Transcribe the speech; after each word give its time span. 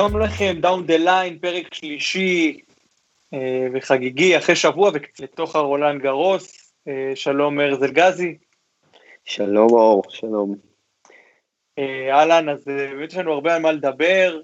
שלום 0.00 0.20
לכם, 0.20 0.56
Down 0.60 0.86
the 0.86 0.96
Line, 0.96 1.38
פרק 1.38 1.74
שלישי 1.74 2.60
אה, 3.34 3.66
וחגיגי, 3.72 4.38
אחרי 4.38 4.56
שבוע 4.56 4.90
לתוך 5.20 5.56
הרולאן 5.56 6.02
גארוס. 6.02 6.72
אה, 6.88 7.12
שלום 7.14 7.60
ארז 7.60 7.82
אלגזי. 7.82 8.36
שלום 9.24 9.72
אור, 9.72 10.02
שלום. 10.08 10.54
אה, 11.78 12.18
אהלן, 12.18 12.48
אז 12.48 12.64
באמת 12.64 13.12
יש 13.12 13.18
לנו 13.18 13.32
הרבה 13.32 13.54
על 13.54 13.62
מה 13.62 13.72
לדבר. 13.72 14.40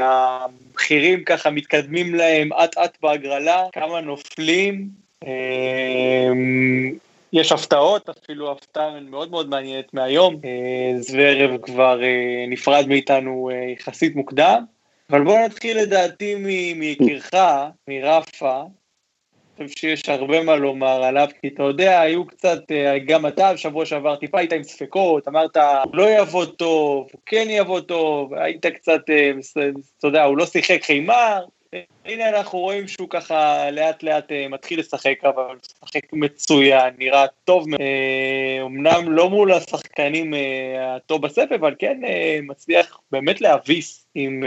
הבכירים 0.00 1.24
ככה 1.24 1.50
מתקדמים 1.50 2.14
להם 2.14 2.52
אט 2.52 2.78
אט 2.78 2.98
בהגרלה, 3.02 3.64
כמה 3.72 4.00
נופלים. 4.00 4.88
יש 7.32 7.52
הפתעות, 7.52 8.08
אפילו 8.08 8.52
הפתעה 8.52 9.00
מאוד 9.00 9.30
מאוד 9.30 9.48
מעניינת 9.48 9.94
מהיום. 9.94 10.40
אה, 10.44 11.00
זוורב 11.00 11.56
כבר 11.62 12.02
אה, 12.02 12.44
נפרד 12.48 12.84
מאיתנו 12.88 13.50
אה, 13.52 13.72
יחסית 13.72 14.16
מוקדם, 14.16 14.64
אבל 15.10 15.24
בואו 15.24 15.44
נתחיל 15.44 15.78
לדעתי 15.78 16.34
מיקירך, 16.74 17.30
מרפה. 17.88 18.62
אני 19.58 19.68
חושב 19.68 19.78
שיש 19.78 20.08
הרבה 20.08 20.42
מה 20.42 20.56
לומר 20.56 21.02
עליו, 21.02 21.28
כי 21.40 21.48
אתה 21.48 21.62
יודע, 21.62 22.00
היו 22.00 22.26
קצת, 22.26 22.62
גם 23.06 23.26
אתה 23.26 23.52
בשבוע 23.52 23.86
שעבר 23.86 24.16
טיפה 24.16 24.38
היית 24.38 24.52
עם 24.52 24.62
ספקות, 24.62 25.28
אמרת, 25.28 25.56
לא 25.92 26.10
יבוא 26.10 26.44
טוב, 26.44 27.08
כן 27.26 27.46
יבוא 27.50 27.80
טוב, 27.80 28.34
היית 28.34 28.66
קצת, 28.66 29.00
אתה 29.98 30.06
יודע, 30.06 30.24
הוא 30.24 30.38
לא 30.38 30.46
שיחק 30.46 30.84
חיימר, 30.84 31.44
הנה 32.04 32.28
אנחנו 32.28 32.58
רואים 32.58 32.88
שהוא 32.88 33.08
ככה 33.10 33.70
לאט 33.70 34.02
לאט 34.02 34.32
אה, 34.32 34.48
מתחיל 34.48 34.80
לשחק, 34.80 35.14
אבל 35.24 35.56
משחק 35.84 36.12
מצוין, 36.12 36.94
נראה 36.98 37.26
טוב, 37.44 37.66
אה, 37.80 38.62
אמנם 38.66 39.12
לא 39.12 39.30
מול 39.30 39.52
השחקנים 39.52 40.34
אה, 40.34 40.96
הטוב 40.96 41.22
בספר, 41.22 41.54
אבל 41.54 41.74
כן 41.78 42.00
מצליח 42.42 43.00
באמת 43.12 43.40
להביס 43.40 44.06
עם 44.14 44.44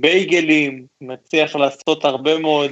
בייגלים, 0.00 0.86
מצליח 1.00 1.56
לעשות 1.56 2.04
הרבה 2.04 2.38
מאוד 2.38 2.70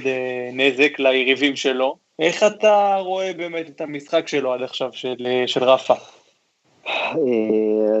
נזק 0.53 0.99
ליריבים 0.99 1.55
שלו. 1.55 1.95
איך 2.19 2.43
אתה 2.43 2.97
רואה 2.99 3.33
באמת 3.33 3.69
את 3.69 3.81
המשחק 3.81 4.27
שלו 4.27 4.53
עד 4.53 4.61
עכשיו, 4.61 4.89
של, 4.93 5.15
של 5.45 5.63
רפה? 5.63 5.93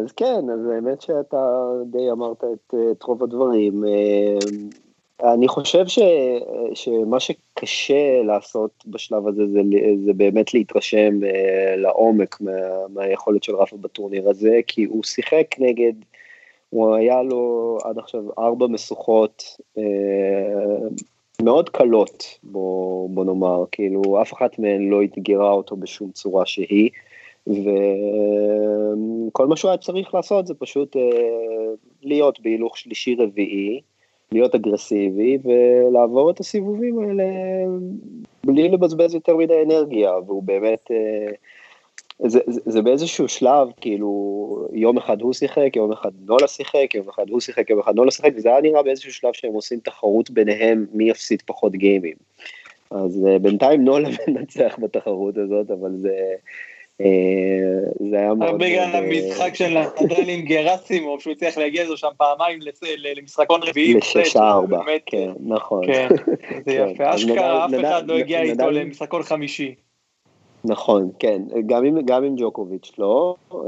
אז 0.03 0.11
כן, 0.15 0.49
אז 0.53 0.69
האמת 0.75 1.01
שאתה 1.01 1.67
די 1.85 2.11
אמרת 2.11 2.43
את, 2.43 2.73
את 2.91 3.03
רוב 3.03 3.23
הדברים. 3.23 3.83
אני 5.23 5.47
חושב 5.47 5.87
ש, 5.87 5.99
שמה 6.73 7.19
שקשה 7.19 8.23
לעשות 8.23 8.83
בשלב 8.87 9.27
הזה 9.27 9.47
זה, 9.47 9.61
זה 10.05 10.13
באמת 10.13 10.53
להתרשם 10.53 11.19
uh, 11.21 11.75
לעומק 11.75 12.41
מה, 12.41 12.51
מהיכולת 12.89 13.43
של 13.43 13.55
רפה 13.55 13.77
בטורניר 13.77 14.29
הזה, 14.29 14.59
כי 14.67 14.83
הוא 14.83 15.03
שיחק 15.03 15.47
נגד, 15.59 15.93
הוא 16.69 16.95
היה 16.95 17.23
לו 17.23 17.77
עד 17.83 17.97
עכשיו 17.97 18.23
ארבע 18.39 18.67
משוכות 18.67 19.43
uh, 19.77 19.81
מאוד 21.41 21.69
קלות, 21.69 22.23
בוא, 22.43 23.09
בוא 23.09 23.25
נאמר, 23.25 23.63
כאילו 23.71 24.21
אף 24.21 24.33
אחת 24.33 24.59
מהן 24.59 24.89
לא 24.89 25.03
אתגרה 25.03 25.51
אותו 25.51 25.75
בשום 25.75 26.11
צורה 26.11 26.45
שהיא. 26.45 26.89
וכל 27.47 29.47
מה 29.47 29.55
שהוא 29.55 29.69
היה 29.69 29.77
צריך 29.77 30.13
לעשות 30.13 30.47
זה 30.47 30.53
פשוט 30.53 30.95
uh, 30.95 30.99
להיות 32.03 32.39
בהילוך 32.39 32.77
שלישי 32.77 33.15
רביעי, 33.15 33.81
להיות 34.31 34.55
אגרסיבי 34.55 35.37
ולעבור 35.43 36.31
את 36.31 36.39
הסיבובים 36.39 36.99
האלה 36.99 37.23
בלי 38.45 38.69
לבזבז 38.69 39.13
יותר 39.13 39.35
מדי 39.35 39.63
אנרגיה, 39.65 40.11
והוא 40.27 40.43
באמת, 40.43 40.91
אה, 40.91 41.31
זה, 42.19 42.39
זה, 42.47 42.61
זה 42.65 42.81
באיזשהו 42.81 43.27
שלב, 43.27 43.67
כאילו, 43.81 44.67
יום 44.73 44.97
אחד 44.97 45.21
הוא 45.21 45.33
שיחק, 45.33 45.75
יום 45.75 45.91
אחד 45.91 46.11
נולה 46.25 46.47
שיחק, 46.47 46.95
יום 46.95 47.09
אחד 47.09 47.29
הוא 47.29 47.39
שיחק, 47.39 47.69
יום 47.69 47.79
אחד 47.79 47.95
נולה 47.95 48.11
שיחק, 48.11 48.31
וזה 48.35 48.49
היה 48.49 48.61
נראה 48.61 48.83
באיזשהו 48.83 49.13
שלב 49.13 49.33
שהם 49.33 49.53
עושים 49.53 49.79
תחרות 49.79 50.29
ביניהם 50.29 50.85
מי 50.93 51.09
יפסיד 51.09 51.41
פחות 51.45 51.71
גיימים. 51.71 52.15
אז 52.91 53.25
אה, 53.27 53.39
בינתיים 53.39 53.85
נולה 53.85 54.09
מנצח 54.27 54.79
בתחרות 54.81 55.37
הזאת, 55.37 55.71
אבל 55.71 55.91
זה... 55.95 56.13
אה, 57.01 58.07
זה 58.09 58.17
היה 58.17 58.33
מאוד... 58.33 58.59
בגלל 58.59 58.95
המשחק 58.95 59.55
של 59.55 59.77
נדל 60.01 60.29
עם 60.29 60.41
גרסימוב, 60.41 61.21
שהוא 61.21 61.31
הצליח 61.31 61.57
להגיע 61.57 61.83
לזה 61.83 61.97
שם 61.97 62.07
פעמיים 62.17 62.59
למשחקון 63.17 63.63
רביעי. 63.63 63.93
לששה 63.93 64.39
ארבע, 64.39 64.79
כן, 65.05 65.31
נכון. 65.39 65.85
כן, 65.85 66.07
זה 66.65 66.71
כן. 66.77 66.87
יפה, 66.91 67.15
אשכרה 67.15 67.65
אף 67.65 67.71
אחד 67.81 68.07
לא 68.07 68.17
הגיע 68.17 68.41
איתו 68.41 68.71
למשחקון 68.71 69.23
חמישי. 69.23 69.75
נכון, 70.65 71.09
כן, 71.19 71.41
גם 71.65 71.85
עם, 71.85 72.01
גם 72.05 72.23
עם 72.23 72.35
ג'וקוביץ' 72.37 72.91
לא, 72.97 73.35
אה, 73.53 73.59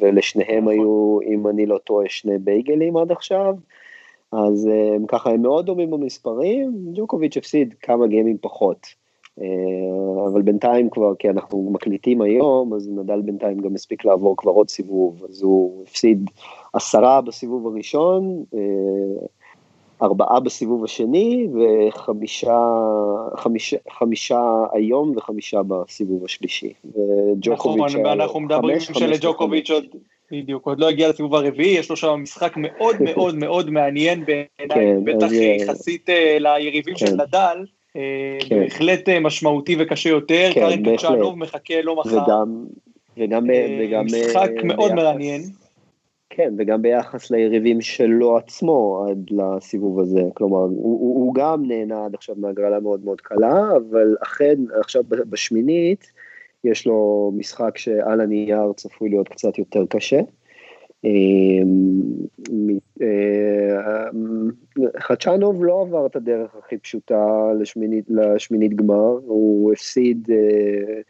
ולשניהם 0.00 0.64
נכון. 0.64 0.72
היו, 0.72 1.18
אם 1.26 1.48
אני 1.48 1.66
לא 1.66 1.78
טועה, 1.78 2.08
שני 2.08 2.38
בייגלים 2.38 2.96
עד 2.96 3.12
עכשיו, 3.12 3.54
אז 4.32 4.68
אה, 4.68 4.94
הם 4.96 5.06
ככה, 5.06 5.30
הם 5.30 5.42
מאוד 5.42 5.66
דומים 5.66 5.90
במספרים, 5.90 6.72
ג'וקוביץ' 6.94 7.36
הפסיד 7.36 7.74
כמה 7.80 8.06
גיימים 8.06 8.36
פחות. 8.40 8.99
אה, 9.40 10.26
אבל 10.32 10.42
בינתיים 10.42 10.90
כבר, 10.90 11.14
כי 11.18 11.30
אנחנו 11.30 11.70
מקליטים 11.72 12.22
היום, 12.22 12.74
אז 12.74 12.88
נדל 12.88 13.20
בינתיים 13.20 13.58
גם 13.58 13.74
הספיק 13.74 14.04
לעבור 14.04 14.36
כבר 14.36 14.52
עוד 14.52 14.70
סיבוב, 14.70 15.24
אז 15.28 15.42
הוא 15.42 15.82
הפסיד 15.82 16.30
עשרה 16.72 17.20
בסיבוב 17.20 17.66
הראשון, 17.66 18.44
אה, 18.54 19.26
ארבעה 20.02 20.40
בסיבוב 20.40 20.84
השני, 20.84 21.48
וחמישה 21.54 22.58
חמישה, 23.36 23.76
חמישה 23.90 24.64
היום 24.72 25.12
וחמישה 25.16 25.60
בסיבוב 25.62 26.24
השלישי. 26.24 26.72
וג'וקוביץ' 26.84 27.94
נכון, 27.94 28.06
אנחנו 28.06 28.40
מדברים 28.40 28.80
שלג'וקוביץ' 28.80 29.70
עוד... 29.70 29.84
בדיוק, 30.32 30.66
עוד 30.66 30.80
לא 30.80 30.88
הגיע 30.88 31.08
לסיבוב 31.08 31.34
הרביעי, 31.34 31.78
יש 31.78 31.90
לו 31.90 31.96
שם 31.96 32.20
משחק 32.22 32.52
מאוד 32.56 32.96
מאוד 33.00 33.34
מאוד 33.34 33.70
מעניין 33.70 34.24
בעיניי, 34.24 34.46
כן, 34.68 35.04
בטח 35.04 35.32
יחסית 35.32 36.10
אה, 36.10 36.36
ליריבים 36.38 36.96
של 36.96 37.06
כן. 37.06 37.20
נדל. 37.20 37.64
אה, 37.96 38.38
כן. 38.48 38.60
בהחלט 38.60 39.08
אה, 39.08 39.20
משמעותי 39.20 39.76
וקשה 39.78 40.08
יותר, 40.08 40.50
כן, 40.54 40.60
קארן 40.60 40.96
קצ'אנוב 40.96 41.38
מחכה 41.38 41.82
לא 41.82 41.96
מחר. 41.96 42.22
וגם, 42.22 42.64
וגם, 43.16 43.50
אה, 43.50 43.78
וגם 43.80 44.04
משחק 44.04 44.50
מאוד 44.64 44.92
ביחס, 44.92 45.04
מעניין. 45.04 45.42
כן, 46.30 46.54
וגם 46.58 46.82
ביחס 46.82 47.30
ליריבים 47.30 47.80
שלו 47.80 48.36
עצמו 48.36 49.06
עד 49.08 49.30
לסיבוב 49.30 50.00
הזה, 50.00 50.22
כלומר, 50.34 50.58
הוא, 50.58 51.00
הוא, 51.00 51.24
הוא 51.24 51.34
גם 51.34 51.62
נהנה 51.66 52.04
עד 52.04 52.14
עכשיו 52.14 52.34
מהגרלה 52.38 52.80
מאוד 52.80 53.04
מאוד 53.04 53.20
קלה, 53.20 53.76
אבל 53.76 54.16
אכן 54.22 54.56
עכשיו 54.80 55.02
בשמינית, 55.08 56.12
יש 56.64 56.86
לו 56.86 57.30
משחק 57.36 57.78
שעל 57.78 58.20
הנייר 58.20 58.72
צפוי 58.76 59.08
להיות 59.08 59.28
קצת 59.28 59.58
יותר 59.58 59.84
קשה. 59.88 60.20
אמ, 61.04 62.00
אה, 63.02 64.08
חדשנוב 64.98 65.64
לא 65.64 65.80
עבר 65.80 66.06
את 66.06 66.16
הדרך 66.16 66.54
הכי 66.58 66.78
פשוטה 66.78 67.52
לשמינית, 67.60 68.04
לשמינית 68.08 68.74
גמר, 68.74 69.18
הוא 69.26 69.72
הפסיד, 69.72 70.28
אה, 70.30 71.00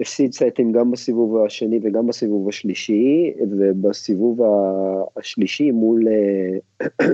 הפסיד 0.00 0.32
סטים 0.32 0.72
גם 0.72 0.90
בסיבוב 0.90 1.44
השני 1.44 1.80
וגם 1.82 2.06
בסיבוב 2.06 2.48
השלישי, 2.48 3.32
ובסיבוב 3.50 4.40
השלישי 5.16 5.70
מול, 5.70 6.08
אה, 6.08 7.06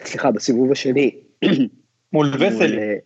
סליחה, 0.00 0.30
בסיבוב 0.30 0.72
השני. 0.72 1.10
מול 2.12 2.26
וסלי. 2.40 2.98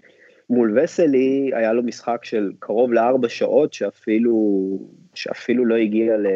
מול 0.51 0.79
וסלי 0.79 1.51
היה 1.55 1.73
לו 1.73 1.83
משחק 1.83 2.25
של 2.25 2.53
קרוב 2.59 2.93
לארבע 2.93 3.29
שעות 3.29 3.73
שאפילו, 3.73 4.79
שאפילו 5.15 5.65
לא 5.65 5.75
הגיע 5.75 6.17
ל... 6.17 6.27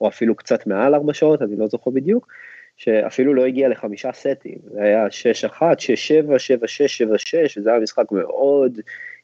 או 0.00 0.08
אפילו 0.08 0.34
קצת 0.34 0.66
מעל 0.66 0.94
ארבע 0.94 1.14
שעות, 1.14 1.42
אני 1.42 1.56
לא 1.56 1.66
זוכר 1.66 1.90
בדיוק, 1.90 2.28
שאפילו 2.76 3.34
לא 3.34 3.44
הגיע 3.44 3.68
לחמישה 3.68 4.12
סטים, 4.12 4.58
זה 4.72 4.82
היה 4.82 5.06
6-1, 5.06 5.60
6-7, 5.60 5.60
7-6, 5.60 5.68
7-6, 7.54 7.58
וזה 7.58 7.70
היה 7.70 7.80
משחק 7.80 8.12
מאוד 8.12 8.80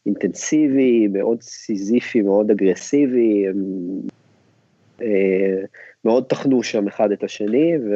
אינטנסיבי, 0.06 1.08
מאוד 1.08 1.42
סיזיפי, 1.42 2.22
מאוד 2.22 2.50
אגרסיבי, 2.50 3.48
הם, 3.48 3.56
אה, 5.02 5.64
מאוד 6.04 6.26
טחנו 6.26 6.62
שם 6.62 6.88
אחד 6.88 7.12
את 7.12 7.24
השני, 7.24 7.72
ו... 7.78 7.94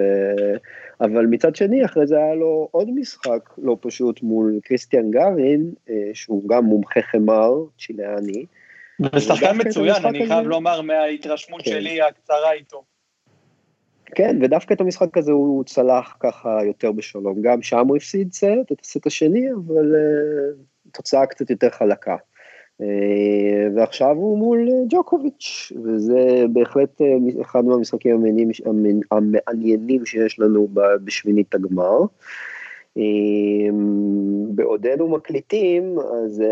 אבל 1.00 1.26
מצד 1.26 1.56
שני, 1.56 1.84
אחרי 1.84 2.06
זה 2.06 2.18
היה 2.18 2.34
לו 2.34 2.68
עוד 2.70 2.90
משחק 2.94 3.50
לא 3.58 3.76
פשוט 3.80 4.22
מול 4.22 4.60
קריסטיאן 4.64 5.10
גארין, 5.10 5.72
אה, 5.90 6.10
שהוא 6.12 6.48
גם 6.48 6.64
מומחה 6.64 7.02
חמר, 7.02 7.64
צ'יליאני, 7.78 8.44
ושחקן 9.00 9.56
מצוין, 9.66 10.04
אני 10.04 10.26
חייב 10.26 10.46
לומר 10.46 10.80
מההתרשמות 10.80 11.62
כן. 11.62 11.70
שלי 11.70 12.02
הקצרה 12.02 12.52
איתו. 12.52 12.84
כן, 14.14 14.38
ודווקא 14.42 14.74
את 14.74 14.80
המשחק 14.80 15.18
הזה 15.18 15.32
הוא 15.32 15.64
צלח 15.64 16.16
ככה 16.20 16.58
יותר 16.64 16.92
בשלום. 16.92 17.42
גם 17.42 17.62
שם 17.62 17.86
הוא 17.88 17.96
הפסיד 17.96 18.32
סט, 18.32 18.72
את 18.72 18.80
הסט 18.82 19.06
השני, 19.06 19.52
אבל 19.52 19.94
אה, 19.94 20.90
תוצאה 20.92 21.26
קצת 21.26 21.50
יותר 21.50 21.70
חלקה. 21.70 22.16
Uh, 22.82 22.84
ועכשיו 23.76 24.16
הוא 24.16 24.38
מול 24.38 24.68
ג'וקוביץ', 24.88 25.72
וזה 25.84 26.44
בהחלט 26.52 27.00
uh, 27.00 27.42
אחד 27.42 27.64
מהמשחקים 27.64 28.14
המעניינים, 28.14 28.50
המעניינים 29.10 30.06
שיש 30.06 30.38
לנו 30.38 30.68
בשמינית 31.04 31.54
הגמר. 31.54 31.98
בעודנו 34.48 35.08
מקליטים, 35.08 35.98
אז 35.98 36.42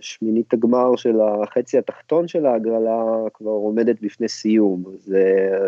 שמינית 0.00 0.52
הגמר 0.52 0.96
של 0.96 1.20
החצי 1.20 1.78
התחתון 1.78 2.28
של 2.28 2.46
ההגרלה 2.46 3.04
כבר 3.34 3.50
עומדת 3.50 3.96
בפני 4.02 4.28
סיום, 4.28 4.84
אז 4.94 5.14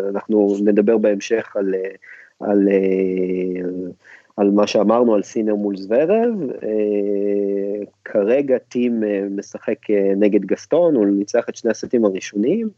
אנחנו 0.09 0.55
נדבר 0.65 0.97
בהמשך 0.97 1.55
על, 1.55 1.75
על, 2.39 2.69
על 4.37 4.51
מה 4.51 4.67
שאמרנו 4.67 5.15
על 5.15 5.23
סינר 5.23 5.55
מול 5.55 5.77
זוורב, 5.77 6.33
כרגע 8.05 8.57
תים 8.57 9.03
משחק 9.29 9.79
נגד 10.15 10.45
גסטון, 10.45 10.95
הוא 10.95 11.05
ניצח 11.05 11.49
את 11.49 11.55
שני 11.55 11.71
הסטים 11.71 12.05
הראשונים, 12.05 12.69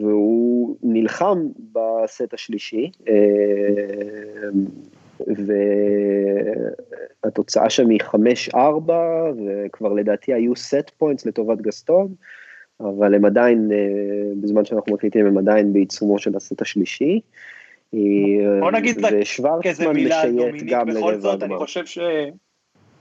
והוא 0.00 0.76
נלחם 0.82 1.46
בסט 1.72 2.34
השלישי, 2.34 2.90
והתוצאה 7.24 7.70
שם 7.70 7.88
היא 7.88 8.00
5-4, 8.54 8.56
וכבר 9.66 9.92
לדעתי 9.92 10.34
היו 10.34 10.56
set 10.56 10.90
points 10.98 11.26
לטובת 11.26 11.60
גסטון, 11.60 12.14
אבל 12.80 13.14
הם 13.14 13.24
עדיין, 13.24 13.68
אה, 13.72 13.76
בזמן 14.42 14.64
שאנחנו 14.64 14.94
מקליטים, 14.94 15.26
הם 15.26 15.38
עדיין 15.38 15.72
בעיצומו 15.72 16.18
של 16.18 16.36
הסט 16.36 16.62
השלישי. 16.62 17.20
אה, 17.94 18.60
בוא 18.60 18.70
נגיד 18.70 18.96
כזה 19.62 19.88
מילה 19.88 20.20
על 20.20 20.32
דומיניק, 20.36 20.74
בכל 20.86 21.20
זאת 21.20 21.42
אני 21.42 21.56
חושב 21.56 21.86
ש... 21.86 21.98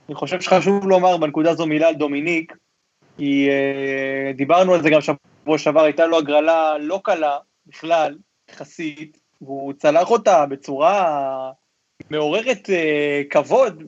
אני 0.09 0.15
חושב 0.15 0.41
שחשוב 0.41 0.87
לומר 0.87 1.17
בנקודה 1.17 1.51
הזו 1.51 1.65
מילה 1.65 1.87
על 1.87 1.95
דומיניק, 1.95 2.57
כי 3.17 3.49
אה, 3.49 4.31
דיברנו 4.35 4.73
על 4.73 4.81
זה 4.81 4.89
גם 4.89 5.01
שבוע 5.01 5.57
שעבר, 5.57 5.81
הייתה 5.83 6.05
לו 6.05 6.17
הגרלה 6.17 6.77
לא 6.79 7.01
קלה 7.03 7.37
בכלל, 7.67 8.17
יחסית, 8.51 9.17
והוא 9.41 9.73
צלח 9.73 10.11
אותה 10.11 10.45
בצורה 10.45 11.51
מעוררת 12.09 12.69
uh, 12.69 13.29
כבוד 13.29 13.83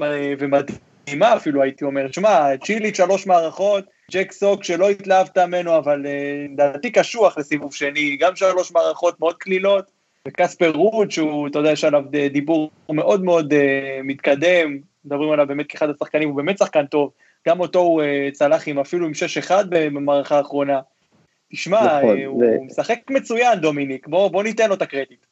uh, 0.00 0.02
ומדהימה 0.38 1.36
אפילו 1.36 1.62
הייתי 1.62 1.84
אומר. 1.84 2.12
שמע, 2.12 2.56
צ'ילית 2.64 2.96
שלוש 2.96 3.26
מערכות, 3.26 3.84
ג'ק 4.12 4.32
סוק 4.32 4.64
שלא 4.64 4.90
התלהבת 4.90 5.38
ממנו 5.38 5.76
אבל 5.78 6.06
uh, 6.06 6.52
לדעתי 6.52 6.90
קשוח 6.90 7.38
לסיבוב 7.38 7.74
שני, 7.74 8.16
גם 8.16 8.36
שלוש 8.36 8.72
מערכות 8.72 9.20
מאוד 9.20 9.36
קלילות, 9.36 9.90
וקספר 10.28 10.70
רוד 10.70 11.10
שהוא, 11.10 11.48
אתה 11.48 11.58
יודע, 11.58 11.70
יש 11.70 11.84
עליו 11.84 12.02
דיבור 12.32 12.70
מאוד 12.90 13.24
מאוד 13.24 13.52
אה, 13.52 13.56
מתקדם, 14.04 14.78
מדברים 15.04 15.30
עליו 15.30 15.46
באמת 15.46 15.66
כאחד 15.66 15.90
השחקנים, 15.90 16.28
הוא 16.28 16.36
באמת 16.36 16.58
שחקן 16.58 16.86
טוב, 16.86 17.10
גם 17.48 17.60
אותו 17.60 17.78
הוא 17.78 18.02
אה, 18.02 18.32
צלח 18.32 18.68
עם 18.68 18.78
אפילו 18.78 19.06
עם 19.06 19.12
6-1 19.48 19.52
במערכה 19.68 20.38
האחרונה. 20.38 20.80
תשמע, 21.52 21.98
נכון, 21.98 22.18
הוא 22.26 22.44
ו... 22.44 22.64
משחק 22.66 22.98
מצוין 23.10 23.58
דומיניק, 23.58 24.06
בוא, 24.08 24.28
בוא 24.28 24.42
ניתן 24.42 24.68
לו 24.68 24.74
את 24.74 24.82
הקרדיט. 24.82 25.29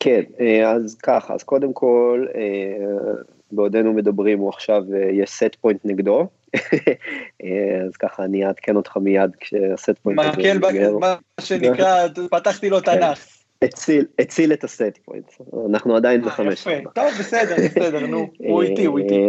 כן, 0.00 0.22
אה, 0.40 0.70
אז 0.70 0.96
ככה, 1.02 1.34
אז 1.34 1.42
קודם 1.42 1.72
כל, 1.72 2.26
אה, 2.34 3.14
בעודנו 3.52 3.92
מדברים, 3.92 4.38
הוא 4.38 4.48
עכשיו, 4.48 4.82
אה, 4.94 5.10
יש 5.12 5.30
set 5.30 5.54
point 5.60 5.80
נגדו, 5.84 6.26
אז 7.86 7.96
ככה 7.98 8.24
אני 8.24 8.46
אעדכן 8.46 8.76
אותך 8.76 8.96
מיד 8.96 9.30
כשה 9.40 9.76
set 9.76 9.98
point 10.02 10.20
מקל, 10.20 10.58
מה 11.00 11.16
שנקרא, 11.40 12.06
פתחתי 12.30 12.70
לו 12.70 12.80
תנ"ך. 12.80 13.26
הציל, 13.62 14.06
הציל 14.18 14.52
את 14.52 14.64
ה 14.64 14.73
set 14.73 14.98
point, 15.04 15.32
אנחנו 15.70 15.96
עדיין 15.96 16.22
בחמש. 16.22 16.66
יפה, 16.66 16.90
טוב, 16.94 17.10
בסדר, 17.18 17.56
בסדר, 17.56 18.06
נו, 18.06 18.30
הוא 18.48 18.62
איתי, 18.62 18.84
הוא 18.84 18.98
איתי. 18.98 19.24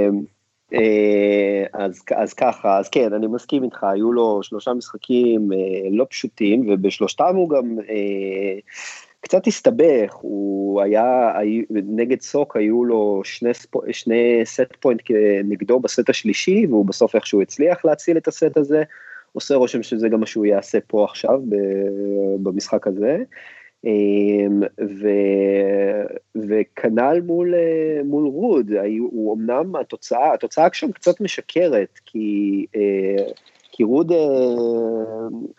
אז, 1.74 2.02
אז 2.16 2.34
ככה, 2.34 2.80
אז 2.80 2.90
כן, 2.90 3.14
אני 3.14 3.28
מסכים 3.28 3.64
איתך, 3.64 3.84
היו 3.84 4.14
לו 4.14 4.44
שלושה 4.44 4.74
משחקים 4.74 5.50
לא 5.92 6.06
פשוטים, 6.10 6.70
ובשלושתם 6.70 7.36
הוא 7.36 7.50
גם... 7.50 7.78
קצת 9.22 9.48
הסתבך, 9.48 10.14
הוא 10.22 10.82
היה, 10.82 11.32
נגד 11.70 12.22
סוק 12.22 12.58
היו 12.58 12.86
לו 12.86 13.22
שני, 13.24 13.52
שני 13.92 14.42
set 14.44 14.76
point 14.80 15.02
נגדו 15.44 15.80
בסט 15.80 16.10
השלישי, 16.10 16.66
והוא 16.70 16.86
בסוף 16.86 17.16
איכשהו 17.16 17.42
הצליח 17.42 17.86
להציל 17.86 18.18
את 18.18 18.28
הסט 18.28 18.58
הזה, 18.58 18.84
עושה 19.34 19.56
רושם 19.56 19.84
שזה 19.84 20.10
גם 20.10 20.20
מה 20.20 20.26
שהוא 20.26 20.46
יעשה 20.46 20.78
פה 20.88 21.06
עכשיו 21.06 21.42
במשחק 22.44 22.88
הזה. 22.88 23.18
אמ, 23.86 24.62
ו, 24.82 25.08
וכנ"ל 26.36 27.22
מול, 27.26 27.54
מול 28.04 28.28
רוד, 28.28 28.72
הוא 29.00 29.38
אמנם 29.38 29.76
התוצאה, 29.76 30.34
התוצאה 30.34 30.68
שם 30.74 30.92
קצת 30.92 31.22
משקרת, 31.22 32.00
כי 32.06 32.66
אה, 32.76 33.24
כי 33.80 33.84
רוד, 33.84 34.12
אה, 34.12 34.18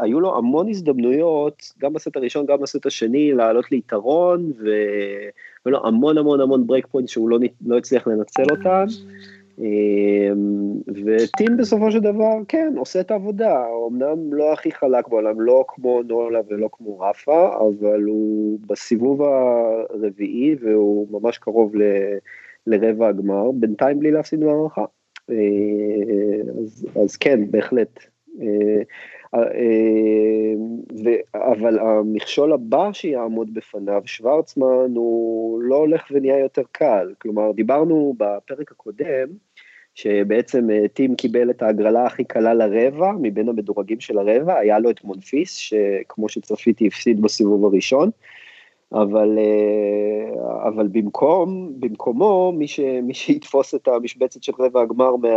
היו 0.01 0.21
לו 0.21 0.37
המון 0.37 0.69
הזדמנויות, 0.69 1.73
גם 1.79 1.93
בסט 1.93 2.17
הראשון, 2.17 2.47
גם 2.47 2.61
בסט 2.61 2.87
השני, 2.87 3.33
לעלות 3.33 3.73
ליתרון, 3.73 4.53
והיו 4.59 5.73
לו 5.73 5.87
המון 5.87 6.19
המון 6.19 6.41
המון 6.41 6.67
break 6.67 6.87
point 6.87 7.09
שהוא 7.09 7.29
לא, 7.29 7.39
לא 7.67 7.79
הצליח 7.79 8.07
לנצל 8.07 8.43
אותם. 8.51 8.85
אה, 9.61 10.33
וטים 10.89 11.57
בסופו 11.57 11.91
של 11.91 12.01
דבר, 12.01 12.33
כן, 12.49 12.75
עושה 12.77 13.01
את 13.01 13.11
העבודה, 13.11 13.65
אמנם 13.89 14.35
לא 14.35 14.53
הכי 14.53 14.73
חלק 14.73 15.09
בעולם, 15.09 15.41
לא 15.41 15.65
כמו 15.69 16.03
נולה 16.03 16.41
ולא 16.49 16.69
כמו 16.73 17.01
רפה, 17.01 17.57
אבל 17.57 18.03
הוא 18.03 18.59
בסיבוב 18.67 19.23
הרביעי 19.23 20.57
והוא 20.61 21.07
ממש 21.11 21.39
קרוב 21.39 21.77
ל, 21.77 21.83
לרבע 22.67 23.09
הגמר, 23.09 23.51
בינתיים 23.51 23.99
בלי 23.99 24.11
להפסיד 24.11 24.45
מערכה. 24.45 24.85
אה, 25.33 26.61
אז, 26.63 26.87
אז 27.03 27.17
כן, 27.17 27.51
בהחלט. 27.51 28.01
אה, 28.43 28.83
אה, 29.35 29.41
אבל 31.35 31.79
המכשול 31.79 32.53
הבא 32.53 32.93
שיעמוד 32.93 33.55
בפניו, 33.55 34.03
שוורצמן, 34.07 34.95
הוא 34.95 35.63
לא 35.63 35.77
הולך 35.77 36.03
ונהיה 36.11 36.39
יותר 36.39 36.63
קל. 36.73 37.15
כלומר, 37.19 37.53
דיברנו 37.53 38.15
בפרק 38.19 38.73
הקודם, 38.73 39.29
שבעצם 39.95 40.69
טים 40.93 41.15
קיבל 41.15 41.51
את 41.51 41.63
ההגרלה 41.63 42.07
הכי 42.07 42.25
קלה 42.25 42.55
לרבע, 42.55 43.13
מבין 43.21 43.49
המדורגים 43.49 44.01
של 44.01 44.19
הרבע, 44.19 44.59
היה 44.59 44.79
לו 44.79 44.91
את 44.91 45.05
מונפיס, 45.05 45.55
שכמו 45.55 46.29
שצפיתי 46.29 46.87
הפסיד 46.87 47.21
בסיבוב 47.21 47.65
הראשון. 47.65 48.11
אבל, 48.93 49.39
אה, 49.39 50.69
אבל 50.69 50.89
במקום, 50.89 51.73
במקומו, 51.81 52.53
מי, 52.53 52.69
ש, 52.69 52.81
מי 52.81 53.15
שיתפוס 53.15 53.75
את 53.75 53.89
המשבצת 53.89 54.43
של 54.43 54.53
רבע 54.59 54.83
הגמר 54.83 55.17
מה, 55.17 55.29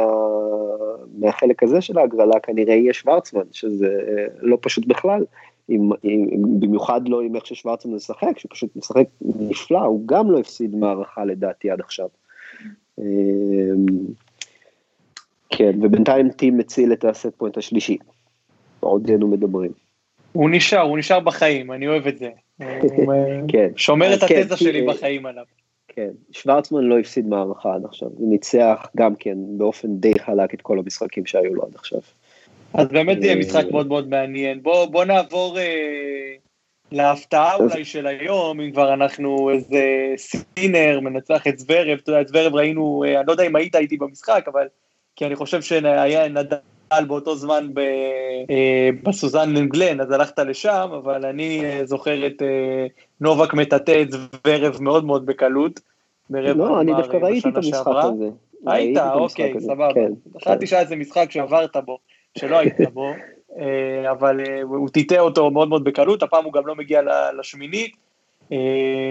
מהחלק 1.18 1.64
הזה 1.64 1.82
של 1.82 1.98
ההגרלה 1.98 2.40
כנראה 2.40 2.74
יהיה 2.74 2.94
שוורצמן, 2.94 3.44
שזה 3.52 4.00
אה, 4.08 4.26
לא 4.40 4.58
פשוט 4.62 4.86
בכלל, 4.88 5.26
עם, 5.68 5.90
עם, 6.04 6.60
במיוחד 6.60 7.10
לא 7.10 7.22
עם 7.22 7.36
איך 7.36 7.46
ששוורצמן 7.46 7.94
משחק, 7.94 8.40
שהוא 8.40 8.50
פשוט 8.52 8.76
משחק 8.76 9.06
נפלא, 9.22 9.80
הוא 9.80 10.02
גם 10.06 10.32
לא 10.32 10.40
הפסיד 10.40 10.76
מערכה 10.76 11.26
לדעתי 11.26 11.72
עד 11.72 11.80
עכשיו. 11.80 12.08
אה, 13.00 13.06
כן, 15.50 15.72
ובינתיים 15.82 16.30
טים 16.30 16.58
מציל 16.58 16.94
את 16.94 17.06
הסט 17.06 17.34
פוינט 17.38 17.58
השלישי, 17.58 17.98
עודנו 18.80 19.28
מדברים. 19.28 19.83
הוא 20.34 20.50
נשאר, 20.50 20.82
הוא 20.82 20.98
נשאר 20.98 21.20
בחיים, 21.20 21.72
אני 21.72 21.88
אוהב 21.88 22.08
את 22.08 22.18
זה. 22.18 22.30
כן. 23.52 23.70
שומר 23.76 24.14
את 24.14 24.20
כן, 24.28 24.42
התזה 24.42 24.58
שלי 24.58 24.82
בחיים 24.82 25.26
עליו. 25.26 25.44
כן, 25.88 26.10
שוורצמן 26.32 26.84
לא 26.84 27.00
הפסיד 27.00 27.28
מערכה 27.28 27.76
עד 27.76 27.86
עכשיו, 27.86 28.08
הוא 28.18 28.32
ניצח 28.32 28.88
גם 28.98 29.16
כן 29.16 29.38
באופן 29.58 29.88
די 29.98 30.20
חלק 30.20 30.54
את 30.54 30.62
כל 30.62 30.80
המשחקים 30.80 31.26
שהיו 31.26 31.56
לו 31.56 31.64
עד 31.64 31.76
עכשיו. 31.76 32.00
אז 32.74 32.88
באמת 32.88 33.24
יהיה 33.24 33.36
משחק 33.36 33.66
מאוד 33.72 33.88
מאוד 33.88 34.10
מעניין. 34.10 34.64
בוא, 34.64 35.06
נעבור 35.06 35.60
אה, 35.60 36.36
להפתעה 36.92 37.56
אולי 37.56 37.86
של 37.86 38.08
היום, 38.08 38.62
אם 38.62 38.72
כבר 38.72 38.94
אנחנו 38.94 39.50
איזה 39.50 39.84
סינר 40.18 41.00
מנצח 41.00 41.48
את 41.48 41.60
זוורב, 41.60 42.00
אתה 42.04 42.10
יודע, 42.10 42.22
את 42.22 42.28
זוורב 42.28 42.56
ראינו, 42.56 43.04
אה, 43.08 43.20
אני 43.20 43.28
לא 43.28 43.32
יודע 43.32 43.44
אם 43.44 43.56
היית 43.56 43.76
איתי 43.76 43.98
במשחק, 43.98 44.46
אבל 44.48 44.68
כי 45.16 45.26
אני 45.26 45.36
חושב 45.36 45.62
שהיה 45.62 46.28
נדל 46.28 46.58
באותו 47.02 47.36
זמן 47.36 47.68
ב, 47.74 47.80
אה, 48.50 48.90
בסוזן 49.04 49.58
אנגלן, 49.58 50.02
אז 50.02 50.12
הלכת 50.12 50.40
לשם, 50.40 50.90
אבל 50.98 51.26
אני 51.26 51.66
אה, 51.66 51.86
זוכר 51.86 52.28
את 52.28 52.42
אה, 52.42 52.88
נובק 53.22 53.54
מטאטא 53.54 54.02
את 54.02 54.12
זוורב 54.12 54.82
מאוד 54.82 55.06
מאוד 55.06 55.26
בקלות. 55.26 55.80
לא, 56.30 56.82
אני 56.82 56.92
דווקא 56.94 57.18
ראיתי 57.18 57.50
את 57.50 57.58
המשחק 57.58 57.88
הזה. 57.88 58.30
היית, 58.68 58.98
אוקיי, 58.98 59.54
סבבה. 59.60 59.94
כן, 59.94 60.12
חשבתי 60.38 60.68
שהיה 60.68 60.82
איזה 60.82 60.96
משחק 60.96 61.32
שעברת 61.32 61.78
בו, 61.86 61.98
שלא 62.38 62.58
היית 62.58 62.82
בו, 62.94 63.12
אבל 64.12 64.40
הוא 64.64 64.90
טיטא 64.90 65.20
אותו 65.20 65.52
מאוד 65.52 65.70
מאוד 65.70 65.84
בקלות, 65.84 66.24
הפעם 66.24 66.46
הוא 66.46 66.54
גם 66.54 66.68
לא 66.68 66.76
מגיע 66.76 67.02
לשמינית. 67.40 67.96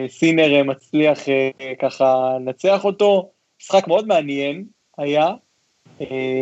סינר 0.09 0.63
מצליח 0.65 1.19
ככה 1.79 2.37
לנצח 2.41 2.85
אותו, 2.85 3.31
משחק 3.63 3.89
מאוד 3.89 4.07
מעניין 4.07 4.65
היה, 4.99 5.27
אה, 5.27 5.35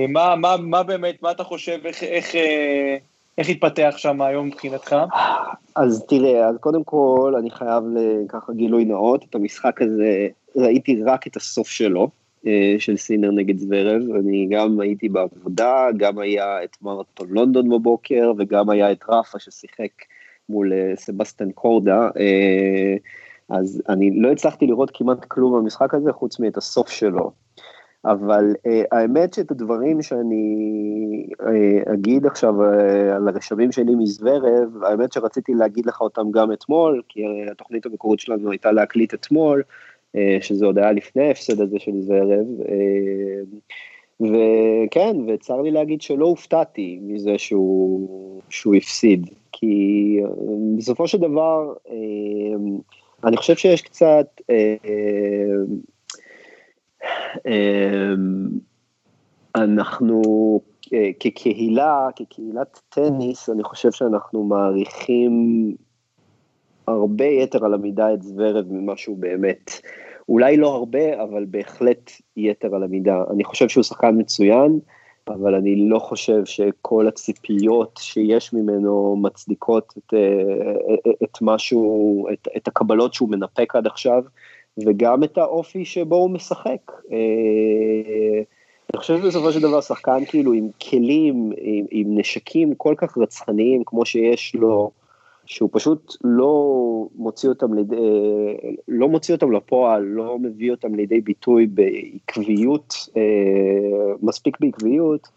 מה, 0.09 0.37
מה, 0.37 0.57
מה 0.57 0.83
באמת, 0.83 1.23
מה 1.23 1.31
אתה 1.31 1.45
חושב, 1.45 1.79
איך, 1.85 2.03
איך, 2.03 2.35
אה, 2.35 2.97
איך 3.39 3.49
התפתח 3.49 3.95
שם 3.97 4.23
היום 4.23 4.47
מבחינתך? 4.47 4.97
אז 5.77 6.05
תראה, 6.09 6.47
אז 6.49 6.57
קודם 6.61 6.85
כל 6.85 7.35
אני 7.39 7.51
חייב 7.51 7.85
ככה 8.29 8.53
גילוי 8.53 8.85
נאות, 8.85 9.25
את 9.31 9.35
המשחק 9.35 9.83
הזה 9.83 10.29
ראיתי 10.57 11.03
רק 11.03 11.27
את 11.27 11.37
הסוף 11.37 11.69
שלו, 11.69 12.09
אה, 12.47 12.77
של 12.79 12.97
סינר 12.97 13.31
נגד 13.31 13.59
זוורב, 13.59 14.03
אני 14.21 14.49
גם 14.51 14.81
הייתי 14.81 15.09
בעבודה, 15.09 15.87
גם 15.97 16.19
היה 16.19 16.65
את 16.65 16.77
מרתון 16.83 17.29
לונדון 17.31 17.69
בבוקר, 17.69 18.33
וגם 18.39 18.71
היה 18.71 18.93
את 18.93 19.05
רפה 19.09 19.39
ששיחק 19.39 19.91
מול 20.49 20.73
סבסטן 20.95 21.51
קורדה, 21.53 22.09
אז 23.49 23.83
אני 23.89 24.21
לא 24.21 24.33
הצלחתי 24.33 24.67
לראות 24.67 24.91
כמעט 24.95 25.25
כלום 25.25 25.53
במשחק 25.53 25.95
הזה 25.95 26.13
חוץ 26.13 26.41
מאת 26.41 26.57
הסוף 26.57 26.89
שלו. 26.89 27.31
אבל 28.05 28.53
uh, 28.53 28.71
האמת 28.93 29.35
שאת 29.35 29.51
הדברים 29.51 30.03
שאני 30.03 31.27
uh, 31.43 31.93
אגיד 31.95 32.27
עכשיו 32.27 32.55
uh, 32.63 33.17
על 33.17 33.29
הרשמים 33.29 33.73
שלי 33.73 33.95
מזוורב, 33.95 34.85
האמת 34.85 35.13
שרציתי 35.13 35.55
להגיד 35.55 35.87
לך 35.87 36.01
אותם 36.01 36.31
גם 36.31 36.53
אתמול, 36.53 37.03
כי 37.09 37.23
התוכנית 37.51 37.87
המקורית 37.87 38.21
שלנו 38.21 38.51
הייתה 38.51 38.73
להקליט 38.73 39.15
אתמול, 39.15 39.63
uh, 40.17 40.19
שזה 40.41 40.67
עוד 40.67 40.79
היה 40.79 40.93
לפני 40.93 41.29
ההפסד 41.29 41.61
הזה 41.61 41.79
של 41.79 42.01
זוורב, 42.01 42.47
uh, 42.61 43.75
וכן, 44.21 45.17
וצר 45.29 45.61
לי 45.61 45.71
להגיד 45.71 46.01
שלא 46.01 46.27
הופתעתי 46.27 46.99
מזה 47.03 47.39
שהוא, 47.39 48.41
שהוא 48.49 48.75
הפסיד, 48.75 49.27
כי 49.53 50.21
בסופו 50.77 51.09
של 51.09 51.19
דבר, 51.19 51.75
uh, 51.87 51.91
אני 53.25 53.37
חושב 53.37 53.57
שיש 53.57 53.83
קצת, 53.83 54.41
אמ, 54.51 54.55
אנחנו 59.55 60.23
כקהילה, 61.21 62.09
כקהילת 62.17 62.81
טניס, 62.89 63.51
אני 63.51 63.65
חושב 63.65 63.93
שאנחנו 63.93 64.45
מעריכים 64.45 65.75
הרבה 66.89 67.25
יתר 67.25 67.65
על 67.65 67.75
המידה 67.75 68.15
את 68.15 68.23
זוורב 68.23 68.73
ממה 68.73 68.97
שהוא 68.97 69.19
באמת. 69.19 69.71
אולי 70.29 70.57
לא 70.57 70.75
הרבה, 70.75 71.23
אבל 71.23 71.45
בהחלט 71.49 72.11
יתר 72.37 72.75
על 72.75 72.83
המידה. 72.83 73.25
אני 73.31 73.45
חושב 73.45 73.69
שהוא 73.69 73.85
שחקן 73.85 74.15
מצוין, 74.19 74.79
אבל 75.29 75.55
אני 75.55 75.89
לא 75.89 75.99
חושב 75.99 76.45
שכל 76.45 77.09
הציפיות 77.09 77.99
שיש 78.03 78.53
ממנו 78.53 79.17
מצדיקות 79.23 79.95
את, 79.99 80.15
אה, 80.15 81.13
את 81.23 81.39
משהו, 81.43 82.27
את, 82.33 82.49
את 82.57 82.69
הקבלות 82.69 83.15
שהוא 83.15 83.31
מנפק 83.31 83.77
עד 83.77 83.87
עכשיו. 83.87 84.23
וגם 84.87 85.25
את 85.25 85.39
האופי 85.39 85.85
שבו 85.85 86.17
הוא 86.17 86.31
משחק. 86.31 86.93
אה, 87.13 88.43
אני 88.95 89.01
חושב 89.01 89.19
שבסופו 89.19 89.53
של 89.53 89.61
דבר 89.61 89.81
שחקן 89.81 90.25
כאילו 90.25 90.53
עם 90.53 90.69
כלים, 90.91 91.53
עם, 91.57 91.85
עם 91.91 92.19
נשקים 92.19 92.75
כל 92.75 92.95
כך 92.97 93.19
רצחניים 93.19 93.83
כמו 93.87 94.07
שיש 94.07 94.55
לו, 94.55 94.91
שהוא 95.47 95.69
פשוט 95.73 96.17
לא 96.25 97.07
מוציא 97.15 97.49
אותם, 97.49 97.75
לידי, 97.75 97.97
אה, 97.97 98.71
לא 98.89 99.09
מוציא 99.09 99.35
אותם 99.35 99.53
לפועל, 99.53 100.03
לא 100.03 100.39
מביא 100.39 100.71
אותם 100.71 100.95
לידי 100.95 101.21
ביטוי 101.21 101.67
בעקביות, 101.67 102.95
אה, 103.17 104.13
מספיק 104.23 104.57
בעקביות, 104.61 105.29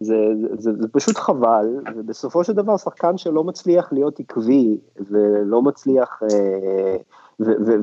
זה, 0.00 0.16
זה, 0.40 0.48
זה, 0.56 0.70
זה 0.78 0.88
פשוט 0.92 1.16
חבל, 1.16 1.66
ובסופו 1.96 2.44
של 2.44 2.52
דבר 2.52 2.76
שחקן 2.76 3.16
שלא 3.16 3.44
מצליח 3.44 3.92
להיות 3.92 4.20
עקבי 4.20 4.78
ולא 5.10 5.62
מצליח 5.62 6.22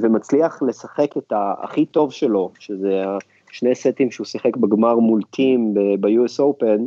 ומצליח 0.01 0.62
לשחק 0.67 1.17
את 1.17 1.33
הכי 1.63 1.85
טוב 1.85 2.12
שלו, 2.12 2.51
שזה 2.59 3.03
שני 3.51 3.75
סטים 3.75 4.12
שהוא 4.12 4.25
שיחק 4.25 4.57
בגמר 4.57 4.95
מול 4.95 5.21
טים 5.31 5.74
ב-US 6.00 6.39
Open, 6.39 6.81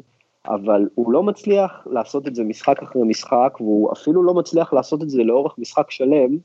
אבל 0.48 0.88
הוא 0.94 1.12
לא 1.12 1.22
מצליח 1.22 1.87
לעשות 1.90 2.28
את 2.28 2.34
זה 2.34 2.44
משחק 2.44 2.82
אחרי 2.82 3.02
משחק, 3.04 3.56
והוא 3.60 3.92
אפילו 3.92 4.22
לא 4.22 4.34
מצליח 4.34 4.72
לעשות 4.72 5.02
את 5.02 5.10
זה 5.10 5.22
לאורך 5.22 5.58
משחק 5.58 5.90
שלם, 5.90 6.37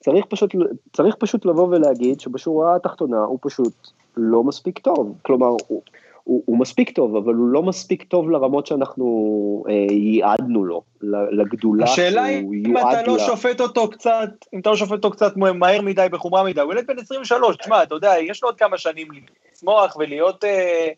צריך 0.00 0.24
פשוט, 0.28 0.54
צריך 0.92 1.14
פשוט 1.18 1.44
לבוא 1.44 1.68
ולהגיד 1.68 2.20
שבשורה 2.20 2.76
התחתונה 2.76 3.24
הוא 3.24 3.38
פשוט 3.42 3.74
לא 4.16 4.44
מספיק 4.44 4.78
טוב. 4.78 5.14
כלומר, 5.22 5.56
הוא, 5.66 5.82
הוא, 6.24 6.42
הוא 6.46 6.58
מספיק 6.58 6.90
טוב, 6.90 7.16
אבל 7.16 7.34
הוא 7.34 7.48
לא 7.48 7.62
מספיק 7.62 8.02
טוב 8.02 8.30
לרמות 8.30 8.66
שאנחנו 8.66 9.64
אה, 9.68 9.94
ייעדנו 9.94 10.64
לו, 10.64 10.82
לגדולה 11.30 11.84
השאלה 11.84 12.24
היא 12.24 12.66
אם 12.66 12.78
אתה 12.78 13.02
לא 13.06 13.16
לה... 13.16 13.18
שופט 13.18 13.60
אותו 13.60 13.90
קצת, 13.90 14.30
אם 14.54 14.60
אתה 14.60 14.70
לא 14.70 14.76
שופט 14.76 14.92
אותו 14.92 15.10
קצת 15.10 15.36
מהר 15.36 15.82
מדי, 15.82 16.06
בחומרה 16.10 16.44
מדי, 16.44 16.60
הוא 16.60 16.72
ילד 16.72 16.86
בן 16.86 16.98
23, 16.98 17.56
תשמע, 17.56 17.82
אתה 17.82 17.94
יודע, 17.94 18.14
יש 18.20 18.42
לו 18.42 18.48
עוד 18.48 18.58
כמה 18.58 18.78
שנים 18.78 19.08
לצמוח 19.50 19.96
ולהיות 19.96 20.44
אה, 20.44 20.88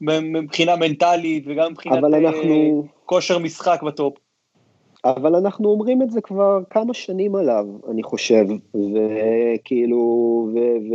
מבחינה 0.00 0.76
מנטלית 0.76 1.44
וגם 1.46 1.72
מבחינת 1.72 2.04
אה, 2.04 2.18
אנחנו... 2.18 2.84
כושר 3.06 3.38
משחק 3.38 3.82
בטופ. 3.82 4.14
אבל 5.04 5.34
אנחנו 5.34 5.68
אומרים 5.68 6.02
את 6.02 6.10
זה 6.10 6.20
כבר 6.20 6.58
כמה 6.70 6.94
שנים 6.94 7.34
עליו, 7.34 7.66
אני 7.90 8.02
חושב, 8.02 8.44
וכאילו, 8.74 9.98
ו... 10.54 10.58
ו... 10.58 10.94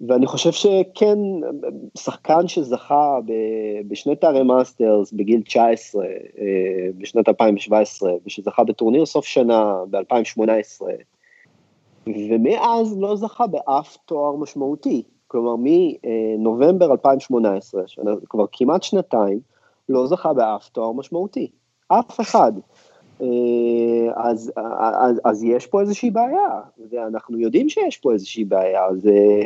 ואני 0.00 0.26
חושב 0.26 0.52
שכן, 0.52 1.18
שחקן 1.98 2.48
שזכה 2.48 3.18
בשני 3.88 4.16
תארי 4.16 4.42
מאסטרס 4.42 5.12
בגיל 5.12 5.42
19, 5.42 6.04
אה, 6.04 6.10
בשנת 6.98 7.28
2017, 7.28 8.12
ושזכה 8.26 8.64
בטורניר 8.64 9.06
סוף 9.06 9.24
שנה 9.24 9.74
ב-2018, 9.90 10.82
ומאז 12.06 12.98
לא 12.98 13.16
זכה 13.16 13.46
באף 13.46 13.96
תואר 14.04 14.36
משמעותי. 14.36 15.02
כלומר, 15.28 15.54
מנובמבר 15.56 16.92
2018, 16.92 17.82
שנה, 17.86 18.10
כבר 18.28 18.44
כמעט 18.52 18.82
שנתיים, 18.82 19.40
לא 19.88 20.06
זכה 20.06 20.32
באף 20.32 20.68
תואר 20.68 20.92
משמעותי. 20.92 21.50
אף 21.88 22.20
אחד. 22.20 22.52
אה, 23.22 24.12
אז, 24.16 24.52
אז, 24.78 25.20
אז 25.24 25.44
יש 25.44 25.66
פה 25.66 25.80
איזושהי 25.80 26.10
בעיה, 26.10 26.60
ואנחנו 26.90 27.38
יודעים 27.38 27.68
שיש 27.68 27.96
פה 27.96 28.12
איזושהי 28.12 28.44
בעיה, 28.44 28.82
זה, 28.94 29.40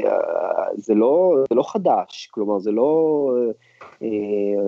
זה, 0.75 0.95
לא, 0.95 1.35
זה 1.49 1.55
לא 1.55 1.63
חדש, 1.63 2.29
כלומר 2.31 2.59
זה 2.59 2.71
לא, 2.71 3.31
אה, 4.03 4.09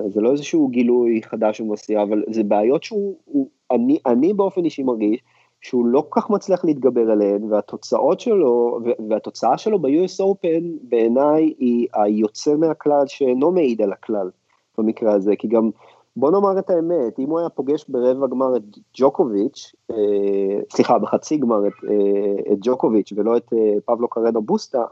זה 0.08 0.20
לא 0.20 0.32
איזשהו 0.32 0.68
גילוי 0.68 1.22
חדש 1.22 1.60
ומסיע, 1.60 2.02
אבל 2.02 2.22
זה 2.30 2.42
בעיות 2.42 2.82
שהוא, 2.82 3.16
הוא, 3.24 3.48
אני, 3.70 3.98
אני 4.06 4.32
באופן 4.32 4.64
אישי 4.64 4.82
מרגיש 4.82 5.20
שהוא 5.60 5.86
לא 5.86 6.04
כל 6.08 6.20
כך 6.20 6.30
מצליח 6.30 6.64
להתגבר 6.64 7.10
עליהן, 7.10 7.52
והתוצאות 7.52 8.20
שלו, 8.20 8.78
והתוצאה 9.08 9.58
שלו 9.58 9.78
ב-US 9.78 10.20
Open 10.20 10.62
בעיניי 10.82 11.54
היא 11.58 11.86
היוצא 11.94 12.54
מהכלל 12.56 13.06
שאינו 13.06 13.52
מעיד 13.52 13.82
על 13.82 13.92
הכלל 13.92 14.30
במקרה 14.78 15.12
הזה, 15.12 15.36
כי 15.36 15.48
גם 15.48 15.70
בוא 16.16 16.30
נאמר 16.30 16.58
את 16.58 16.70
האמת, 16.70 17.18
אם 17.18 17.30
הוא 17.30 17.38
היה 17.38 17.48
פוגש 17.48 17.84
ברבע 17.88 18.26
גמר 18.26 18.56
את 18.56 18.62
ג'וקוביץ', 18.94 19.72
אה, 19.90 20.60
סליחה, 20.72 20.98
בחצי 20.98 21.36
גמר 21.36 21.66
את, 21.66 21.72
אה, 21.90 22.52
את 22.52 22.58
ג'וקוביץ' 22.60 23.12
ולא 23.16 23.36
את 23.36 23.52
אה, 23.52 23.74
פבלו 23.84 24.08
קרנו 24.08 24.42
בוסטה, 24.42 24.84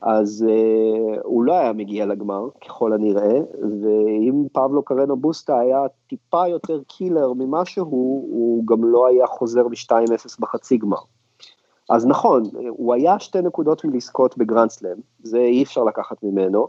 אז 0.00 0.46
אה, 0.48 1.20
הוא 1.24 1.44
לא 1.44 1.52
היה 1.52 1.72
מגיע 1.72 2.06
לגמר, 2.06 2.48
ככל 2.66 2.92
הנראה, 2.92 3.40
ואם 3.82 4.44
פבלו 4.52 4.82
קרנו 4.82 5.16
בוסטה 5.16 5.58
היה 5.58 5.82
טיפה 6.06 6.48
יותר 6.48 6.80
קילר 6.86 7.32
ממה 7.32 7.64
שהוא, 7.64 8.28
הוא 8.30 8.66
גם 8.66 8.84
לא 8.84 9.06
היה 9.06 9.26
חוזר 9.26 9.68
מ-2-0 9.68 10.36
בחצי 10.40 10.76
גמר. 10.76 10.98
אז 11.90 12.06
נכון, 12.06 12.42
הוא 12.68 12.94
היה 12.94 13.18
שתי 13.18 13.42
נקודות 13.42 13.84
מלזכות 13.84 14.38
בגרנדסלאם, 14.38 14.96
זה 15.22 15.38
אי 15.38 15.62
אפשר 15.62 15.84
לקחת 15.84 16.22
ממנו, 16.22 16.68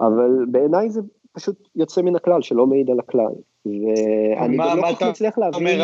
אבל 0.00 0.46
בעיניי 0.50 0.90
זה 0.90 1.00
פשוט 1.32 1.68
יוצא 1.76 2.02
מן 2.02 2.16
הכלל, 2.16 2.42
שלא 2.42 2.66
מעיד 2.66 2.90
על 2.90 2.98
הכלל. 3.00 3.32
ואני 3.66 4.56
גם 4.56 4.76
לא 4.78 4.82
כל 4.82 4.94
כך 4.94 5.02
מצליח 5.02 5.38
להבין... 5.38 5.80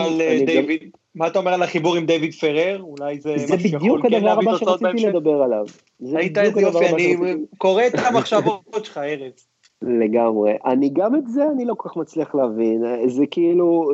מה 1.14 1.26
אתה 1.26 1.38
אומר 1.38 1.54
על 1.54 1.62
החיבור 1.62 1.96
עם 1.96 2.06
דיוויד 2.06 2.34
פרר? 2.34 2.82
אולי 2.82 3.20
זה 3.20 3.34
זה 3.38 3.56
בדיוק 3.56 4.02
כן 4.02 4.14
הדבר 4.14 4.30
הבא 4.30 4.56
שרציתי 4.56 5.06
לדבר 5.06 5.42
עליו. 5.42 5.64
היית 6.00 6.38
איזה 6.38 6.60
יופי, 6.60 6.88
אני 6.88 7.16
קורא 7.58 7.82
את 7.86 7.92
המחשבות 7.94 8.84
שלך, 8.84 8.98
ארץ. 8.98 9.48
לגמרי. 10.00 10.52
אני 10.64 10.90
גם 10.92 11.16
את 11.16 11.26
זה 11.26 11.44
אני 11.54 11.64
לא 11.64 11.74
כל 11.74 11.88
כך 11.88 11.96
מצליח 11.96 12.34
להבין. 12.34 12.82
זה 13.06 13.26
כאילו, 13.30 13.92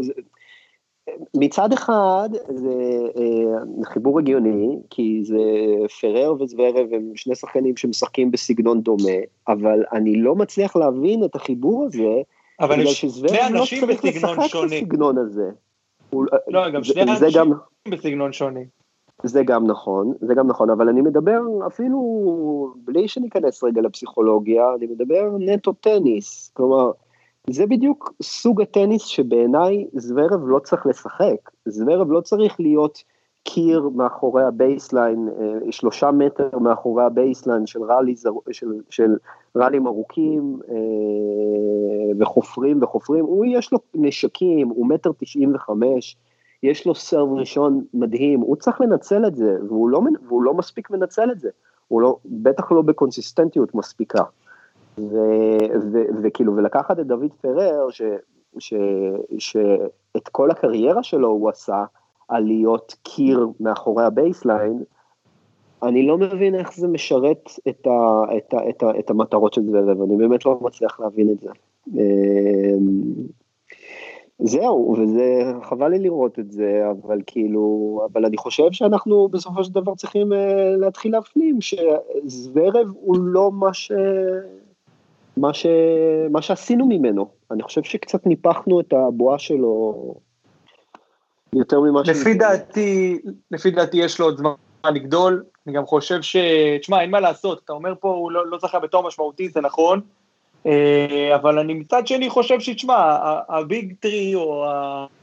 מצד 1.35 1.73
אחד 1.73 2.29
זה 2.49 2.73
אה, 3.17 3.85
חיבור 3.85 4.19
הגיוני, 4.19 4.79
כי 4.91 5.21
זה 5.23 5.43
פרר 6.01 6.35
וזוורב 6.41 6.87
הם 6.93 7.13
שני 7.17 7.35
שחקנים 7.35 7.77
שמשחקים 7.77 8.31
בסגנון 8.31 8.81
דומה, 8.81 9.19
אבל 9.49 9.85
אני 9.93 10.17
לא 10.17 10.35
מצליח 10.35 10.77
להבין 10.77 11.25
את 11.25 11.35
החיבור 11.35 11.85
הזה, 11.85 12.23
אבל 12.61 12.77
בגלל 12.77 12.87
שזוורב 12.87 13.51
לא 13.51 13.65
צריך 13.65 14.05
לשחק 14.05 14.57
בסגנון 14.65 15.19
הזה. 15.19 15.51
לא, 16.49 16.71
גם 16.71 16.85
שני 16.85 17.03
אנשים 17.03 17.29
גם, 17.35 17.53
בסגנון 17.89 18.33
שונה. 18.33 18.61
זה 19.23 19.43
גם 19.45 19.67
נכון, 19.67 20.13
זה 20.21 20.35
גם 20.35 20.47
נכון, 20.47 20.71
אבל 20.71 20.89
אני 20.89 21.01
מדבר 21.01 21.41
אפילו 21.67 22.01
בלי 22.77 23.09
שניכנס 23.09 23.65
רגע 23.65 23.81
לפסיכולוגיה, 23.81 24.65
אני 24.79 24.87
מדבר 24.87 25.31
נטו 25.39 25.73
טניס, 25.73 26.51
כלומר, 26.55 26.91
זה 27.51 27.67
בדיוק 27.67 28.15
סוג 28.23 28.63
הטניס 28.63 29.03
שבעיניי 29.03 29.87
זוורב 29.93 30.41
לא 30.47 30.59
צריך 30.59 30.87
לשחק, 30.87 31.51
זוורב 31.67 32.13
לא 32.13 32.21
צריך 32.21 32.61
להיות 32.61 33.03
קיר 33.43 33.89
מאחורי 33.95 34.45
ה 34.45 34.53
baseline, 34.53 35.29
אה, 35.41 35.73
שלושה 35.73 36.11
מטר 36.11 36.59
מאחורי 36.59 37.05
ה 37.05 37.12
baseline 37.12 37.67
של, 37.67 37.83
rally, 37.83 38.15
של, 38.53 38.67
של 38.91 39.17
ראלים 39.57 39.87
ארוכים 39.87 40.59
אה, 40.69 40.75
וחופרים 42.21 42.83
וחופרים, 42.83 43.25
הוא 43.25 43.47
יש 43.47 43.73
לו 43.73 43.79
נשקים, 43.95 44.69
הוא 44.69 44.87
מטר 44.87 45.11
תשעים 45.19 45.55
וחמש, 45.55 46.17
יש 46.63 46.87
לו 46.87 46.95
serve 46.95 47.33
ראשון 47.33 47.85
מדהים, 47.95 48.41
הוא 48.41 48.57
צריך 48.57 48.81
לנצל 48.81 49.27
את 49.27 49.35
זה, 49.35 49.57
והוא 49.69 49.89
לא, 49.89 50.01
והוא 50.29 50.43
לא 50.43 50.55
מספיק 50.55 50.91
מנצל 50.91 51.31
את 51.31 51.41
זה, 51.41 51.51
הוא 51.89 52.01
לא, 52.01 52.17
בטח 52.25 52.73
לא 52.73 52.83
בקונסיסטנטיות 52.83 53.75
מספיקה. 53.75 54.23
וכאילו, 56.23 56.57
ולקחת 56.57 57.01
את 57.01 57.07
דויד 57.07 57.33
פרר, 57.41 57.89
שאת 59.39 60.29
כל 60.33 60.51
הקריירה 60.51 61.03
שלו 61.03 61.29
הוא 61.29 61.51
עשה 61.51 61.85
על 62.29 62.45
להיות 62.45 62.95
קיר 63.03 63.47
מאחורי 63.61 64.05
ה 64.05 64.12
baseline, 64.12 64.83
אני 65.83 66.07
לא 66.07 66.19
מבין 66.19 66.55
איך 66.55 66.75
זה 66.75 66.89
משרת 66.89 67.51
את, 67.69 67.87
ה, 67.87 68.25
את, 68.37 68.55
ה, 68.55 68.69
את, 68.69 68.83
ה, 68.83 68.99
את 68.99 69.11
המטרות 69.11 69.55
של 69.55 69.63
זוורב, 69.63 70.03
אני 70.03 70.17
באמת 70.17 70.47
לא 70.47 70.59
מצליח 70.61 71.01
להבין 71.01 71.31
את 71.31 71.41
זה. 71.41 71.51
אמ, 71.95 73.03
זהו, 74.39 74.97
וזה, 74.99 75.53
חבל 75.63 75.89
לי 75.89 75.99
לראות 75.99 76.39
את 76.39 76.53
זה, 76.53 76.83
אבל 76.91 77.21
כאילו, 77.27 78.01
אבל 78.13 78.25
אני 78.25 78.37
חושב 78.37 78.73
שאנחנו 78.73 79.29
בסופו 79.29 79.65
של 79.65 79.73
דבר 79.73 79.95
צריכים 79.95 80.33
uh, 80.33 80.37
להתחיל 80.79 81.13
להפנים 81.13 81.59
שזוורב 81.61 82.87
הוא 82.95 83.17
לא 83.21 83.53
מה 83.53 83.75
ש... 83.75 83.93
מה, 85.37 85.55
ש... 85.55 85.67
מה 86.31 86.43
שעשינו 86.43 86.87
ממנו. 86.87 87.29
אני 87.51 87.63
חושב 87.63 87.83
שקצת 87.83 88.27
ניפחנו 88.27 88.81
את 88.81 88.93
הבועה 88.93 89.39
שלו 89.39 89.95
יותר 91.53 91.81
ממה 91.81 92.05
ש... 92.05 92.09
לפי 92.09 92.35
דעתי, 92.35 93.19
לפי 93.51 93.71
דעתי 93.71 93.97
יש 93.97 94.19
לו 94.19 94.27
עוד 94.27 94.37
זמן 94.37 94.53
לגדול, 94.85 95.45
אני 95.67 95.75
גם 95.75 95.87
חושב 95.87 96.23
ש... 96.23 96.37
תשמע, 96.81 97.01
אין 97.01 97.11
מה 97.11 97.21
לעשות, 97.21 97.61
אתה 97.65 97.73
אומר 97.73 97.95
פה, 98.01 98.09
הוא 98.09 98.33
לא, 98.33 98.47
לא 98.47 98.59
זכה 98.59 98.79
בתואר 98.79 99.07
משמעותי, 99.07 99.49
זה 99.49 99.61
נכון, 99.61 100.01
אה, 100.67 101.35
אבל 101.35 101.59
אני 101.59 101.75
מצד 101.75 102.07
שני 102.07 102.31
חושב 102.31 102.61
שתשמע, 102.61 103.17
הביג 103.49 103.95
טרי 104.01 104.35
או 104.35 104.67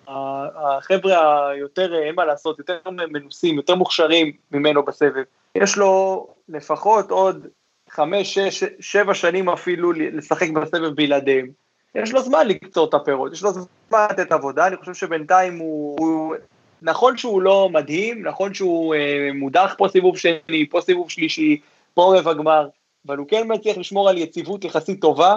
החבר'ה 0.07 1.47
היותר, 1.47 1.95
אין 1.95 2.15
מה 2.15 2.25
לעשות, 2.25 2.59
יותר 2.59 2.77
מנוסים, 3.11 3.55
יותר 3.55 3.75
מוכשרים 3.75 4.31
ממנו 4.51 4.83
בסבב, 4.83 5.23
יש 5.55 5.77
לו 5.77 6.27
לפחות 6.49 7.11
עוד 7.11 7.47
חמש, 7.91 8.39
שש, 8.39 8.63
שבע 8.79 9.13
שנים 9.13 9.49
אפילו 9.49 9.91
לשחק 9.91 10.49
בסבב 10.49 10.95
בלעדיהם. 10.95 11.47
יש 11.95 12.11
לו 12.11 12.21
זמן 12.21 12.47
לקצור 12.47 12.89
את 12.89 12.93
הפירות, 12.93 13.33
יש 13.33 13.43
לו 13.43 13.51
זמן 13.51 14.07
לתת 14.11 14.31
עבודה, 14.31 14.67
אני 14.67 14.77
חושב 14.77 14.93
שבינתיים 14.93 15.57
הוא, 15.57 15.95
הוא 15.99 16.35
נכון 16.81 17.17
שהוא 17.17 17.41
לא 17.41 17.69
מדהים, 17.69 18.27
נכון 18.27 18.53
שהוא 18.53 18.95
אה, 18.95 19.29
מודח 19.33 19.75
פה 19.77 19.87
סיבוב 19.87 20.17
שני, 20.17 20.69
פה 20.69 20.81
סיבוב 20.81 21.09
שלישי, 21.09 21.61
פה 21.93 22.13
רבע 22.17 22.33
גמר, 22.33 22.67
אבל 23.07 23.17
הוא 23.17 23.27
כן 23.27 23.43
מצליח 23.47 23.77
לשמור 23.77 24.09
על 24.09 24.17
יציבות 24.17 24.63
יחסית 24.63 25.01
טובה. 25.01 25.35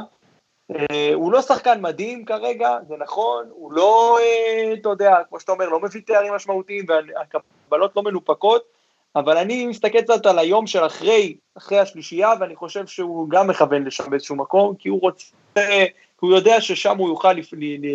אה, 0.71 1.15
הוא 1.15 1.33
לא 1.33 1.43
שחקן 1.43 1.81
מדהים 1.81 2.25
כרגע, 2.25 2.71
זה 2.89 2.95
נכון, 2.99 3.45
הוא 3.51 3.73
לא, 3.73 4.19
אה, 4.21 4.73
אתה 4.73 4.89
יודע, 4.89 5.17
כמו 5.29 5.41
שאתה 5.41 5.53
אומר, 5.53 5.69
לא 5.69 5.81
מביא 5.81 6.01
תארים 6.07 6.35
משמעותיים 6.35 6.85
והקבלות 6.89 7.97
לא 7.97 8.03
מנופקות, 8.03 8.74
אבל 9.17 9.37
אני 9.37 9.67
מסתכל 9.67 10.01
קצת 10.01 10.27
על 10.27 10.39
היום 10.39 10.67
של 10.67 10.87
אחרי, 10.87 11.37
אחרי 11.59 11.79
השלישייה, 11.79 12.31
ואני 12.41 12.57
חושב 12.57 12.87
שהוא 12.87 13.31
גם 13.31 13.47
מכוון 13.47 13.85
לשם 13.85 14.11
באיזשהו 14.11 14.37
מקום, 14.37 14.75
כי 14.79 14.89
הוא 14.89 15.01
רוצה, 15.01 15.25
הוא 16.21 16.33
יודע 16.33 16.61
ששם 16.61 16.97
הוא 16.97 17.09
יוכל 17.09 17.33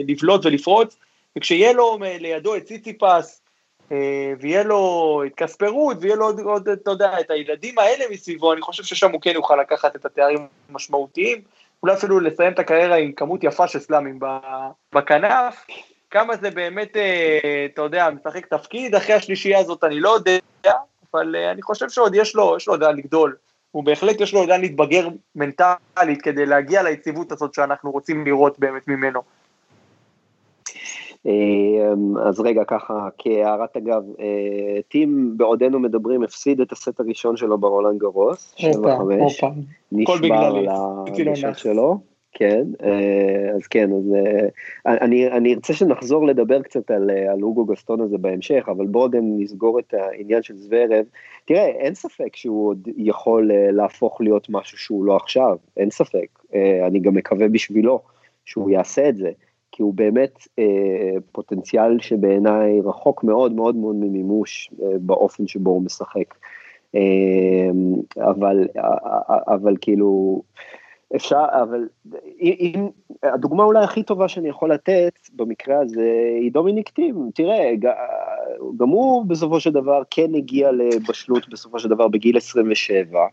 לבלוט 0.07 0.45
ולפרוץ, 0.45 0.97
וכשיהיה 1.37 1.73
לו 1.73 1.97
לידו 2.19 2.55
את 2.55 2.63
ציציפס, 2.63 3.41
אה, 3.91 4.33
ויהיה 4.39 4.63
לו 4.63 5.23
את 5.25 5.31
קספרות, 5.35 5.97
ויהיה 6.01 6.15
לו 6.15 6.25
עוד, 6.25 6.39
עוד, 6.39 6.69
אתה 6.69 6.91
יודע, 6.91 7.19
את 7.19 7.31
הילדים 7.31 7.79
האלה 7.79 8.05
מסביבו, 8.11 8.53
אני 8.53 8.61
חושב 8.61 8.83
ששם 8.83 9.11
הוא 9.11 9.21
כן 9.21 9.31
יוכל 9.33 9.55
לקחת 9.55 9.95
את 9.95 10.05
התארים 10.05 10.47
המשמעותיים, 10.69 11.41
אולי 11.83 11.93
אפילו 11.93 12.19
לסיים 12.19 12.53
את 12.53 12.59
הקריירה 12.59 12.95
עם 12.95 13.11
כמות 13.11 13.43
יפה 13.43 13.67
של 13.67 13.79
סלאמים 13.79 14.19
בכנף, 14.95 15.65
כמה 16.11 16.37
זה 16.37 16.51
באמת, 16.51 16.97
אה, 16.97 17.65
אתה 17.73 17.81
יודע, 17.81 18.09
משחק 18.09 18.45
תפקיד, 18.45 18.95
אחרי 18.95 19.15
השלישייה 19.15 19.59
הזאת 19.59 19.83
אני 19.83 19.99
לא 19.99 20.09
יודע, 20.09 20.39
אבל 21.13 21.35
אה, 21.35 21.51
אני 21.51 21.61
חושב 21.61 21.89
שעוד 21.89 22.15
יש 22.15 22.35
לו, 22.35 22.53
יש 22.57 22.67
לו 22.67 22.73
עוד 22.73 22.83
לאן 22.83 22.95
לגדול, 22.97 23.35
הוא 23.71 23.83
בהחלט 23.83 24.21
יש 24.21 24.33
לו 24.33 24.39
עוד 24.39 24.49
לאן 24.49 24.61
להתבגר 24.61 25.07
מנטלית 25.35 26.21
כדי 26.23 26.45
להגיע 26.45 26.83
ליציבות 26.83 27.31
הזאת 27.31 27.53
שאנחנו 27.53 27.91
רוצים 27.91 28.25
לראות 28.25 28.59
באמת 28.59 28.87
ממנו. 28.87 29.21
אמ, 31.25 32.17
אז 32.17 32.39
רגע 32.39 32.63
ככה 32.63 33.07
כהערת 33.17 33.77
אגב, 33.77 34.03
אה, 34.19 34.81
טים 34.87 35.33
בעודנו 35.37 35.79
מדברים 35.79 36.23
הפסיד 36.23 36.61
את 36.61 36.71
הסט 36.71 36.99
הראשון 36.99 37.37
שלו 37.37 37.57
ברולנד 37.57 37.99
גרוס, 37.99 38.55
7-5, 38.57 38.63
נשבר 39.91 40.33
על 40.33 40.67
הדשת 41.07 41.57
שלו, 41.57 41.99
כן, 42.31 42.63
אה, 42.83 43.51
אז 43.55 43.67
כן, 43.67 43.89
אז 43.93 44.13
אה, 44.15 44.97
אני, 45.05 45.27
אני 45.27 45.53
ארצה 45.53 45.73
שנחזור 45.73 46.27
לדבר 46.27 46.61
קצת 46.61 46.91
על, 46.91 47.09
על 47.09 47.43
אוגו 47.43 47.65
גסטון 47.65 48.01
הזה 48.01 48.17
בהמשך, 48.17 48.65
אבל 48.67 48.87
בואו 48.87 49.09
גם 49.09 49.21
נסגור 49.23 49.79
את 49.79 49.93
העניין 49.93 50.43
של 50.43 50.55
זוורב. 50.55 51.05
תראה, 51.45 51.67
אין 51.67 51.95
ספק 51.95 52.35
שהוא 52.35 52.69
עוד 52.69 52.87
יכול 52.97 53.51
להפוך 53.71 54.21
להיות 54.21 54.47
משהו 54.49 54.77
שהוא 54.77 55.05
לא 55.05 55.15
עכשיו, 55.15 55.57
אין 55.77 55.91
ספק, 55.91 56.39
אני 56.87 56.99
גם 56.99 57.13
מקווה 57.13 57.47
בשבילו 57.47 58.01
שהוא 58.45 58.69
יעשה 58.69 59.09
את 59.09 59.17
זה. 59.17 59.31
כי 59.71 59.83
הוא 59.83 59.93
באמת 59.93 60.47
אה, 60.59 61.13
פוטנציאל 61.31 61.99
שבעיניי 61.99 62.81
רחוק 62.81 63.23
מאוד 63.23 63.53
מאוד 63.53 63.75
מאוד 63.75 63.95
ממימוש 63.95 64.71
אה, 64.83 64.87
באופן 64.99 65.47
שבו 65.47 65.69
הוא 65.69 65.81
משחק. 65.81 66.35
אה, 66.95 67.69
אבל, 68.17 68.67
אה, 68.77 69.37
אבל 69.47 69.75
כאילו, 69.81 70.41
אפשר, 71.15 71.45
אבל 71.61 71.87
אם, 72.41 72.89
הדוגמה 73.23 73.63
אולי 73.63 73.83
הכי 73.83 74.03
טובה 74.03 74.27
שאני 74.27 74.49
יכול 74.49 74.73
לתת 74.73 75.13
במקרה 75.33 75.79
הזה 75.79 76.11
היא 76.39 76.51
דומיניק 76.51 76.89
טים, 76.89 77.29
תראה, 77.35 77.71
גם 78.77 78.89
הוא 78.89 79.25
בסופו 79.25 79.59
של 79.59 79.71
דבר 79.71 80.01
כן 80.09 80.35
הגיע 80.35 80.71
לבשלות 80.71 81.49
בסופו 81.49 81.79
של 81.79 81.89
דבר 81.89 82.07
בגיל 82.07 82.37
27, 82.37 83.27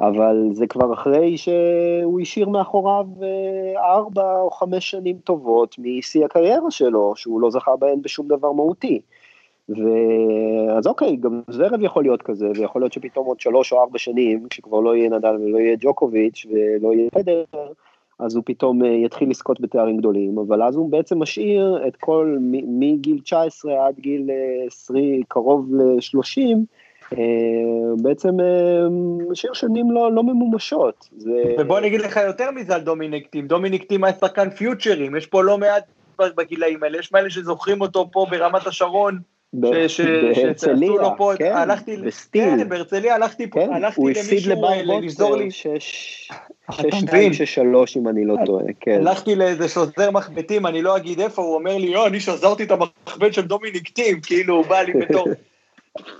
אבל 0.00 0.48
זה 0.52 0.66
כבר 0.66 0.92
אחרי 0.92 1.36
שהוא 1.36 2.20
השאיר 2.20 2.48
מאחוריו 2.48 3.06
אה, 3.22 3.94
ארבע 3.94 4.40
או 4.40 4.50
חמש 4.50 4.90
שנים 4.90 5.18
טובות 5.18 5.76
משיא 5.78 6.24
הקריירה 6.24 6.70
שלו, 6.70 7.12
שהוא 7.16 7.40
לא 7.40 7.50
זכה 7.50 7.76
בהן 7.76 8.02
בשום 8.02 8.28
דבר 8.28 8.52
מהותי. 8.52 9.00
ואז 9.68 10.86
אוקיי, 10.86 11.16
גם 11.16 11.40
זרב 11.48 11.82
יכול 11.82 12.02
להיות 12.02 12.22
כזה, 12.22 12.46
ויכול 12.54 12.82
להיות 12.82 12.92
שפתאום 12.92 13.26
עוד 13.26 13.40
שלוש 13.40 13.72
או 13.72 13.80
ארבע 13.80 13.98
שנים, 13.98 14.46
כשכבר 14.50 14.80
לא 14.80 14.96
יהיה 14.96 15.10
נדל 15.10 15.36
ולא 15.40 15.58
יהיה 15.58 15.76
ג'וקוביץ' 15.80 16.46
ולא 16.50 16.92
יהיה 16.92 17.10
פדר, 17.10 17.44
אז 18.18 18.36
הוא 18.36 18.42
פתאום 18.46 18.84
אה, 18.84 18.88
יתחיל 18.88 19.30
לזכות 19.30 19.60
בתארים 19.60 19.96
גדולים, 19.96 20.38
אבל 20.38 20.62
אז 20.62 20.76
הוא 20.76 20.90
בעצם 20.90 21.18
משאיר 21.18 21.84
את 21.88 21.96
כל, 21.96 22.36
מגיל 22.78 23.20
19 23.20 23.86
עד 23.86 23.94
גיל 24.00 24.30
20, 24.66 25.04
אה, 25.04 25.18
קרוב 25.28 25.74
ל-30, 25.74 26.40
אה, 27.12 27.18
בעצם 28.02 28.30
שיר 29.34 29.52
שנים 29.52 29.90
לא, 29.90 30.12
לא 30.12 30.22
ממומשות. 30.22 31.08
זה... 31.16 31.42
ובוא 31.58 31.78
אני 31.78 31.86
אגיד 31.86 32.00
לך 32.00 32.20
יותר 32.26 32.50
מזה 32.50 32.74
על 32.74 32.80
דומיניק 32.80 33.26
טים, 33.26 33.46
דומיניק 33.46 33.84
טים 33.84 34.04
היה 34.04 34.14
שחקן 34.14 34.50
פיוטרים, 34.50 35.16
יש 35.16 35.26
פה 35.26 35.42
לא 35.42 35.58
מעט 35.58 35.84
בגילאים 36.36 36.82
האלה, 36.82 36.98
יש 36.98 37.12
מאלה 37.12 37.30
שזוכרים 37.30 37.80
אותו 37.80 38.08
פה 38.12 38.26
ברמת 38.30 38.66
השרון. 38.66 39.18
בהרצליה, 39.54 40.98
כן, 41.38 41.52
הלכתי, 41.56 41.96
בסטיל, 41.96 42.44
כן, 42.44 42.68
בהרצליה 42.68 43.14
הלכתי, 43.14 43.50
כן, 43.50 43.72
הלכתי 43.72 44.00
אה, 44.00 44.12
לי. 45.36 45.50
שש, 45.50 46.30
שתיים, 46.90 47.32
שש 47.32 47.54
שלוש 47.54 47.96
אם 47.96 48.08
אני 48.08 48.24
לא 48.24 48.36
טועה, 48.46 48.64
כן. 48.80 48.98
הלכתי 49.00 49.34
לאיזה 49.34 49.68
שוזר 49.68 50.10
מחבטים, 50.10 50.66
אני 50.66 50.82
לא 50.82 50.96
אגיד 50.96 51.20
איפה, 51.20 51.42
הוא 51.42 51.54
אומר 51.54 51.76
לי, 51.76 51.86
יו, 51.86 52.06
אני 52.06 52.20
שזרתי 52.20 52.62
את 52.62 52.70
המחבט 52.70 53.32
של 53.32 53.42
דומיניק 53.42 53.88
טים, 53.88 54.20
כאילו, 54.20 54.54
הוא 54.54 54.66
בא 54.66 54.80
לי 54.80 54.92
בתור... 55.02 55.26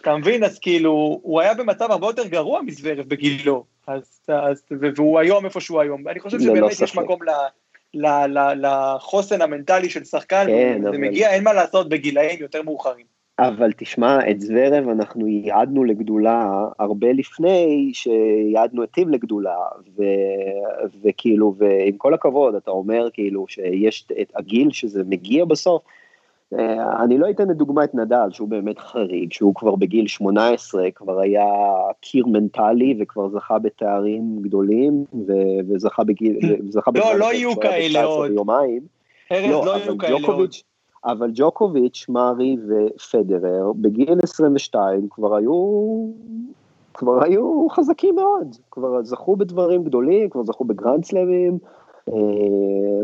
אתה 0.00 0.16
מבין? 0.16 0.44
אז 0.44 0.58
כאילו, 0.58 1.20
הוא 1.22 1.40
היה 1.40 1.54
במצב 1.54 1.90
הרבה 1.90 2.06
יותר 2.06 2.26
גרוע 2.26 2.62
מזוורב 2.62 3.08
בגילו, 3.08 3.64
אז, 3.86 4.20
אז, 4.28 4.62
והוא 4.96 5.18
היום 5.18 5.44
איפה 5.44 5.60
שהוא 5.60 5.80
היום. 5.80 6.08
אני 6.08 6.20
חושב 6.20 6.40
שבאמת 6.40 6.60
לא 6.60 6.68
יש 6.84 6.96
מקום 6.96 7.18
ל, 7.22 7.30
ל, 7.94 8.06
ל, 8.26 8.66
לחוסן 8.66 9.42
המנטלי 9.42 9.90
של 9.90 10.04
שחקן, 10.04 10.46
כן, 10.46 10.82
זה 10.82 10.88
אבל... 10.88 10.98
מגיע, 10.98 11.30
אין 11.30 11.44
מה 11.44 11.52
לעשות 11.52 11.88
בגילאים 11.88 12.38
יותר 12.40 12.62
מאוחרים. 12.62 13.13
אבל 13.38 13.72
תשמע, 13.76 14.30
את 14.30 14.40
זוורב 14.40 14.88
אנחנו 14.88 15.26
ייעדנו 15.26 15.84
לגדולה 15.84 16.64
הרבה 16.78 17.12
לפני 17.12 17.90
שייעדנו 17.94 18.84
את 18.84 18.90
טיב 18.90 19.08
לגדולה, 19.08 19.56
ו, 19.96 20.02
וכאילו, 21.02 21.54
ועם 21.58 21.96
כל 21.96 22.14
הכבוד, 22.14 22.54
אתה 22.54 22.70
אומר 22.70 23.08
כאילו 23.12 23.44
שיש 23.48 24.06
את 24.20 24.32
הגיל 24.36 24.70
שזה 24.70 25.02
מגיע 25.06 25.44
בסוף, 25.44 25.82
אה, 26.58 27.02
אני 27.04 27.18
לא 27.18 27.30
אתן 27.30 27.48
לדוגמה 27.48 27.84
את 27.84 27.94
נדל, 27.94 28.28
שהוא 28.30 28.48
באמת 28.48 28.78
חריג, 28.78 29.32
שהוא 29.32 29.54
כבר 29.54 29.76
בגיל 29.76 30.06
18, 30.06 30.90
כבר 30.90 31.20
היה 31.20 31.46
קיר 32.00 32.26
מנטלי 32.26 32.96
וכבר 33.00 33.28
זכה 33.28 33.58
בתארים 33.58 34.38
גדולים, 34.42 35.04
וזכה 35.68 36.04
בגיל... 36.04 36.38
לא, 36.94 37.18
לא 37.18 37.32
יהיו 37.32 37.60
כאלה 37.60 38.04
עוד. 38.04 38.30
ביומיים. 38.30 38.80
ארז, 39.32 39.50
לא, 39.50 39.66
לא 39.66 39.76
יהיו 39.76 39.98
כאלה 39.98 40.26
עוד. 40.26 40.50
אבל 41.04 41.30
ג'וקוביץ', 41.34 42.06
מארי 42.08 42.56
ופדרר, 42.68 43.72
בגיל 43.76 44.18
22 44.22 45.08
כבר 45.10 45.36
היו... 45.36 45.54
כבר 46.94 47.24
היו 47.24 47.66
חזקים 47.70 48.14
מאוד, 48.14 48.56
כבר 48.70 49.02
זכו 49.02 49.36
בדברים 49.36 49.84
גדולים, 49.84 50.30
כבר 50.30 50.44
זכו 50.44 50.64
בגרנד 50.64 51.04
סלאמים, 51.04 51.58
אה, 52.08 52.14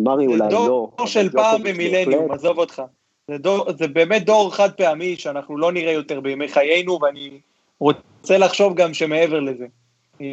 מארי 0.01 0.27
אולי 0.27 0.39
לא. 0.39 0.49
זה 0.49 0.67
דור 0.67 0.93
של 1.07 1.29
פעם 1.31 1.63
במילניום, 1.63 2.31
עזוב 2.31 2.59
אותך. 2.59 2.83
זה, 3.29 3.39
דור, 3.39 3.73
זה 3.79 3.89
באמת 3.89 4.25
דור 4.25 4.55
חד 4.55 4.73
פעמי 4.73 5.17
שאנחנו 5.17 5.59
לא 5.59 5.73
נראה 5.73 5.93
יותר 5.93 6.21
בימי 6.21 6.49
חיינו, 6.49 6.99
ואני 7.03 7.41
רוצה 7.79 8.39
לחשוב 8.39 8.75
גם 8.75 8.95
שמעבר 8.95 9.41
לזה. 9.41 9.67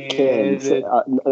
כן, 0.10 0.56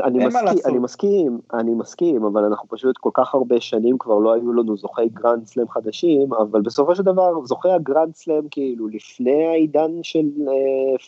אני 0.03 0.25
מסכים, 0.25 0.57
אני 0.65 0.79
מסכים, 0.79 1.39
אני 1.53 1.73
מסכים, 1.73 2.23
אבל 2.23 2.43
אנחנו 2.43 2.69
פשוט 2.69 2.97
כל 2.97 3.09
כך 3.13 3.35
הרבה 3.35 3.61
שנים 3.61 3.97
כבר 3.97 4.19
לא 4.19 4.33
היו 4.33 4.53
לנו 4.53 4.77
זוכי 4.77 5.09
גרנד 5.09 5.45
סלאם 5.45 5.69
חדשים, 5.69 6.33
אבל 6.33 6.61
בסופו 6.61 6.95
של 6.95 7.03
דבר 7.03 7.45
זוכי 7.45 7.69
הגרנד 7.69 8.15
סלאם 8.15 8.47
כאילו 8.51 8.87
לפני 8.87 9.45
העידן 9.45 9.91
של 10.03 10.29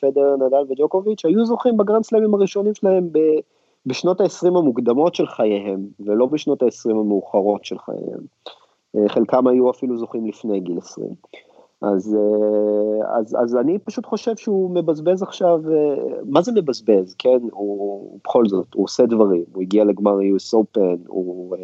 פדר, 0.02 0.36
נדל 0.36 0.64
וג'וקוביץ', 0.70 1.26
היו 1.26 1.46
זוכים 1.46 1.78
בגרנד 1.78 2.04
סלאמים 2.04 2.34
הראשונים 2.34 2.74
שלהם 2.74 3.10
בשנות 3.86 4.22
ה-20 4.22 4.48
המוקדמות 4.48 5.16
של 5.16 5.28
חייהם, 5.28 5.88
ולא 6.00 6.26
בשנות 6.26 6.64
ה-20 6.64 6.92
המאוחרות 6.92 7.66
של 7.66 7.78
חייהם. 7.78 8.20
חלקם 9.08 9.48
היו 9.48 9.70
אפילו 9.70 9.98
זוכים 9.98 10.28
לפני 10.28 10.60
גיל 10.60 10.78
20. 10.78 11.10
אז, 11.82 12.16
אה, 12.16 13.18
אז, 13.18 13.36
אז 13.44 13.56
אני 13.56 13.80
פשוט 13.80 14.06
חושב 14.06 14.36
שהוא 14.36 14.72
מבזבז 14.72 15.24
עכשיו, 15.24 15.62
אה, 15.72 15.96
מה 16.26 16.42
זה 16.42 16.52
מבזבז, 16.52 17.16
כן? 17.20 17.38
הוא 17.52 18.20
בכל 18.24 18.46
זאת, 18.46 18.74
הוא 18.74 18.84
עושה 18.84 19.06
דברים, 19.06 19.44
הוא 19.54 19.62
הגיע 19.62 19.84
לגמר 19.84 20.18
US 20.20 20.58
Open, 20.58 21.08
הוא 21.08 21.56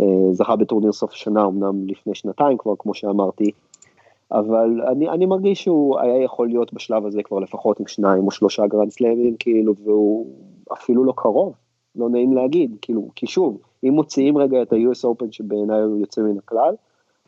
אה, 0.00 0.32
זכה 0.32 0.56
בטורניר 0.56 0.92
סוף 0.92 1.12
השנה, 1.12 1.46
אמנם 1.46 1.88
לפני 1.88 2.14
שנתיים 2.14 2.58
כבר, 2.58 2.74
כמו 2.78 2.94
שאמרתי, 2.94 3.50
אבל 4.32 4.80
אני, 4.88 5.08
אני 5.08 5.26
מרגיש 5.26 5.62
שהוא 5.62 5.98
היה 5.98 6.22
יכול 6.22 6.48
להיות 6.48 6.72
בשלב 6.72 7.06
הזה 7.06 7.22
כבר 7.22 7.38
לפחות 7.38 7.80
עם 7.80 7.86
שניים 7.86 8.26
או 8.26 8.30
שלושה 8.30 8.66
גרנד 8.66 8.90
סלאמים, 8.90 9.36
כאילו, 9.38 9.74
והוא 9.84 10.26
אפילו 10.72 11.04
לא 11.04 11.12
קרוב, 11.16 11.52
לא 11.96 12.08
נעים 12.08 12.32
להגיד, 12.32 12.76
כאילו, 12.82 13.08
כי 13.16 13.26
שוב, 13.26 13.58
אם 13.84 13.92
מוציאים 13.92 14.38
רגע 14.38 14.62
את 14.62 14.72
ה-US 14.72 15.04
Open 15.04 15.26
שבעיניי 15.30 15.82
הוא 15.82 15.98
יוצא 15.98 16.22
מן 16.22 16.38
הכלל, 16.38 16.74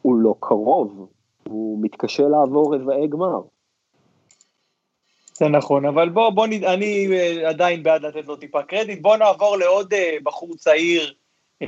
הוא 0.02 0.16
לא 0.16 0.34
קרוב, 0.40 1.06
הוא 1.48 1.78
מתקשה 1.82 2.22
לעבור 2.22 2.74
רבעי 2.74 3.08
גמר. 3.08 3.40
זה 5.38 5.48
נכון, 5.48 5.84
אבל 5.86 6.08
בוא, 6.08 6.30
בוא, 6.30 6.46
נד... 6.46 6.64
אני 6.64 7.08
אה, 7.12 7.48
עדיין 7.48 7.82
בעד 7.82 8.02
לתת 8.02 8.26
לו 8.26 8.36
טיפה 8.36 8.62
קרדיט, 8.62 9.02
בוא 9.02 9.16
נעבור 9.16 9.56
לעוד 9.56 9.94
uh, 9.94 9.96
בחור 10.22 10.56
צעיר, 10.56 11.14
uh, 11.64 11.66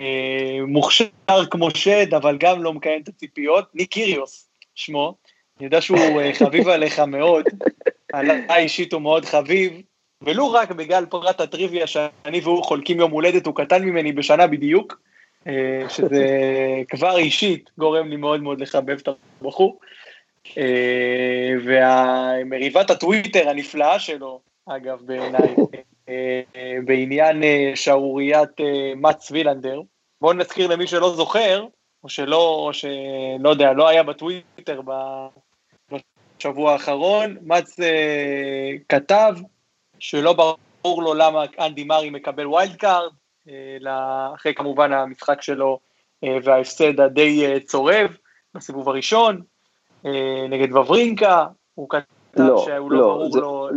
מוכשר 0.67 1.07
כמו 1.51 1.71
שד, 1.71 2.15
אבל 2.15 2.37
גם 2.41 2.63
לא 2.63 2.73
מקיים 2.73 3.03
את 3.03 3.09
הציפיות, 3.09 3.75
ניק 3.75 3.93
קיריוס, 3.93 4.51
שמו, 4.75 5.15
אני 5.59 5.67
יודע 5.67 5.81
שהוא 5.81 5.99
uh, 5.99 6.35
חביב 6.39 6.69
עליך 6.75 6.99
מאוד, 6.99 7.45
עליי 8.13 8.63
אישית 8.63 8.93
הוא 8.93 9.03
מאוד 9.03 9.25
חביב, 9.25 9.73
ולו 10.23 10.53
רק 10.53 10.73
בגלל 10.73 11.07
פרט 11.07 11.41
הטריוויה 11.41 11.87
שאני 11.87 12.41
והוא 12.41 12.65
חולקים 12.65 13.01
יום 13.01 13.11
הולדת, 13.11 13.47
הוא 13.47 13.55
קטן 13.55 13.85
ממני 13.85 14.13
בשנה 14.13 14.47
בדיוק, 14.47 14.93
אה, 14.93 15.08
שזה 15.89 16.27
כבר 16.89 17.17
אישית 17.17 17.71
גורם 17.79 18.09
לי 18.09 18.17
מאוד 18.17 18.43
מאוד 18.43 18.61
לחבב 18.61 18.99
את 19.03 19.09
הבחור. 19.43 19.79
אה, 20.59 21.53
ומריבת 21.65 22.91
הטוויטר 22.91 23.49
הנפלאה 23.49 23.99
שלו, 23.99 24.41
אגב, 24.67 24.99
בעיניי, 25.03 25.57
אה, 26.09 26.43
בעניין 26.85 27.43
שערוריית 27.75 28.61
מאץ 28.97 29.31
וילנדר. 29.31 29.81
בואו 30.21 30.33
נזכיר 30.33 30.67
למי 30.67 30.87
שלא 30.87 31.15
זוכר, 31.15 31.67
או 32.05 32.09
שלא, 32.09 32.65
או 32.67 32.73
שלא 32.73 33.51
יודע, 33.51 33.73
לא 33.73 33.89
היה 33.89 34.03
בטוויטר 34.03 34.81
בשבוע 35.91 36.73
האחרון, 36.73 37.37
מאץ 37.43 37.77
כתב 38.89 39.35
שלא 39.99 40.33
ברור 40.33 41.03
לו 41.03 41.15
למה 41.15 41.45
אנדי 41.59 41.85
מארי 41.85 42.11
מקבל 42.11 42.47
wild 42.47 42.77
card, 42.77 43.13
אה, 43.13 43.28
אחרי 44.35 44.55
כמובן 44.55 44.93
המשחק 44.93 45.43
שלו 45.43 45.79
אה, 46.25 46.39
וההפסד 46.45 47.01
הדי 47.01 47.47
אה, 47.47 47.61
צורב 47.61 48.17
בסיבוב 48.55 48.89
הראשון, 48.89 49.41
נגד 50.51 50.77
ואוורינקה, 50.77 51.47
הוא 51.75 51.89
כתב 51.89 52.05
לא, 52.37 52.59
שהוא 52.59 52.91
לא, 52.91 52.99
לא 52.99 53.07
ברור 53.07 53.31
זה, 53.31 53.41
לו... 53.41 53.69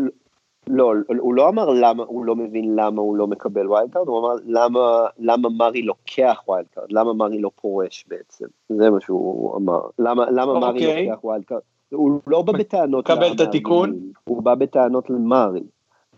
לא, 0.68 0.94
הוא 1.08 1.34
לא 1.34 1.50
אמר 1.50 1.70
למה, 1.70 2.04
הוא 2.08 2.26
לא 2.26 2.36
מבין 2.36 2.76
למה 2.76 3.02
הוא 3.02 3.16
לא 3.16 3.28
מקבל 3.28 3.68
wild 3.68 3.92
card, 3.92 4.08
הוא 4.08 4.20
אמר 4.20 4.36
למה, 4.46 5.06
למה 5.20 5.50
מרי 5.50 5.82
לוקח 5.82 6.42
wild 6.48 6.68
card, 6.74 6.92
למה 6.92 7.14
מארי 7.14 7.42
לא 7.42 7.52
פורש 7.56 8.06
בעצם, 8.08 8.46
זה 8.70 8.90
מה 8.90 9.02
שהוא 9.02 9.58
אמר, 9.58 9.80
למה, 10.00 10.32
למה 10.32 10.60
מארי 10.60 10.86
אוקיי. 10.86 11.06
לוקח 11.06 11.24
ווילד 11.24 11.46
קארד, 11.46 11.62
הוא 11.92 12.20
לא 12.28 12.42
בא 12.42 12.54
בטענות, 12.54 13.12
מקבל 13.12 13.34
את 13.36 13.40
התיקון, 13.40 14.00
הוא 14.24 14.44
בא 14.44 14.56
בטענות 14.56 15.10
למארי, 15.10 15.64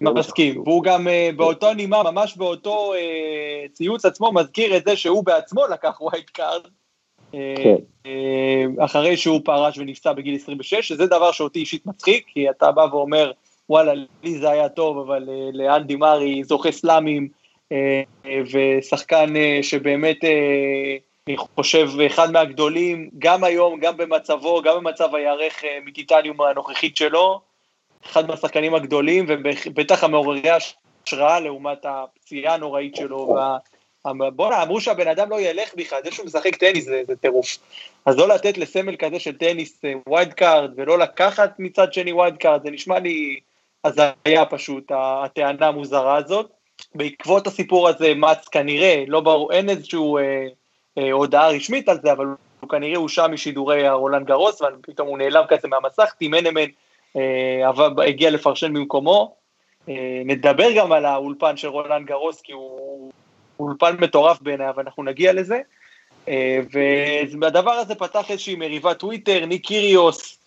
מסכים, 0.02 0.62
והוא 0.62 0.84
גם 0.84 1.08
uh, 1.08 1.36
באותו 1.36 1.74
נימה, 1.74 2.04
ממש 2.04 2.38
באותו 2.38 2.94
uh, 2.94 3.72
ציוץ 3.74 4.06
עצמו, 4.06 4.32
מזכיר 4.34 4.78
את 4.78 4.86
זה 4.86 4.96
שהוא 4.96 5.26
בעצמו 5.26 5.68
לקח 5.68 6.02
wild 6.02 6.30
card, 6.30 6.62
אה, 7.36 7.56
כן. 7.64 7.76
אחרי 8.86 9.18
שהוא 9.18 9.42
פרש 9.46 9.78
ונפצע 9.78 10.14
בגיל 10.14 10.36
26, 10.36 10.88
שזה 10.88 11.06
דבר 11.06 11.32
שאותי 11.32 11.60
אישית 11.60 11.86
מצחיק, 11.86 12.26
כי 12.28 12.50
אתה 12.50 12.72
בא 12.72 12.88
ואומר, 12.92 13.32
וואלה, 13.70 13.94
לי 14.24 14.40
זה 14.40 14.50
היה 14.50 14.70
טוב, 14.70 14.98
אבל 14.98 15.30
לאנדי 15.54 15.96
מארי 15.96 16.44
זוכה 16.44 16.72
סלאמים, 16.72 17.28
ושחקן 18.26 19.34
שבאמת, 19.62 20.18
אני 21.28 21.38
חושב, 21.38 21.90
אחד 22.06 22.32
מהגדולים, 22.32 23.10
גם 23.20 23.44
היום, 23.44 23.80
גם 23.80 23.98
במצבו, 23.98 24.62
גם 24.62 24.76
במצב 24.78 25.16
הירך 25.16 25.64
מטיטניום 25.86 26.42
הנוכחית 26.42 26.98
שלו, 26.98 27.42
אחד 28.06 28.28
מהשחקנים 28.28 28.76
הגדולים, 28.76 29.26
ובטח 29.28 30.04
המעוררי 30.04 30.50
השראה 31.06 31.40
לעומת 31.40 31.86
הפציעה 31.86 32.54
הנוראית 32.54 32.96
שלו. 32.96 33.36
בואנה, 34.36 34.64
אמרו 34.64 34.82
שהבן 34.82 35.08
אדם 35.08 35.30
לא 35.30 35.42
ילך 35.42 35.76
בכלל, 35.76 36.00
זה 36.04 36.12
שהוא 36.12 36.26
משחק 36.26 36.56
טניס 36.56 36.86
זה, 36.86 37.02
זה 37.08 37.16
טירוף. 37.16 37.58
אז 38.06 38.18
לא 38.18 38.28
לתת 38.28 38.58
לסמל 38.58 38.96
כזה 38.96 39.20
של 39.20 39.38
טניס 39.38 39.82
wild 40.08 40.28
אה, 40.28 40.34
card, 40.34 40.72
ולא 40.76 41.00
לקחת 41.00 41.54
מצד 41.60 41.94
שני 41.94 42.14
wild 42.14 42.38
card, 42.38 42.64
זה 42.64 42.72
נשמע 42.72 43.00
לי 43.00 43.40
הזיה 43.84 44.46
פשוט, 44.50 44.92
הטענה 44.96 45.68
המוזרה 45.68 46.16
הזאת. 46.16 46.52
בעקבות 46.96 47.48
הסיפור 47.48 47.90
הזה, 47.90 48.14
מאץ 48.14 48.48
כנראה, 48.48 49.04
לא 49.08 49.20
ברור, 49.20 49.54
אין 49.54 49.70
איזושהי 49.70 50.00
אה, 50.00 50.48
אה, 50.98 51.12
הודעה 51.12 51.50
רשמית 51.50 51.90
על 51.90 51.98
זה, 52.02 52.12
אבל 52.12 52.26
הוא 52.60 52.70
כנראה 52.70 52.98
הושעה 52.98 53.28
משידורי 53.28 53.88
הרולאן 53.88 54.28
גארוס, 54.28 54.62
ופתאום 54.62 55.08
הוא 55.08 55.18
נעלם 55.18 55.44
כזה 55.50 55.68
מהמסך, 55.68 56.14
טים 56.18 56.46
הנמן 56.46 56.70
הגיע 58.08 58.32
לפרשן 58.32 58.74
במקומו. 58.74 59.36
אה, 59.90 60.22
נדבר 60.26 60.68
גם 60.76 60.92
על 60.92 61.06
האולפן 61.06 61.58
של 61.58 61.68
רולאן 61.68 62.08
גארוס, 62.08 62.42
כי 62.42 62.52
הוא 62.52 63.12
אולפן 63.60 63.96
מטורף 64.00 64.42
בעיניי, 64.42 64.70
אבל 64.70 64.84
אנחנו 64.86 65.04
נגיע 65.04 65.34
לזה. 65.34 65.60
אה, 66.28 66.60
והדבר 67.42 67.72
הזה 67.72 67.96
פתח 67.96 68.32
איזושהי 68.32 68.56
מריבת 68.56 69.00
טוויטר, 69.00 69.46
ניק 69.46 69.66
קיריוס 69.66 70.40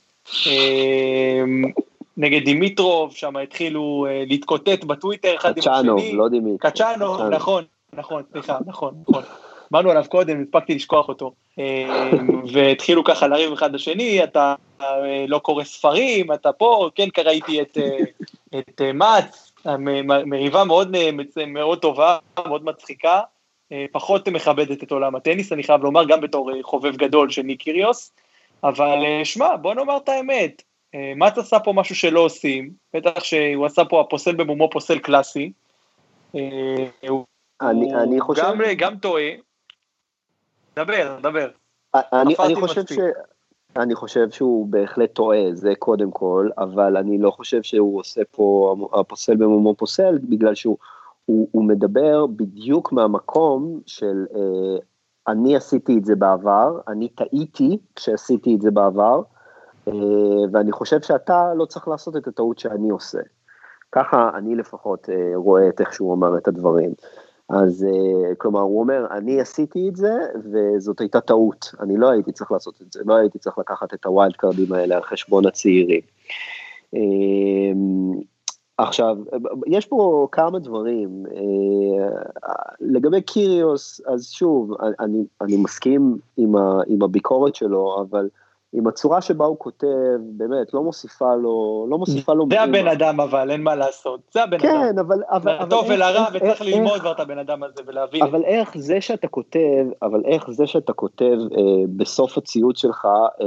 נגד 2.17 2.45
דימיטרוב, 2.45 3.15
שם 3.15 3.37
התחילו 3.37 4.07
להתקוטט 4.27 4.85
בטוויטר 4.85 5.37
אחד 5.37 5.49
עם 5.49 5.59
השני. 5.59 5.73
חצ'אנוב, 5.73 6.01
לא 6.13 6.29
דימיטרוב. 6.29 6.59
חצ'אנוב, 6.59 7.21
נכון, 7.23 7.65
נכון, 7.93 8.23
סליחה, 8.33 8.59
נכון, 8.67 8.95
נכון. 9.09 9.23
באנו 9.71 9.91
עליו 9.91 10.05
קודם, 10.09 10.43
הספקתי 10.43 10.75
לשכוח 10.75 11.09
אותו. 11.09 11.33
והתחילו 12.53 13.05
ככה 13.05 13.27
לריב 13.27 13.53
אחד 13.53 13.73
לשני, 13.75 14.25
אתה 14.25 14.55
אה, 14.81 15.25
לא 15.29 15.39
קורא 15.39 15.65
ספרים, 15.65 16.33
אתה 16.33 16.53
פה, 16.53 16.91
כן, 16.95 17.09
ראיתי 17.25 17.63
את, 17.63 17.79
אה, 17.79 17.99
את 18.59 18.81
אה, 18.81 18.93
מאץ, 18.93 19.53
מריבה 20.27 20.65
מאוד, 20.65 20.97
מאוד 21.47 21.79
טובה, 21.79 22.19
מאוד 22.47 22.65
מצחיקה, 22.65 23.21
פחות 23.93 24.29
מכבדת 24.29 24.83
את 24.83 24.93
עולם 24.93 25.17
הטניס, 25.17 25.53
אני 25.53 25.63
חייב 25.63 25.83
לומר, 25.83 26.05
גם 26.05 26.21
בתור 26.21 26.51
חובב 26.63 26.97
גדול 26.97 27.31
של 27.31 27.43
ניק 27.43 27.63
קיריוס, 27.63 28.13
אבל 28.65 28.99
שמע, 29.25 29.57
בוא 29.57 29.75
נאמר 29.75 29.97
את 29.97 30.09
האמת, 30.09 30.63
מאץ 31.17 31.39
עשה 31.39 31.59
פה 31.59 31.73
משהו 31.73 31.95
שלא 31.95 32.21
עושים, 32.21 32.71
בטח 32.95 33.25
שהוא 33.25 33.67
עשה 33.67 33.85
פה 33.85 34.01
הפוסל 34.01 34.35
במומו 34.35 34.71
פוסל 34.71 34.99
קלאסי, 34.99 35.53
אני, 37.61 37.95
אני 38.03 38.21
חושב... 38.21 38.43
גם, 38.43 38.59
גם 38.77 38.97
טועה, 38.97 39.31
דבר, 40.79 41.19
דבר. 41.23 41.49
אני, 41.95 42.35
אני 42.45 42.55
חושב 42.55 42.87
ש... 42.87 42.99
אני 43.77 43.95
חושב 43.95 44.31
שהוא 44.31 44.67
בהחלט 44.67 45.13
טועה, 45.13 45.39
זה 45.53 45.73
קודם 45.79 46.11
כל, 46.11 46.49
אבל 46.59 46.97
אני 46.97 47.19
לא 47.19 47.31
חושב 47.31 47.63
שהוא 47.63 48.01
עושה 48.01 48.21
פה, 48.31 48.77
הפוסל 48.93 49.37
במומו 49.37 49.75
פוסל, 49.75 50.19
בגלל 50.23 50.55
שהוא 50.55 50.77
הוא, 51.25 51.49
הוא 51.53 51.65
מדבר 51.65 52.27
בדיוק 52.27 52.93
מהמקום 52.93 53.81
של 53.87 54.27
אה, 54.35 54.79
אני 55.29 55.57
עשיתי 55.57 55.99
את 55.99 56.05
זה 56.05 56.17
בעבר, 56.17 56.81
אני 56.89 57.09
טעיתי 57.09 57.79
כשעשיתי 57.97 58.55
את 58.55 58.61
זה 58.61 58.71
בעבר, 58.71 59.23
אה, 59.89 59.93
ואני 60.53 60.73
חושב 60.73 61.03
שאתה 61.03 61.55
לא 61.55 61.65
צריך 61.65 61.89
לעשות 61.89 62.17
את 62.17 62.29
הטעות 62.29 62.59
שאני 62.59 62.91
עושה. 62.91 63.21
ככה 63.93 64.31
אני 64.35 64.57
לפחות 64.57 65.09
אה, 65.11 65.33
רואה 65.35 65.69
את 65.69 65.81
איך 65.81 65.93
שהוא 65.93 66.15
אמר 66.15 66.39
את 66.39 66.49
הדברים. 66.49 66.95
אז 67.49 67.85
אה, 67.85 68.35
כלומר, 68.35 68.61
הוא 68.61 68.81
אומר, 68.81 69.07
אני 69.11 69.41
עשיתי 69.41 69.89
את 69.89 69.97
זה, 69.97 70.15
וזאת 70.53 71.01
הייתה 71.01 71.21
טעות, 71.21 71.75
אני 71.81 71.97
לא 71.97 72.11
הייתי 72.11 72.33
צריך 72.33 72.53
לעשות 72.53 72.83
את 72.83 72.93
זה, 72.93 73.01
לא 73.05 73.17
הייתי 73.17 73.39
צריך 73.39 73.59
לקחת 73.59 73.95
את 73.95 74.07
ה 74.07 74.13
wild 74.13 74.37
card־ים 74.37 74.73
האלה 74.73 74.97
על 74.97 75.03
חשבון 75.03 75.47
הצעירים. 75.47 76.01
אמ, 76.95 78.21
עכשיו, 78.79 79.17
יש 79.67 79.87
פה 79.87 80.29
כמה 80.33 80.59
דברים. 80.59 81.27
אה, 81.27 82.09
לגבי 82.81 83.23
קיריוס, 83.23 84.01
אז 84.07 84.31
שוב, 84.31 84.73
אני, 85.01 85.25
אני 85.41 85.57
מסכים 85.57 86.19
עם, 86.37 86.57
ה, 86.57 86.81
עם 86.87 87.03
הביקורת 87.03 87.55
שלו, 87.55 88.07
אבל 88.11 88.29
עם 88.73 88.87
הצורה 88.87 89.21
שבה 89.21 89.45
הוא 89.45 89.59
כותב, 89.59 89.87
באמת, 90.21 90.75
לא 90.75 90.83
מוסיפה 90.83 91.35
לו, 91.35 91.87
לא 91.91 91.99
מוסיפה 91.99 92.33
לו... 92.33 92.47
זה 92.51 92.63
הבן 92.63 92.89
אדם 92.89 93.21
אבל, 93.21 93.51
אין 93.51 93.63
מה 93.63 93.75
לעשות, 93.75 94.21
זה 94.33 94.43
הבן 94.43 94.59
כן, 94.59 94.69
אדם. 94.69 94.93
כן, 94.93 94.99
אבל... 94.99 95.23
אבל 95.31 95.63
לטוב 95.63 95.87
ולרע, 95.89 96.27
וצריך 96.33 96.61
ללמוד 96.61 97.01
כבר 97.01 97.13
את 97.13 97.21
הבן 97.21 97.39
אדם 97.39 97.63
הזה 97.63 97.83
ולהבין. 97.87 98.23
אבל 98.23 98.45
איך 98.45 98.79
זה 98.79 99.01
שאתה 99.01 99.29
כותב, 99.29 99.87
אבל 100.03 100.23
איך 100.25 100.51
זה 100.51 100.67
שאתה 100.67 100.93
כותב 100.93 101.37
אה, 101.57 101.63
בסוף 101.97 102.39
הציוץ 102.39 102.79
שלך, 102.79 103.05
אה, 103.41 103.47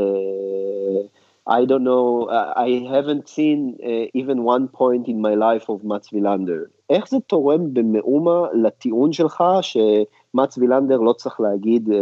I 1.49 1.65
don't 1.65 1.83
know, 1.83 2.29
I 2.29 2.69
haven't 2.95 3.27
seen 3.27 3.59
uh, 3.83 4.05
even 4.13 4.43
one 4.43 4.67
point 4.67 5.07
in 5.07 5.19
my 5.19 5.33
life 5.33 5.69
of 5.69 5.83
מאץ 5.83 6.13
וילנדר. 6.13 6.63
איך 6.89 7.09
זה 7.09 7.17
תורם 7.27 7.73
במאומה 7.73 8.41
לטיעון 8.53 9.13
שלך 9.13 9.43
שמאץ 10.31 10.57
וילנדר 10.57 10.97
לא 10.97 11.13
צריך 11.13 11.39
להגיד 11.41 11.89
אה, 11.91 11.97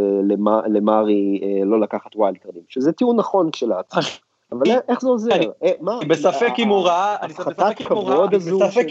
למארי 0.69 1.39
אה, 1.43 1.65
לא 1.65 1.81
לקחת 1.81 2.15
wild 2.15 2.37
card־ים, 2.37 2.61
שזה 2.69 2.91
טיעון 2.91 3.15
נכון 3.15 3.51
כשלעצמו. 3.51 4.01
אבל 4.51 4.61
איך- 4.89 5.01
זה 5.01 5.09
עוזר? 5.09 5.31
אני- 5.35 5.47
אה, 5.63 5.71
מה? 5.81 5.97
אני 5.99 6.05
בספק 6.05 6.51
אם 6.59 6.67
הוא 6.67 6.85
ראה, 6.85 7.15
אני 7.21 7.33
בספק 7.33 7.81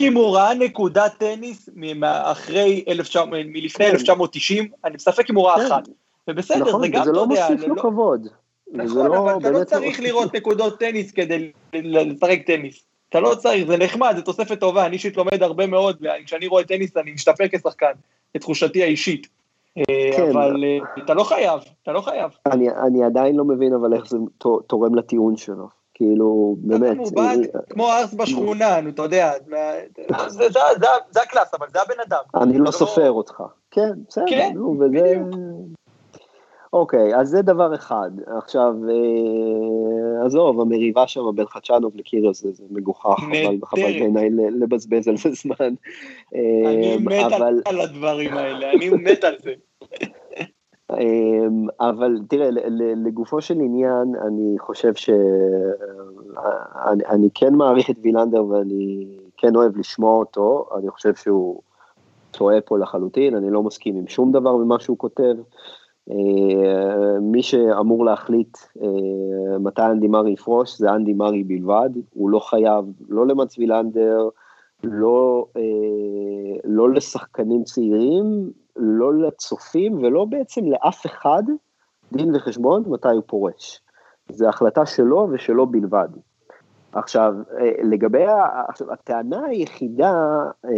אם 0.00 0.14
הוא 0.16 0.36
ראה, 0.36 0.54
נקודת 0.54 1.12
טניס 1.18 1.68
אחרי 2.02 2.84
1900, 2.88 3.46
מלפני 3.48 3.86
כן. 3.86 3.92
1990, 3.92 4.68
אני 4.84 4.96
בספק 4.96 5.30
אם 5.30 5.34
הוא 5.36 5.46
ראה 5.46 5.56
כן. 5.58 5.66
אחת. 5.66 5.88
ובסדר, 6.28 6.60
נכון, 6.68 6.80
זה 6.80 6.88
גם, 6.88 7.02
אתה 7.02 7.10
לא 7.10 7.26
מוסיף 7.26 7.66
לו 7.68 7.74
לא- 7.74 7.82
כבוד. 7.82 8.28
נכון, 8.72 9.06
לא- 9.06 9.18
אבל 9.18 9.38
אתה 9.40 9.50
לא 9.50 9.64
צריך 9.64 10.00
לראות 10.00 10.34
נקודות 10.36 10.78
טניס 10.78 11.12
כדי 11.12 11.50
לשחק 11.74 12.38
טניס. 12.46 12.84
אתה 13.08 13.20
לא 13.20 13.34
צריך, 13.34 13.66
זה 13.66 13.76
נחמד, 13.76 14.12
זה 14.16 14.22
תוספת 14.22 14.60
טובה, 14.60 14.86
אני 14.86 14.94
אישית 14.94 15.16
לומד 15.16 15.42
הרבה 15.42 15.66
מאוד, 15.66 15.96
וכשאני 16.22 16.46
רואה 16.46 16.64
טניס 16.64 16.96
אני 16.96 17.12
משתפר 17.12 17.44
כשחקן, 17.52 17.92
את 18.36 18.40
תחושתי 18.40 18.82
האישית. 18.82 19.26
אה, 19.78 19.82
כן. 20.16 20.30
אבל 20.30 20.64
אה, 20.64 21.02
אתה 21.04 21.14
לא 21.14 21.24
חייב, 21.24 21.60
אתה 21.82 21.92
לא 21.92 22.00
חייב. 22.00 22.30
אני, 22.46 22.68
אני 22.70 23.04
עדיין 23.04 23.36
לא 23.36 23.44
מבין 23.44 23.74
אבל 23.74 23.94
איך 23.94 24.06
זה 24.08 24.18
תורם 24.66 24.94
לטיעון 24.94 25.36
שלו, 25.36 25.68
כאילו 25.94 26.56
באמת, 26.58 26.96
בא 27.14 27.22
אה, 27.22 27.34
כמו 27.70 27.88
ארס 27.92 28.14
בשכונה, 28.14 28.80
נו, 28.80 28.90
אתה 28.90 29.02
יודע, 29.02 29.32
זה- 30.28 31.22
הקלאס, 31.22 31.54
אבל 31.54 31.66
זה 31.72 31.82
הבן 31.82 32.00
אדם. 32.08 32.18
אני 32.34 32.58
לא 32.58 32.64
לא- 32.64 32.70
סופר 32.70 33.10
אותך, 33.10 33.42
כן, 33.70 33.90
בסדר, 34.08 34.24
כן, 34.28 34.50
נו, 34.54 34.76
וזה, 34.80 34.86
בדיוק. 34.88 35.28
אוקיי, 36.76 37.16
אז 37.16 37.28
זה 37.28 37.42
דבר 37.42 37.74
אחד, 37.74 38.10
עכשיו, 38.26 38.74
אה, 38.88 40.26
עזוב, 40.26 40.60
המריבה 40.60 41.06
שם 41.06 41.20
בין 41.34 41.46
חדשנוב 41.46 41.96
לקיריוס 41.96 42.42
זה, 42.42 42.52
זה 42.52 42.64
מגוחך, 42.70 43.16
אבל. 43.28 43.58
חבל 43.64 43.82
בעיניי 43.82 44.30
לבזבז 44.30 45.08
על 45.08 45.16
זה 45.16 45.30
זמן, 45.30 45.74
אה, 46.34 46.70
אני 46.70 46.96
מת 46.96 47.32
אבל, 47.32 47.62
על 47.64 47.80
הדברים 47.80 48.32
האלה, 48.32 48.72
אני 48.72 48.88
מת 48.88 49.24
על 49.24 49.34
זה. 49.42 49.52
אמ, 50.92 51.66
אבל 51.80 52.18
תראה, 52.28 52.48
לגופו 53.06 53.40
של 53.40 53.54
עניין, 53.54 54.14
אני 54.26 54.58
חושב 54.58 54.94
ש... 54.94 55.10
אני, 56.86 57.04
אני 57.06 57.28
כן 57.34 57.54
מעריך 57.54 57.90
את 57.90 57.96
וילנדר 58.02 58.44
ואני 58.44 59.06
כן 59.36 59.56
אוהב 59.56 59.76
לשמוע 59.76 60.18
אותו, 60.18 60.68
אני 60.78 60.90
חושב 60.90 61.14
שהוא 61.14 61.60
טועה 62.30 62.60
פה 62.60 62.78
לחלוטין, 62.78 63.36
אני 63.36 63.50
לא 63.50 63.62
מסכים 63.62 63.96
עם 63.96 64.08
שום 64.08 64.32
דבר 64.32 64.56
ממה 64.56 64.80
שהוא 64.80 64.98
כותב. 64.98 65.34
אה, 66.10 67.20
מי 67.20 67.42
שאמור 67.42 68.04
להחליט 68.04 68.58
אה, 68.82 69.58
מתי 69.58 69.82
אנדי 69.82 70.08
מארי 70.08 70.30
יפרוש 70.30 70.78
זה 70.78 70.90
אנדי 70.90 71.12
מארי 71.12 71.44
בלבד, 71.44 71.90
הוא 72.14 72.30
לא 72.30 72.38
חייב 72.38 72.84
לא 73.08 73.26
למצ 73.26 73.58
וילנדר, 73.58 74.28
לא, 74.84 75.46
אה, 75.56 76.58
לא 76.64 76.90
לשחקנים 76.90 77.64
צעירים, 77.64 78.50
לא 78.76 79.14
לצופים 79.14 79.98
ולא 80.02 80.24
בעצם 80.24 80.66
לאף 80.66 81.06
אחד 81.06 81.42
דין 82.12 82.34
וחשבון 82.34 82.82
מתי 82.86 83.08
הוא 83.08 83.22
פורש. 83.26 83.80
זו 84.28 84.48
החלטה 84.48 84.86
שלו 84.86 85.28
ושלו 85.32 85.66
בלבד. 85.66 86.08
עכשיו, 86.98 87.34
אה, 87.60 87.70
לגבי, 87.82 88.24
עכשיו, 88.68 88.92
הטענה 88.92 89.44
היחידה, 89.46 90.14
אה, 90.64 90.70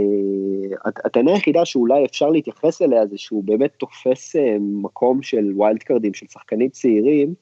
הט- 0.85 1.07
הטענה 1.07 1.31
היחידה 1.33 1.64
שאולי 1.64 2.04
אפשר 2.04 2.31
להתייחס 2.31 2.83
אליה 2.83 3.07
זה 3.07 3.18
שהוא 3.18 3.44
באמת 3.44 3.70
תופס 3.78 4.37
אה, 4.37 4.57
מקום 4.61 5.22
של 5.22 5.52
wild 5.55 5.83
card־ים, 5.83 6.14
של 6.14 6.26
שחקנים 6.31 6.68
צעירים, 6.68 7.35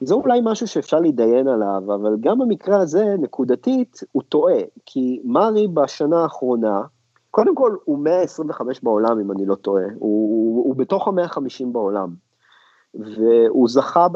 זה 0.00 0.14
אולי 0.14 0.40
משהו 0.44 0.66
שאפשר 0.66 1.00
להתדיין 1.00 1.48
עליו, 1.48 1.82
אבל 1.86 2.16
גם 2.20 2.38
במקרה 2.38 2.80
הזה, 2.80 3.04
נקודתית, 3.18 4.00
הוא 4.12 4.22
טועה, 4.22 4.60
כי 4.86 5.20
מארי 5.24 5.68
בשנה 5.68 6.22
האחרונה, 6.22 6.82
קודם 7.30 7.54
כל 7.54 7.76
הוא 7.84 7.98
125 7.98 8.82
בעולם 8.82 9.20
אם 9.20 9.32
אני 9.32 9.46
לא 9.46 9.54
טועה, 9.54 9.84
הוא, 9.84 9.94
הוא, 9.98 10.64
הוא 10.64 10.76
בתוך 10.76 11.08
ה-150 11.08 11.66
בעולם. 11.72 12.29
והוא 12.94 13.68
זכה 13.68 14.06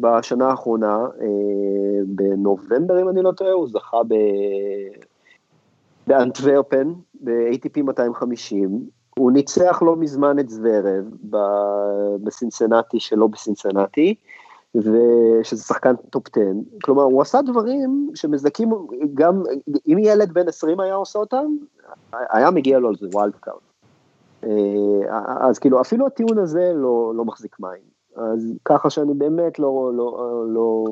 בשנה 0.00 0.48
האחרונה, 0.48 1.06
אה, 1.20 1.26
בנובמבר 2.06 3.02
אם 3.02 3.08
אני 3.08 3.22
לא 3.22 3.32
טועה, 3.32 3.52
הוא 3.52 3.68
זכה 3.68 4.02
ב, 4.08 4.14
באנטוורפן, 6.06 6.92
ב-ATP 7.20 7.82
250, 7.82 8.86
הוא 9.18 9.32
ניצח 9.32 9.82
לא 9.82 9.96
מזמן 9.96 10.38
את 10.38 10.48
זוורב 10.48 11.04
ב- 11.30 12.16
בסינסנטי 12.22 13.00
שלא 13.00 13.26
בסינסנטי, 13.26 14.14
ושזה 14.74 15.62
שחקן 15.62 15.96
top 16.10 16.22
10, 16.32 16.40
כלומר 16.84 17.02
הוא 17.02 17.22
עשה 17.22 17.42
דברים 17.42 18.10
שמזכים, 18.14 18.70
גם 19.14 19.42
אם 19.88 19.98
ילד 19.98 20.32
בן 20.32 20.48
20 20.48 20.80
היה 20.80 20.94
עושה 20.94 21.18
אותם, 21.18 21.46
היה 22.12 22.50
מגיע 22.50 22.78
לו 22.78 22.88
על 22.88 22.96
זה 22.96 23.06
wild 23.14 23.36
card. 23.40 23.56
אה, 24.44 25.48
אז 25.48 25.58
כאילו 25.58 25.80
אפילו 25.80 26.06
הטיעון 26.06 26.38
הזה 26.38 26.72
לא, 26.74 27.12
לא 27.16 27.24
מחזיק 27.24 27.56
מים. 27.60 27.97
אז 28.18 28.52
ככה 28.64 28.90
שאני 28.90 29.14
באמת 29.14 29.58
לא, 29.58 29.90
לא, 29.94 30.44
לא, 30.48 30.84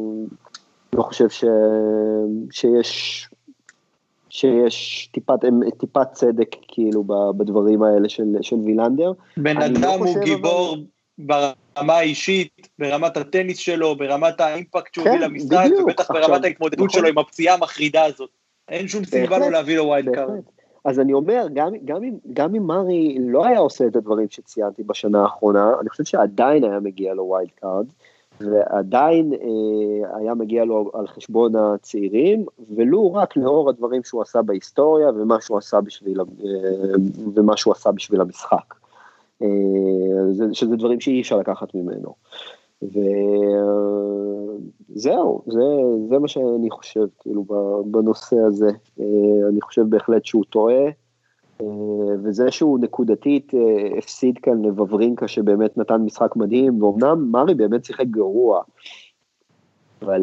לא 0.93 1.03
חושב 1.03 1.29
ש, 1.29 1.45
שיש, 2.51 3.29
שיש 4.29 5.09
טיפת, 5.13 5.39
טיפת 5.79 6.13
צדק 6.13 6.57
כאילו 6.69 7.05
בדברים 7.37 7.83
האלה 7.83 8.09
של, 8.09 8.37
של 8.41 8.57
וילנדר. 8.65 9.13
בן 9.37 9.57
לא 9.57 9.65
אדם 9.65 9.99
הוא 9.99 10.07
חושב, 10.07 10.21
גיבור 10.21 10.77
ברמה 11.19 11.95
האישית, 11.95 12.69
ברמת 12.79 13.17
הטניס 13.17 13.59
שלו, 13.59 13.97
ברמת 13.97 14.41
האימפקט 14.41 14.95
שהוא 14.95 15.05
כן, 15.05 15.11
הביא 15.11 15.27
למשחק, 15.27 15.65
בדיוק. 15.65 15.81
ובטח 15.83 16.11
עכשיו, 16.11 16.29
ברמת 16.29 16.45
ההתמודדות 16.45 16.87
נכון. 16.87 17.01
שלו 17.01 17.09
עם 17.09 17.19
הפציעה 17.19 17.55
המחרידה 17.55 18.05
הזאת. 18.05 18.31
אין 18.69 18.89
שום 18.89 19.05
סיבה 19.05 19.39
לא 19.39 19.51
להביא 19.51 19.77
לו 19.77 19.85
wild 19.85 20.15
card. 20.15 20.43
אז 20.87 21.01
אני 21.01 21.13
אומר, 21.13 21.47
גם, 21.55 21.73
גם, 21.85 22.03
אם, 22.03 22.15
גם 22.33 22.55
אם 22.55 22.63
מארי 22.67 23.17
לא 23.21 23.47
היה 23.47 23.59
עושה 23.59 23.87
את 23.87 23.97
הדברים 23.97 24.27
שציינתי 24.31 24.83
בשנה 24.83 25.23
האחרונה, 25.23 25.73
אני 25.81 25.89
חושב 25.89 26.05
שעדיין 26.05 26.65
היה 26.65 26.81
מגיע 26.81 27.15
לו 27.15 27.25
wild 27.25 27.51
card, 27.61 27.87
ועדיין 28.41 29.33
אה, 29.33 30.19
היה 30.19 30.35
מגיע 30.35 30.65
לו 30.65 30.91
על 30.95 31.07
חשבון 31.07 31.57
הצעירים, 31.57 32.45
ולו 32.77 33.15
רק 33.15 33.37
לאור 33.37 33.69
הדברים 33.69 34.05
שהוא 34.05 34.23
עשה 34.23 34.43
בהיסטוריה 34.43 35.09
ומה 35.09 35.41
שהוא 35.41 35.59
עשה 35.59 35.81
בשביל, 35.81 36.21
אה, 36.21 36.27
ומה 37.35 37.57
שהוא 37.57 37.73
עשה 37.73 37.93
בשביל 37.93 38.21
המשחק. 38.21 38.75
אה, 39.43 39.49
זה, 40.33 40.45
שזה 40.53 40.77
דברים 40.77 41.01
שאי 41.01 41.21
אפשר 41.21 41.39
לקחת 41.39 41.75
ממנו. 41.75 42.15
וזהו, 44.93 45.43
זה, 45.47 45.61
זה 46.09 46.19
מה 46.19 46.29
שאני 46.29 46.71
חושב, 46.71 47.07
כאילו, 47.19 47.45
בנושא 47.87 48.37
הזה. 48.37 48.71
אה, 49.01 49.05
אני 49.49 49.61
חושב 49.61 49.83
בהחלט 49.89 50.25
שהוא 50.25 50.45
טועה, 50.51 50.85
אה, 51.61 51.67
וזה 52.25 52.51
שהוא 52.51 52.79
נקודתית 52.79 53.55
אה, 53.55 53.99
הפסיד 53.99 54.39
כאן 54.39 54.65
לבברינקה 54.65 55.29
שבאמת 55.29 55.79
נתן 55.79 55.97
משחק 55.97 56.37
מדהים, 56.37 56.83
ואומנם 56.83 57.29
מארי 57.31 57.55
באמת 57.55 57.85
שיחק 57.85 58.07
גרוע, 58.07 58.63
אבל 60.03 60.23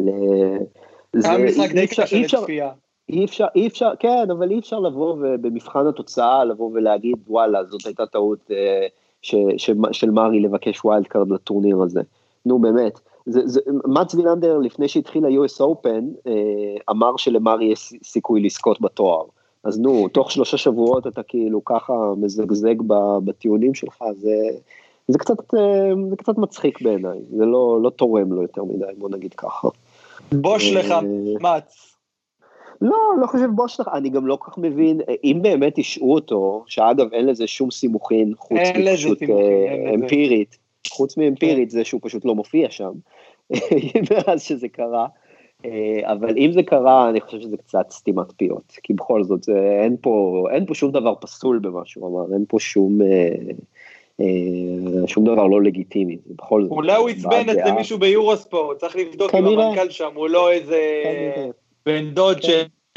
זה 1.16 1.30
היה 1.30 1.46
משחק 1.46 1.72
די 1.72 1.86
קשה 1.86 2.20
לצפייה. 2.20 2.70
אי 3.08 3.24
אפשר, 3.24 3.46
אי 3.54 3.66
אפשר, 3.66 3.90
כן, 3.98 4.30
אבל 4.30 4.50
אי 4.50 4.58
אפשר 4.58 4.80
לבוא 4.80 5.12
ובמבחן 5.12 5.86
התוצאה 5.86 6.44
לבוא 6.44 6.70
ולהגיד 6.74 7.16
וואלה 7.26 7.64
זאת 7.64 7.86
הייתה 7.86 8.06
טעות 8.06 8.50
אה, 8.50 8.86
ש, 9.22 9.34
ש, 9.56 9.70
של 9.92 10.10
מארי 10.10 10.40
לבקש 10.40 10.84
wild 10.84 11.06
card 11.06 11.30
לטורניר 11.30 11.82
הזה. 11.82 12.00
נו 12.46 12.58
באמת, 12.58 13.00
זה, 13.26 13.40
זה, 13.44 13.60
מאץ 13.86 14.14
וילנדר 14.14 14.58
לפני 14.58 14.88
שהתחיל 14.88 15.24
ה-US 15.24 15.60
Open 15.60 16.04
אה, 16.26 16.32
אמר 16.90 17.16
שלמארי 17.16 17.64
יש 17.64 17.92
סיכוי 18.02 18.40
לזכות 18.40 18.80
בתואר. 18.80 19.24
אז 19.64 19.80
נו, 19.80 20.08
תוך 20.08 20.32
שלושה 20.32 20.56
שבועות 20.56 21.06
אתה 21.06 21.22
כאילו 21.22 21.64
ככה 21.64 21.92
מזגזג 22.16 22.74
בטיעונים 23.24 23.74
שלך, 23.74 24.04
זה, 24.16 24.36
זה, 25.08 25.18
קצת, 25.18 25.54
אה, 25.54 25.92
זה 26.10 26.16
קצת 26.16 26.38
מצחיק 26.38 26.82
בעיניי, 26.82 27.18
זה 27.36 27.44
לא, 27.44 27.82
לא 27.82 27.90
תורם 27.90 28.32
לו 28.32 28.42
יותר 28.42 28.64
מדי, 28.64 28.84
בוא 28.98 29.08
נגיד 29.10 29.34
ככה. 29.34 29.68
בוש 30.32 30.72
לך 30.72 30.90
אה, 30.90 31.00
מאץ. 31.40 31.90
לא, 32.80 32.96
לא 33.20 33.26
חושב 33.26 33.48
בוש 33.54 33.80
לך, 33.80 33.90
אני 33.92 34.08
גם 34.08 34.26
לא 34.26 34.36
כל 34.36 34.50
כך 34.50 34.58
מבין, 34.58 35.00
אם 35.24 35.38
באמת 35.42 35.78
השעו 35.78 36.14
אותו, 36.14 36.64
שאגב 36.66 37.12
אין 37.12 37.26
לזה 37.26 37.46
שום 37.46 37.70
סימוכין, 37.70 38.32
חוץ 38.36 38.58
מפשוט. 38.78 39.18
אמפירית, 39.94 40.58
חוץ 40.90 41.16
מאמפירית 41.16 41.70
זה 41.70 41.84
שהוא 41.84 42.00
פשוט 42.04 42.24
לא 42.24 42.34
מופיע 42.34 42.70
שם, 42.70 42.92
מאז 44.10 44.42
שזה 44.42 44.68
קרה, 44.68 45.06
אה, 45.64 46.12
אבל 46.12 46.38
אם 46.38 46.52
זה 46.52 46.62
קרה, 46.62 47.10
אני 47.10 47.20
חושב 47.20 47.40
שזה 47.40 47.56
קצת 47.56 47.90
סתימת 47.90 48.32
פיות, 48.36 48.78
כי 48.82 48.92
בכל 48.92 49.24
זאת, 49.24 49.42
זה, 49.42 49.78
אין, 49.82 49.96
פה, 50.00 50.44
אין 50.50 50.66
פה 50.66 50.74
שום 50.74 50.92
דבר 50.92 51.14
פסול 51.20 51.58
במה 51.58 51.80
שהוא 51.84 52.08
אמר, 52.08 52.34
אין 52.34 52.44
פה 52.48 52.60
שום, 52.60 53.02
אה, 54.20 55.06
שום 55.06 55.24
דבר 55.24 55.46
לא 55.46 55.62
לגיטימי, 55.62 56.18
בכל 56.26 56.62
זאת. 56.62 56.70
אולי 56.70 56.96
הוא 56.96 57.08
עצבן 57.08 57.50
את 57.50 57.56
זה 57.66 57.72
מישהו 57.72 57.98
ביורוספורט, 57.98 58.78
צריך 58.78 58.96
לבדוק 58.96 59.34
אם 59.34 59.46
המנכ"ל 59.46 59.90
שם 59.90 60.10
הוא 60.14 60.28
לא 60.28 60.52
איזה 60.52 60.80
בן 61.86 62.10
דוד 62.10 62.38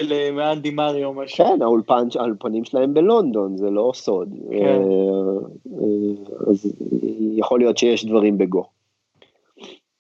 של 0.02 0.32
מאנדי 0.32 0.70
מרי 0.70 1.04
או 1.04 1.14
משהו. 1.14 1.46
כן, 1.46 1.62
האולפנים 1.62 2.66
שלהם 2.66 2.94
בלונדון, 2.94 3.58
זה 3.58 3.70
לא 3.70 3.92
סוד. 3.96 4.30
כן. 4.52 4.82
אז 6.52 6.74
יכול 7.36 7.60
להיות 7.60 7.78
שיש 7.78 8.06
דברים 8.06 8.38
בגו. 8.38 8.66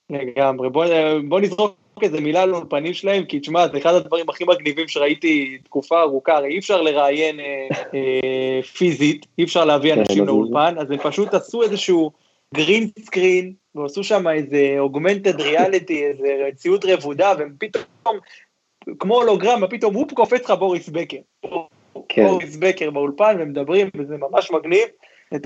לגמרי, 0.09 0.69
בוא, 0.69 0.85
בוא 1.27 1.39
נזרוק 1.39 1.75
איזה 2.01 2.21
מילה 2.21 2.43
על 2.43 2.53
האולפנים 2.53 2.93
שלהם, 2.93 3.25
כי 3.25 3.39
תשמע, 3.39 3.67
זה 3.67 3.77
אחד 3.77 3.93
הדברים 3.93 4.29
הכי 4.29 4.43
מגניבים 4.43 4.87
שראיתי 4.87 5.57
תקופה 5.63 6.01
ארוכה, 6.01 6.37
הרי 6.37 6.47
אי 6.47 6.59
אפשר 6.59 6.81
לראיין 6.81 7.39
אה, 7.39 7.67
אה, 7.93 8.63
פיזית, 8.63 9.25
אי 9.37 9.43
אפשר 9.43 9.65
להביא 9.65 9.93
כן, 9.93 9.99
אנשים 9.99 10.27
לאולפן, 10.27 10.75
אז 10.77 10.91
הם 10.91 10.97
פשוט 10.97 11.33
עשו 11.33 11.63
איזשהו 11.63 12.11
גרין 12.53 12.89
סקרין, 12.99 13.53
ועשו 13.75 14.03
שם 14.03 14.27
איזה 14.27 14.75
אוגמנטד 14.79 15.41
ריאליטי, 15.41 16.05
איזה 16.05 16.49
ציוד 16.55 16.85
רבודה, 16.85 17.33
והם 17.37 17.53
פתאום, 17.59 18.17
כמו 18.99 19.15
הולוגרמה, 19.15 19.67
פתאום 19.67 19.93
הוא 19.93 20.07
קופץ 20.13 20.43
לך 20.43 20.51
בוריס 20.51 20.89
בקר. 20.89 21.17
כן. 22.09 22.27
בוריס 22.27 22.55
בקר 22.55 22.89
באולפן, 22.89 23.35
ומדברים, 23.39 23.89
וזה 23.97 24.15
ממש 24.17 24.51
מגניב. 24.51 24.87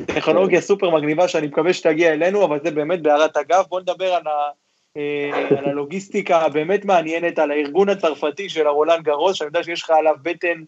טכנולוגיה 0.06 0.62
סופר 0.62 0.90
מגניבה 0.90 1.28
שאני 1.28 1.48
מקווה 1.48 1.74
שתגיע 1.74 2.14
אלינו, 2.14 2.46
אבל 2.46 2.60
זה 2.64 2.72
באמת 2.72 3.02
בהערת 3.02 3.38
אגב. 3.38 3.64
בוא 3.70 3.82
נדבר 3.82 4.14
על, 4.14 4.28
ה, 4.28 4.50
אה, 4.98 5.58
על 5.58 5.66
הלוגיסטיקה 5.66 6.38
הבאמת 6.38 6.86
מעניינת, 6.86 7.40
על 7.40 7.52
הארגון 7.52 7.90
הצרפתי 7.90 8.50
של 8.50 8.68
הרולנד 8.68 9.04
גרוס, 9.04 9.36
שאני 9.36 9.48
יודע 9.48 9.64
שיש 9.64 9.84
לך 9.84 9.90
עליו 9.90 10.16
בטן 10.22 10.64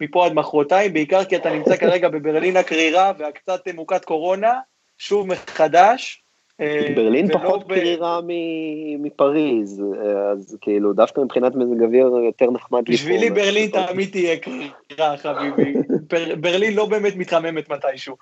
מפה 0.00 0.26
עד 0.26 0.32
מחרתיים, 0.32 0.92
בעיקר 0.92 1.24
כי 1.24 1.36
אתה 1.36 1.50
נמצא 1.50 1.76
כרגע 1.76 2.08
בברלין 2.08 2.56
הקרירה 2.56 3.12
והקצת 3.18 3.68
מוכת 3.74 4.04
קורונה, 4.04 4.58
שוב 4.98 5.26
מחדש. 5.26 6.22
אה, 6.60 6.86
ברלין 6.96 7.32
פחות 7.32 7.66
ב... 7.66 7.74
קרירה 7.74 8.20
מפריז, 8.98 9.82
אז 10.32 10.56
כאילו 10.60 10.92
דווקא 10.92 11.20
מבחינת 11.20 11.54
מזג 11.54 11.82
אוויר 11.82 12.06
יותר 12.06 12.50
נחמד 12.50 12.88
לי. 12.88 12.94
בשבילי 12.94 13.30
ברלין 13.30 13.70
תמיד 13.70 14.10
תהיה 14.10 14.36
קרירה 14.36 15.16
חביבי, 15.16 15.74
ברלין 16.40 16.74
לא 16.74 16.86
באמת 16.86 17.16
מתחממת 17.16 17.70
מתישהו. 17.70 18.16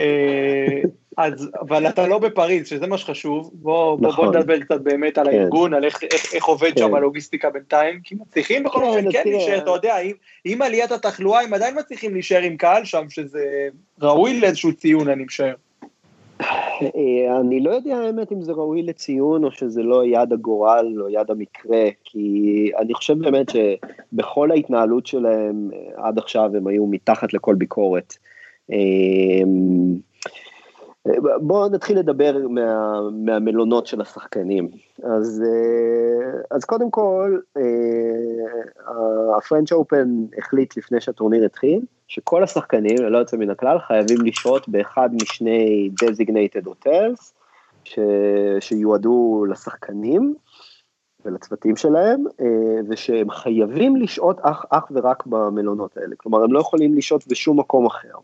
אה, 0.00 0.80
אז, 1.16 1.50
אבל 1.60 1.88
אתה 1.88 2.06
לא 2.06 2.18
בפריז, 2.18 2.68
שזה 2.68 2.86
מה 2.86 2.98
שחשוב, 2.98 3.50
בוא, 3.54 3.98
נכון. 4.00 4.26
בוא 4.26 4.36
נדבר 4.36 4.60
קצת 4.60 4.80
באמת 4.80 5.18
על 5.18 5.26
כן. 5.26 5.38
הארגון, 5.38 5.74
על 5.74 5.84
איך, 5.84 6.02
איך, 6.02 6.34
איך 6.34 6.44
עובד 6.44 6.70
כן. 6.70 6.78
שם 6.78 6.94
הלוגיסטיקה 6.94 7.50
בינתיים, 7.50 8.00
כי 8.04 8.14
מצליחים 8.14 8.62
בכל 8.62 8.84
אופן 8.84 9.12
כן, 9.12 9.22
כן 9.22 9.30
להישאר, 9.30 9.58
אתה 9.58 9.70
יודע, 9.70 9.98
עם, 9.98 10.12
עם 10.44 10.62
עליית 10.62 10.92
התחלואה 10.92 11.40
הם 11.40 11.54
עדיין 11.54 11.78
מצליחים 11.78 12.12
להישאר 12.12 12.42
עם 12.42 12.56
קהל 12.56 12.84
שם, 12.84 13.04
שזה 13.08 13.68
ראוי 14.02 14.40
לאיזשהו 14.40 14.72
ציון, 14.72 15.08
אני 15.08 15.24
משער. 15.24 15.54
אה, 16.82 17.40
אני 17.40 17.60
לא 17.60 17.70
יודע 17.70 17.96
האמת 17.96 18.32
אם 18.32 18.42
זה 18.42 18.52
ראוי 18.52 18.82
לציון 18.82 19.44
או 19.44 19.50
שזה 19.50 19.82
לא 19.82 20.04
יד 20.04 20.32
הגורל 20.32 21.02
או 21.02 21.08
יד 21.08 21.30
המקרה, 21.30 21.84
כי 22.04 22.70
אני 22.78 22.94
חושב 22.94 23.18
באמת 23.18 23.46
שבכל 23.48 24.50
ההתנהלות 24.50 25.06
שלהם 25.06 25.70
אה, 25.72 26.08
עד 26.08 26.18
עכשיו 26.18 26.50
הם 26.56 26.66
היו 26.66 26.86
מתחת 26.86 27.32
לכל 27.32 27.54
ביקורת. 27.54 28.16
אה, 31.06 31.38
בואו 31.40 31.68
נתחיל 31.68 31.98
לדבר 31.98 32.48
מה, 32.48 33.00
מהמלונות 33.12 33.86
של 33.86 34.00
השחקנים. 34.00 34.68
אז, 35.02 35.44
אז 36.50 36.64
קודם 36.64 36.90
כל, 36.90 37.38
הפרנץ' 39.36 39.72
אופן 39.72 40.24
החליט 40.38 40.76
לפני 40.76 41.00
שהטורניר 41.00 41.44
התחיל, 41.44 41.80
שכל 42.08 42.42
השחקנים, 42.42 42.96
ללא 42.96 43.18
יוצא 43.18 43.36
מן 43.36 43.50
הכלל, 43.50 43.78
חייבים 43.78 44.26
לשהות 44.26 44.68
באחד 44.68 45.10
משני 45.22 45.90
designated 46.04 46.66
hotels, 46.66 47.32
ש... 47.84 47.98
שיועדו 48.60 49.44
לשחקנים 49.50 50.34
ולצוותים 51.24 51.76
שלהם, 51.76 52.24
אה, 52.40 52.80
ושהם 52.88 53.30
חייבים 53.30 53.96
לשהות 53.96 54.40
אך, 54.40 54.64
אך 54.70 54.90
ורק 54.90 55.26
במלונות 55.26 55.96
האלה, 55.96 56.16
כלומר 56.16 56.42
הם 56.42 56.52
לא 56.52 56.60
יכולים 56.60 56.94
לשהות 56.94 57.26
בשום 57.26 57.58
מקום 57.60 57.86
אחר. 57.86 58.14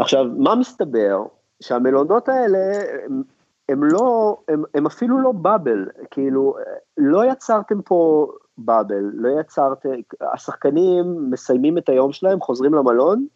עכשיו, 0.00 0.24
מה 0.36 0.54
מסתבר? 0.54 1.22
שהמלונות 1.62 2.28
האלה, 2.28 2.58
הם, 3.04 3.22
הם 3.68 3.84
לא, 3.84 4.36
הם, 4.48 4.62
הם 4.74 4.86
אפילו 4.86 5.20
לא 5.20 5.32
באבל, 5.32 5.88
כאילו, 6.10 6.54
לא 6.96 7.24
יצרתם 7.24 7.82
פה 7.82 8.30
bubble, 8.58 9.10
לא 9.14 9.40
יצרת, 9.40 9.86
השחקנים 10.20 11.30
מסיימים 11.30 11.78
את 11.78 11.88
היום 11.88 12.12
שלהם, 12.12 12.40
חוזרים 12.40 12.74
למלון, 12.74 13.26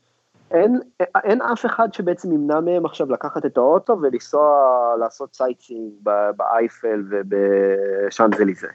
אין, 0.51 0.81
אין 1.25 1.43
אף 1.43 1.67
אחד 1.67 1.95
שבעצם 1.95 2.33
ימנע 2.33 2.61
מהם 2.61 2.85
עכשיו 2.85 3.13
לקחת 3.13 3.47
את 3.47 3.57
האוטו 3.57 3.97
ולנסוע 4.03 4.43
לעשות 5.01 5.35
sightseeing 5.35 5.93
באייפל 6.37 7.03
ובשאנזליזה. 7.11 8.69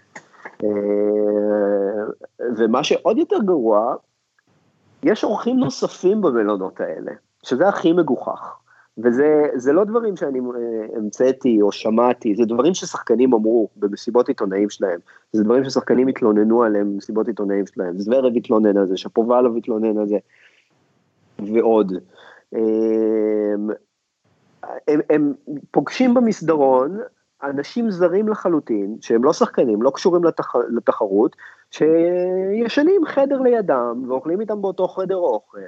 אה, 0.63 0.69
ומה 2.57 2.83
שעוד 2.83 3.17
יותר 3.17 3.39
גרוע, 3.45 3.95
יש 5.03 5.23
אורחים 5.23 5.59
נוספים 5.59 6.21
במלונות 6.21 6.79
האלה, 6.81 7.11
שזה 7.43 7.67
הכי 7.67 7.93
מגוחך. 7.93 8.55
וזה 8.97 9.73
לא 9.73 9.83
דברים 9.83 10.15
שאני 10.15 10.39
אה, 10.39 10.97
המצאתי 10.97 11.61
או 11.61 11.71
שמעתי, 11.71 12.35
זה 12.35 12.45
דברים 12.45 12.73
ששחקנים 12.73 13.33
אמרו 13.33 13.69
במסיבות 13.75 14.27
עיתונאים 14.27 14.69
שלהם, 14.69 14.99
זה 15.31 15.43
דברים 15.43 15.63
ששחקנים 15.63 16.07
התלוננו 16.07 16.63
עליהם 16.63 16.93
במסיבות 16.93 17.27
עיתונאים 17.27 17.67
שלהם, 17.67 17.99
זוורב 17.99 18.33
התלונן 18.35 18.77
על 18.77 18.87
זה, 18.87 18.97
שפובלוב 18.97 19.57
התלונן 19.57 19.97
על 19.97 20.07
זה, 20.07 20.17
ועוד. 21.39 21.93
אמ, 22.53 23.69
הם, 24.87 24.99
הם 25.09 25.33
פוגשים 25.71 26.13
במסדרון 26.13 26.99
אנשים 27.43 27.91
זרים 27.91 28.27
לחלוטין, 28.27 28.97
שהם 29.01 29.23
לא 29.23 29.33
שחקנים, 29.33 29.81
לא 29.81 29.89
קשורים 29.89 30.23
לתח, 30.23 30.55
לתחרות, 30.55 31.35
שישנים 31.71 33.05
חדר 33.05 33.41
לידם 33.41 34.03
ואוכלים 34.07 34.41
איתם 34.41 34.61
באותו 34.61 34.87
חדר 34.87 35.15
אוכל. 35.15 35.59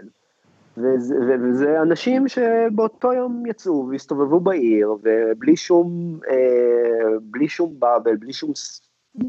וזה, 0.77 1.15
וזה 1.43 1.81
אנשים 1.81 2.27
שבאותו 2.27 3.13
יום 3.13 3.45
יצאו 3.45 3.87
והסתובבו 3.89 4.39
בעיר 4.39 4.95
ובלי 5.03 5.55
שום, 5.55 6.19
אה, 6.29 7.17
בלי 7.21 7.47
שום 7.47 7.73
באבל, 7.79 8.15
בלי 8.15 8.33
שום, 8.33 8.51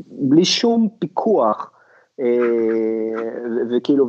בלי 0.07 0.45
שום 0.45 0.89
פיקוח. 0.99 1.71
אה, 2.21 2.27
וכאילו, 3.71 4.09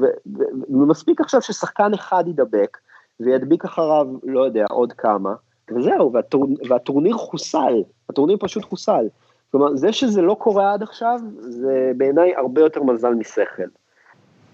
ומספיק 0.70 1.22
עכשיו 1.22 1.42
ששחקן 1.42 1.94
אחד 1.94 2.24
ידבק 2.28 2.78
וידביק 3.20 3.66
אחריו, 3.66 4.08
לא 4.24 4.46
יודע, 4.46 4.66
עוד 4.70 4.94
כמה, 4.94 5.34
וזהו, 5.76 6.14
והטור, 6.14 6.48
והטורניר 6.70 7.18
חוסל, 7.18 7.84
הטורניר 8.10 8.38
פשוט 8.40 8.64
חוסל. 8.64 9.08
כלומר, 9.52 9.76
זה 9.76 9.94
שזה 9.94 10.22
לא 10.22 10.36
קורה 10.40 10.74
עד 10.74 10.84
עכשיו, 10.84 11.20
זה 11.40 11.92
בעיניי 11.98 12.36
הרבה 12.36 12.62
יותר 12.62 12.84
מזל 12.84 13.14
משכל. 13.14 13.64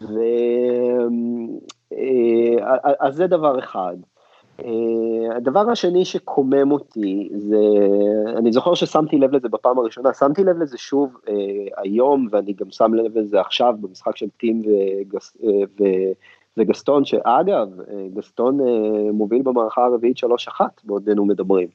ו... 0.02 0.20
אה, 1.94 2.96
אז 3.00 3.16
זה 3.16 3.28
דבר 3.28 3.60
אחד. 3.60 3.96
אה, 4.60 5.36
הדבר 5.36 5.70
השני 5.72 6.06
שקומם 6.06 6.72
אותי 6.72 7.30
זה, 7.36 7.58
אני 8.38 8.52
זוכר 8.52 8.74
ששמתי 8.74 9.18
לב 9.18 9.36
לזה 9.36 9.50
בפעם 9.50 9.80
הראשונה, 9.80 10.14
שמתי 10.14 10.44
לב 10.44 10.58
לזה 10.58 10.78
שוב 10.78 11.18
אה, 11.28 11.34
היום 11.78 12.28
ואני 12.32 12.54
גם 12.54 12.72
שם 12.72 12.94
לב 12.94 13.18
לזה 13.18 13.42
עכשיו 13.42 13.74
במשחק 13.82 14.18
של 14.18 14.30
טים 14.38 14.62
וגס, 14.62 15.38
ו, 15.80 15.84
וגסטון, 16.58 17.06
שאגב, 17.06 17.68
גסטון 18.14 18.60
מוביל 19.14 19.42
במערכה 19.42 19.86
הרביעית 19.86 20.18
3-1 20.58 20.62
בעודנו 20.84 21.26
מדברים. 21.26 21.68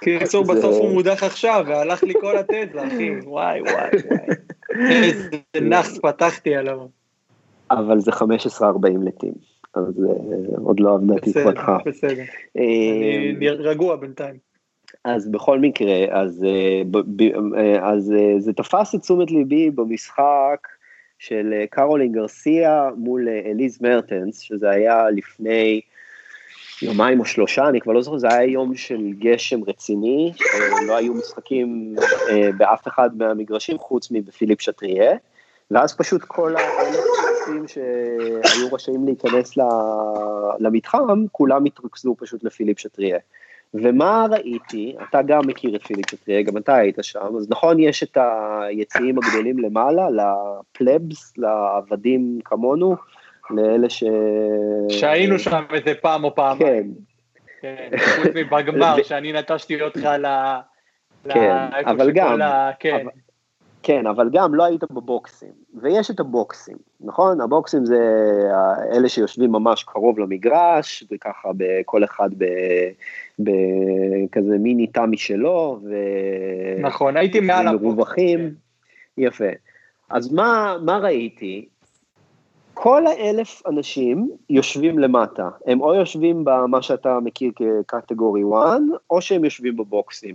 קיצור, 0.00 0.44
בסוף 0.44 0.76
הוא 0.76 0.90
מודח 0.90 1.22
עכשיו, 1.22 1.64
והלך 1.68 2.02
לי 2.02 2.14
כל 2.20 2.36
התזה, 2.36 2.86
אחי, 2.86 3.10
וואי 3.20 3.60
וואי 3.60 3.90
וואי. 4.08 4.36
איזה 5.02 5.36
נאחס 5.60 5.98
פתחתי 5.98 6.56
עליו. 6.56 6.78
אבל 7.70 8.00
זה 8.00 8.10
15-40 8.10 8.64
לטים, 9.04 9.32
אז 9.74 10.04
אה, 10.04 10.56
עוד 10.62 10.80
לא 10.80 10.94
עבדה 10.94 11.14
תקוותך. 11.20 11.72
בסדר, 11.86 12.22
אה, 12.58 13.30
אני 13.36 13.48
רגוע 13.48 13.96
בינתיים. 13.96 14.36
אז 15.04 15.30
בכל 15.30 15.58
מקרה, 15.58 16.04
אז, 16.10 16.44
אה, 16.44 17.90
אז 17.90 18.12
זה 18.38 18.52
תפס 18.52 18.94
את 18.94 19.00
תשומת 19.00 19.30
ליבי 19.30 19.70
במשחק 19.70 20.68
של 21.18 21.54
קרולין 21.70 22.12
גרסיה 22.12 22.90
מול 22.96 23.28
אליז 23.28 23.82
מרטנס, 23.82 24.40
שזה 24.40 24.70
היה 24.70 25.10
לפני 25.10 25.80
יומיים 26.82 27.20
או 27.20 27.24
שלושה, 27.24 27.68
אני 27.68 27.80
כבר 27.80 27.92
לא 27.92 28.02
זוכר, 28.02 28.18
זה 28.18 28.28
היה 28.28 28.52
יום 28.52 28.74
של 28.74 29.12
גשם 29.18 29.64
רציני, 29.64 30.32
לא 30.86 30.96
היו 30.96 31.14
משחקים 31.14 31.94
באף 32.56 32.88
אחד 32.88 33.10
מהמגרשים 33.16 33.78
חוץ 33.78 34.08
מבפיליפ 34.10 34.60
שטריה, 34.60 35.16
ואז 35.70 35.96
פשוט 35.96 36.22
כל 36.22 36.56
האלה 36.56 36.96
אנשים 37.48 37.68
שהיו 37.68 38.72
רשאים 38.72 39.04
להיכנס 39.06 39.58
למתחם, 40.58 41.24
כולם 41.32 41.64
התרכזו 41.64 42.14
פשוט 42.18 42.44
לפיליפ 42.44 42.78
שטריה. 42.78 43.18
ומה 43.74 44.26
ראיתי, 44.30 44.96
אתה 45.08 45.22
גם 45.22 45.40
מכיר 45.46 45.76
את 45.76 45.82
פיליפ 45.82 46.10
שטריה, 46.10 46.42
גם 46.42 46.56
אתה 46.56 46.74
היית 46.74 46.98
שם, 47.02 47.36
אז 47.36 47.50
נכון 47.50 47.80
יש 47.80 48.02
את 48.02 48.18
היציעים 48.62 49.18
הגדולים 49.18 49.58
למעלה, 49.58 50.06
לפלבס, 50.10 51.32
לעבדים 51.38 52.38
כמונו, 52.44 52.96
לאלה 53.50 53.90
ש... 53.90 54.04
שהיינו 54.88 55.38
שם 55.38 55.64
איזה 55.74 55.94
פעם 56.00 56.24
או 56.24 56.34
פעמיים. 56.34 56.94
כן. 57.60 57.88
כן, 57.90 57.90
חוץ 57.98 58.34
מבגמר, 58.34 59.02
שאני 59.02 59.32
נטשתי 59.32 59.82
אותך 59.82 60.04
ל... 60.18 60.26
כן, 61.28 61.56
אבל 61.86 62.10
גם, 62.10 62.40
כן. 63.82 64.06
אבל, 64.06 64.28
כן, 64.32 64.38
גם 64.38 64.54
לא 64.54 64.64
היית 64.64 64.84
בבוקסים, 64.90 65.52
ויש 65.74 66.10
את 66.10 66.20
הבוקסים, 66.20 66.76
נכון? 67.00 67.40
הבוקסים 67.40 67.86
זה 67.86 68.00
אלה 68.92 69.08
שיושבים 69.08 69.52
ממש 69.52 69.84
קרוב 69.84 70.18
למגרש, 70.18 71.04
וככה 71.10 71.50
כל 71.84 72.04
אחד 72.04 72.30
בכזה 73.38 74.58
מיני 74.58 74.86
תא 74.86 75.04
משלו, 75.06 75.78
ו... 75.82 75.94
נכון, 76.80 77.16
הייתי 77.16 77.40
מעל 77.40 77.68
הבוקסים. 77.68 77.88
מרווחים, 77.88 78.54
יפה. 79.18 79.50
אז 80.10 80.32
מה, 80.32 80.76
מה 80.82 80.98
ראיתי? 80.98 81.68
כל 82.74 83.06
האלף 83.06 83.62
אנשים 83.66 84.30
יושבים 84.50 84.98
למטה, 84.98 85.48
הם 85.66 85.80
או 85.80 85.94
יושבים 85.94 86.44
במה 86.44 86.82
שאתה 86.82 87.18
מכיר 87.20 87.52
כקטגורי 87.88 88.42
1, 88.62 88.80
או 89.10 89.20
שהם 89.20 89.44
יושבים 89.44 89.76
בבוקסים. 89.76 90.34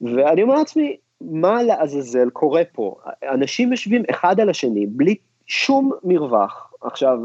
ואני 0.00 0.42
אומר 0.42 0.54
לעצמי, 0.54 0.96
מה 1.20 1.62
לעזאזל 1.62 2.30
קורה 2.30 2.62
פה? 2.72 2.94
אנשים 3.22 3.70
יושבים 3.70 4.02
אחד 4.10 4.40
על 4.40 4.50
השני 4.50 4.86
בלי 4.86 5.14
שום 5.46 5.92
מרווח. 6.04 6.72
עכשיו, 6.80 7.18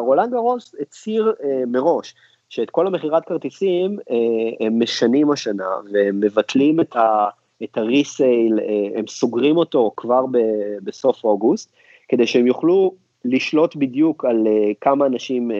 רולנד 0.00 0.30
גרוס 0.30 0.74
הצהיר 0.80 1.34
אה, 1.44 1.62
מראש 1.66 2.14
שאת 2.48 2.70
כל 2.70 2.86
המכירת 2.86 3.24
כרטיסים 3.24 3.98
אה, 4.10 4.66
הם 4.66 4.82
משנים 4.82 5.30
השנה 5.30 5.68
והם 5.92 6.20
מבטלים 6.20 6.80
את, 6.80 6.96
ה, 6.96 7.26
את 7.64 7.78
הריסייל, 7.78 8.58
אה, 8.60 8.98
הם 8.98 9.06
סוגרים 9.06 9.56
אותו 9.56 9.92
כבר 9.96 10.26
ב, 10.26 10.38
בסוף 10.82 11.24
אוגוסט, 11.24 11.72
כדי 12.08 12.26
שהם 12.26 12.46
יוכלו 12.46 12.94
לשלוט 13.24 13.76
בדיוק 13.76 14.24
על 14.24 14.46
uh, 14.46 14.74
כמה 14.80 15.06
אנשים 15.06 15.50
uh, 15.50 15.54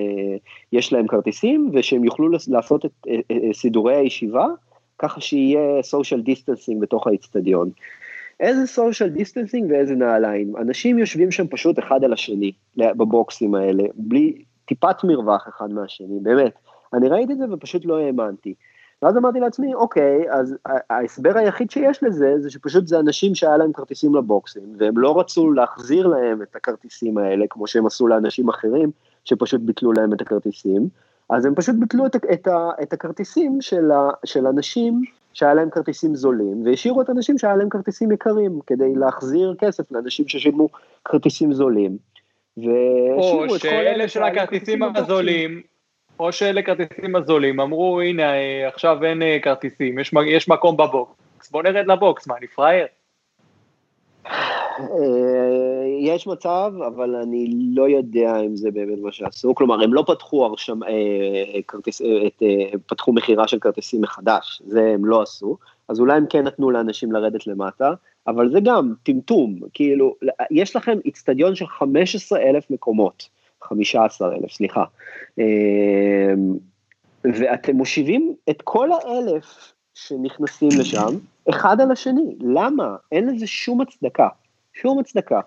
יש 0.73 0.93
להם 0.93 1.07
כרטיסים, 1.07 1.71
ושהם 1.75 2.05
יוכלו 2.05 2.29
לעשות 2.49 2.85
את 2.85 2.91
uh, 3.07 3.11
uh, 3.11 3.35
סידורי 3.53 3.97
הישיבה, 3.97 4.47
ככה 4.99 5.21
שיהיה 5.21 5.81
social 5.81 6.21
distancing 6.29 6.81
בתוך 6.81 7.07
האיצטדיון. 7.07 7.71
איזה 8.41 8.81
social 8.81 9.19
distancing 9.19 9.65
ואיזה 9.71 9.95
נעליים. 9.95 10.57
אנשים 10.57 10.99
יושבים 10.99 11.31
שם 11.31 11.47
פשוט 11.47 11.79
אחד 11.79 12.05
על 12.05 12.13
השני, 12.13 12.53
בבוקסים 12.77 13.55
האלה, 13.55 13.85
בלי 13.95 14.43
טיפת 14.65 15.05
מרווח 15.05 15.49
אחד 15.49 15.71
מהשני, 15.71 16.19
באמת. 16.23 16.53
אני 16.95 17.09
ראיתי 17.09 17.33
את 17.33 17.39
זה 17.39 17.45
ופשוט 17.51 17.85
לא 17.85 17.99
האמנתי. 17.99 18.55
ואז 19.03 19.17
אמרתי 19.17 19.41
לעצמי, 19.41 19.75
אוקיי, 19.75 20.25
אז 20.31 20.57
ההסבר 20.91 21.39
היחיד 21.39 21.71
שיש 21.71 22.03
לזה, 22.03 22.35
זה 22.39 22.51
שפשוט 22.51 22.87
זה 22.87 23.01
אנשים 23.01 23.35
שהיה 23.35 23.57
להם 23.57 23.73
כרטיסים 23.73 24.15
לבוקסים, 24.15 24.63
והם 24.79 24.99
לא 24.99 25.21
רצו 25.21 25.53
להחזיר 25.53 26.07
להם 26.07 26.43
את 26.43 26.57
הכרטיסים 26.57 27.19
האלה, 27.19 27.45
כמו 27.51 27.67
שהם 27.67 27.87
עשו 27.87 28.07
לאנשים 28.07 28.49
אחרים, 28.49 28.91
שפשוט 29.25 29.61
ביטלו 29.61 29.93
להם 29.93 30.13
את 30.13 30.21
הכרטיסים, 30.21 30.89
אז 31.31 31.45
הם 31.45 31.55
פשוט 31.55 31.77
ביטלו 31.79 32.07
את, 32.07 32.17
את, 32.17 32.49
את 32.83 32.93
הכרטיסים 32.93 33.59
של, 33.61 33.91
ה, 33.91 34.11
של 34.25 34.47
אנשים 34.47 35.03
שהיה 35.35 35.55
להם 35.55 35.71
כרטיסים 35.71 36.15
זולים, 36.15 36.67
והשאירו 36.67 37.03
את 37.03 37.09
האנשים 37.09 37.39
שהיה 37.39 37.57
להם 37.57 37.69
כרטיסים 37.69 38.13
יקרים, 38.13 38.61
כדי 38.67 38.95
להחזיר 38.95 39.55
כסף 39.59 39.93
לאנשים 39.93 40.29
ששילמו 40.29 40.69
כרטיסים 41.05 41.53
זולים. 41.53 41.97
והשאירו 42.57 43.57
את 43.57 43.63
כל 43.63 43.69
אלה 43.69 44.09
של 44.09 44.23
הכרטיסים 44.23 44.83
הזולים, 44.83 45.63
או 46.21 46.33
שאלה 46.33 46.63
כרטיסים 46.63 47.17
הזולים, 47.17 47.61
אמרו 47.61 48.01
הנה 48.01 48.33
עכשיו 48.69 49.05
אין 49.05 49.23
אה, 49.23 49.39
כרטיסים, 49.43 49.99
יש, 49.99 50.13
יש 50.27 50.49
מקום 50.49 50.77
בבוקס, 50.77 51.51
בוא 51.51 51.63
נרד 51.63 51.87
לבוקס, 51.87 52.27
מה 52.27 52.37
אני 52.37 52.47
פראייר? 52.47 52.87
אה, 54.79 55.85
יש 56.01 56.27
מצב, 56.27 56.73
אבל 56.87 57.15
אני 57.15 57.51
לא 57.75 57.89
יודע 57.89 58.41
אם 58.41 58.57
זה 58.57 58.71
באמת 58.71 58.99
מה 59.03 59.13
שעשו, 59.13 59.55
כלומר 59.55 59.83
הם 59.83 59.95
לא 59.95 60.05
פתחו 60.07 60.45
הרשם, 60.45 60.83
אה, 60.83 61.63
כרטיס, 61.69 62.03
את, 62.03 62.43
פתחו 62.87 63.13
מכירה 63.13 63.49
של 63.49 63.59
כרטיסים 63.59 64.01
מחדש, 64.01 64.63
זה 64.67 64.93
הם 64.95 65.05
לא 65.05 65.23
עשו, 65.23 65.57
אז 65.89 66.01
אולי 66.01 66.17
הם 66.17 66.27
כן 66.31 66.45
נתנו 66.45 66.71
לאנשים 66.71 67.13
לרדת 67.13 67.47
למטה, 67.47 67.95
אבל 68.27 68.53
זה 68.53 68.61
גם 68.61 68.93
טמטום, 69.03 69.59
כאילו, 69.75 70.15
יש 70.51 70.77
לכם 70.77 70.99
איצטדיון 71.05 71.55
של 71.55 71.67
15 71.67 72.41
אלף 72.41 72.71
מקומות, 72.71 73.29
15 73.63 74.35
אלף, 74.35 74.53
סליחה. 74.53 74.85
אמ, 75.39 75.45
ואתם 77.25 77.77
מושיבים 77.77 78.35
את 78.51 78.63
כל 78.63 78.89
האלף 78.93 79.73
שנכנסים 79.95 80.69
לשם, 80.81 81.19
אחד 81.51 81.81
על 81.81 81.91
השני. 81.91 82.37
למה? 82.41 82.97
אין 83.13 83.29
לזה 83.29 83.47
שום 83.47 83.81
הצדקה. 83.81 84.29
שום 84.83 84.99
הצדקה. 84.99 85.41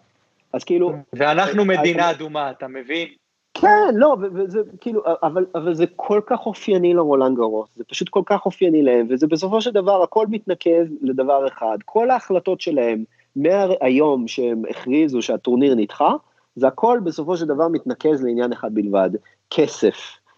אז 0.54 0.64
כאילו... 0.64 0.94
ואנחנו 1.14 1.66
מדינה 1.66 2.12
אדומה, 2.12 2.52
אתה 2.52 2.68
מבין? 2.68 3.08
כן, 3.54 3.96
לא, 3.96 4.18
וזה 4.34 4.60
כאילו, 4.82 5.02
אבל, 5.24 5.46
אבל 5.56 5.74
זה 5.74 5.86
כל 5.96 6.22
כך 6.26 6.46
אופייני 6.46 6.94
לרולנד 6.94 7.38
גרוס, 7.38 7.70
זה 7.76 7.84
פשוט 7.84 8.10
כל 8.10 8.22
כך 8.26 8.46
אופייני 8.46 8.84
להם, 8.84 9.08
וזה 9.10 9.28
בסופו 9.28 9.62
של 9.62 9.72
דבר 9.72 10.04
הכל 10.04 10.28
מתנקז 10.30 10.88
לדבר 11.02 11.48
אחד, 11.48 11.78
כל 11.86 12.10
ההחלטות 12.10 12.62
שלהם 12.62 13.04
מהיום 13.36 14.28
שהם 14.28 14.64
הכריזו 14.70 15.22
שהטורניר 15.22 15.76
נדחה, 15.76 16.14
זה 16.56 16.68
הכל 16.68 17.00
בסופו 17.04 17.38
של 17.38 17.46
דבר 17.46 17.68
מתנקז 17.68 18.24
לעניין 18.24 18.54
אחד 18.54 18.74
בלבד, 18.74 19.10
כסף. 19.50 19.96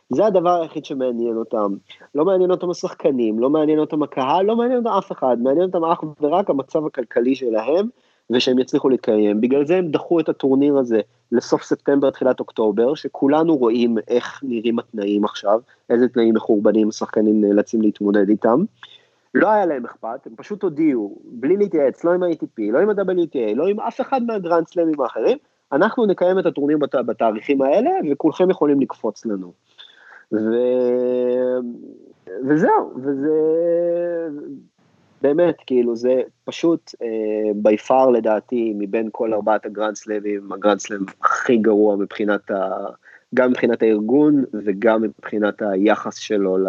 זה 0.09 0.25
הדבר 0.25 0.61
היחיד 0.61 0.85
שמעניין 0.85 1.37
אותם. 1.37 1.75
לא 2.15 2.25
מעניין 2.25 2.51
אותם 2.51 2.69
השחקנים, 2.69 3.39
לא 3.39 3.49
מעניין 3.49 3.79
אותם 3.79 4.03
הקהל, 4.03 4.45
לא 4.45 4.55
מעניין 4.55 4.79
אותם 4.79 4.89
אף 4.89 5.11
אחד, 5.11 5.37
מעניין 5.39 5.65
אותם 5.65 5.85
אך 5.85 6.03
ורק 6.21 6.49
המצב 6.49 6.85
הכלכלי 6.85 7.35
שלהם, 7.35 7.87
ושהם 8.29 8.59
יצליחו 8.59 8.89
להתקיים. 8.89 9.41
בגלל 9.41 9.65
זה 9.65 9.75
הם 9.75 9.87
דחו 9.87 10.19
את 10.19 10.29
הטורניר 10.29 10.77
הזה 10.77 10.99
לסוף 11.31 11.63
ספטמבר, 11.63 12.09
תחילת 12.09 12.39
אוקטובר, 12.39 12.95
שכולנו 12.95 13.55
רואים 13.55 13.97
איך 14.07 14.39
נראים 14.43 14.79
התנאים 14.79 15.25
עכשיו, 15.25 15.59
איזה 15.89 16.07
תנאים 16.07 16.33
מחורבנים 16.33 16.89
השחקנים 16.89 17.41
נאלצים 17.41 17.81
להתמודד 17.81 18.29
איתם. 18.29 18.63
לא 19.33 19.49
היה 19.49 19.65
להם 19.65 19.85
אכפת, 19.85 20.27
הם 20.27 20.33
פשוט 20.35 20.63
הודיעו, 20.63 21.17
בלי 21.25 21.57
להתייעץ, 21.57 22.03
לא 22.03 22.13
עם 22.13 22.23
ה-ATP, 22.23 22.61
לא 22.71 22.79
עם 22.79 22.89
ה-WTA, 22.89 23.55
לא 23.55 23.67
עם 23.67 23.79
אף 23.79 24.01
אחד 24.01 24.23
מהגרנד 24.23 24.67
סלאמים 24.67 25.01
האחרים, 25.01 25.37
אנחנו 25.71 26.05
נקיים 26.05 26.39
את 26.39 26.45
הטורניר 26.45 26.77
בת... 26.77 26.95
בתאריכים 26.95 27.61
האלה, 27.61 27.89
וכולכם 28.11 28.49
יכולים 28.49 28.81
לקפוץ 28.81 29.25
לנו. 29.25 29.53
ו... 30.33 30.37
וזהו, 32.47 32.93
וזה 32.95 33.29
באמת, 35.23 35.55
כאילו, 35.67 35.95
זה 35.95 36.21
פשוט 36.43 36.91
בי 37.55 37.75
uh, 37.75 37.77
פאר 37.77 38.09
לדעתי, 38.09 38.73
מבין 38.77 39.09
כל 39.11 39.33
ארבעת 39.33 39.65
הגרנד 39.65 39.95
סלאבים, 39.95 40.51
הגרנד 40.51 40.79
סלאם 40.79 40.99
הכי 41.21 41.57
גרוע 41.57 41.95
מבחינת 41.95 42.51
ה... 42.51 42.85
גם 43.33 43.49
מבחינת 43.49 43.83
הארגון 43.83 44.43
וגם 44.65 45.01
מבחינת 45.01 45.61
היחס 45.61 46.15
שלו 46.17 46.57
ל... 46.57 46.67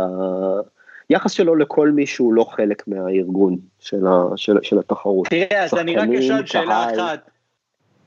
יחס 1.11 1.33
שלו 1.33 1.57
לכל 1.57 1.91
מי 1.91 2.07
שהוא 2.07 2.35
לא 2.35 2.45
חלק 2.45 2.89
מהארגון 2.89 3.57
של, 3.81 4.07
ה, 4.07 4.37
של, 4.37 4.57
של 4.63 4.79
התחרות. 4.79 5.29
תראה, 5.29 5.65
אז 5.65 5.75
אני 5.75 5.97
רק 5.97 6.09
אשאל 6.09 6.47
שאלה 6.47 6.95
אחת. 6.95 7.31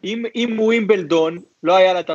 אם, 0.04 0.24
אם 0.36 0.56
ווימבלדון 0.60 1.38
לא 1.64 1.76
היה 1.76 1.93
לה 1.93 2.00
את 2.00 2.10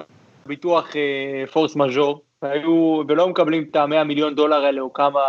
הביטוח 0.44 0.96
אה, 0.96 1.46
פורס 1.46 1.76
מז'ור, 1.76 2.22
והיו, 2.42 3.02
ולא 3.08 3.28
מקבלים 3.28 3.66
את 3.70 3.76
המאה 3.76 4.04
מיליון 4.04 4.34
דולר 4.34 4.64
האלה 4.64 4.80
או 4.80 4.92
כמה 4.92 5.20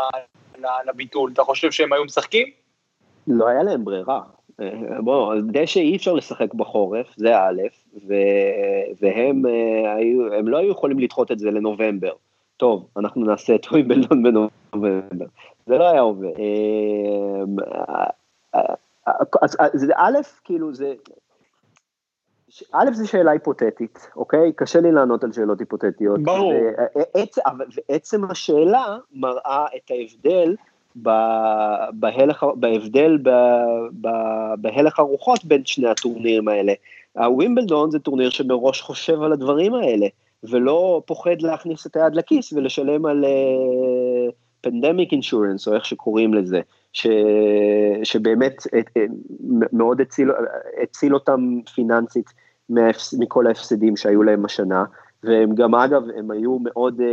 לביטול, 0.87 1.31
אתה 1.33 1.43
חושב 1.43 1.71
שהם 1.71 1.93
היו 1.93 2.05
משחקים? 2.05 2.62
לא 3.27 3.47
היה 3.47 3.63
להם 3.63 3.85
ברירה. 3.85 4.21
אה, 4.61 5.01
בוא, 5.01 5.35
דשא 5.51 5.79
אי 5.79 5.95
אפשר 5.95 6.13
לשחק 6.13 6.53
בחורף, 6.53 7.07
זה 7.17 7.37
א', 7.37 7.61
ו, 8.07 8.13
והם 9.01 9.45
אה, 9.45 9.95
היו, 9.95 10.33
הם 10.33 10.47
לא 10.47 10.57
היו 10.57 10.71
יכולים 10.71 10.99
לדחות 10.99 11.31
את 11.31 11.39
זה 11.39 11.51
לנובמבר. 11.51 12.11
טוב, 12.57 12.87
אנחנו 12.97 13.25
נעשה 13.25 13.55
את 13.55 13.65
ווימבלדון 13.71 14.23
בנובמבר. 14.23 15.25
זה 15.65 15.77
לא 15.77 15.89
היה 15.89 16.01
עובד. 16.01 16.31
אה, 18.55 18.63
אז 19.41 19.91
א', 19.95 20.17
כאילו 20.43 20.73
זה, 20.73 20.93
א', 22.71 22.93
זו 22.93 23.07
שאלה 23.07 23.31
היפותטית, 23.31 24.07
אוקיי? 24.15 24.53
קשה 24.55 24.81
לי 24.81 24.91
לענות 24.91 25.23
על 25.23 25.31
שאלות 25.31 25.59
היפותטיות. 25.59 26.23
ברור. 26.23 26.53
ועצ... 26.95 27.37
ועצם 27.75 28.31
השאלה 28.31 28.97
מראה 29.13 29.65
את 29.75 29.91
ההבדל. 29.91 30.55
בהלך, 31.93 32.45
בהבדל. 32.55 33.17
בהלך 34.57 34.99
הרוחות 34.99 35.45
בין 35.45 35.65
שני 35.65 35.87
הטורנירים 35.87 36.47
האלה. 36.47 36.73
הווימבלדון 37.17 37.91
זה 37.91 37.99
טורניר 37.99 38.29
שמראש 38.29 38.81
חושב 38.81 39.21
על 39.21 39.33
הדברים 39.33 39.73
האלה, 39.73 40.07
ולא 40.43 41.01
פוחד 41.05 41.41
להכניס 41.41 41.87
את 41.87 41.95
היד 41.95 42.15
לכיס 42.15 42.53
ולשלם 42.53 43.05
על 43.05 43.25
פנדמיק 44.61 45.09
uh, 45.09 45.11
אינשורנס, 45.11 45.67
או 45.67 45.73
איך 45.73 45.85
שקוראים 45.85 46.33
לזה. 46.33 46.61
ש, 46.93 47.07
שבאמת 48.03 48.63
מאוד 49.71 50.01
הציל, 50.01 50.31
הציל 50.83 51.13
אותם 51.13 51.59
פיננסית 51.75 52.29
מכל 53.19 53.47
ההפסדים 53.47 53.97
שהיו 53.97 54.23
להם 54.23 54.45
השנה, 54.45 54.83
והם 55.23 55.55
גם 55.55 55.75
אגב, 55.75 56.03
הם 56.17 56.31
היו 56.31 56.57
מאוד 56.59 56.99
uh, 56.99 57.03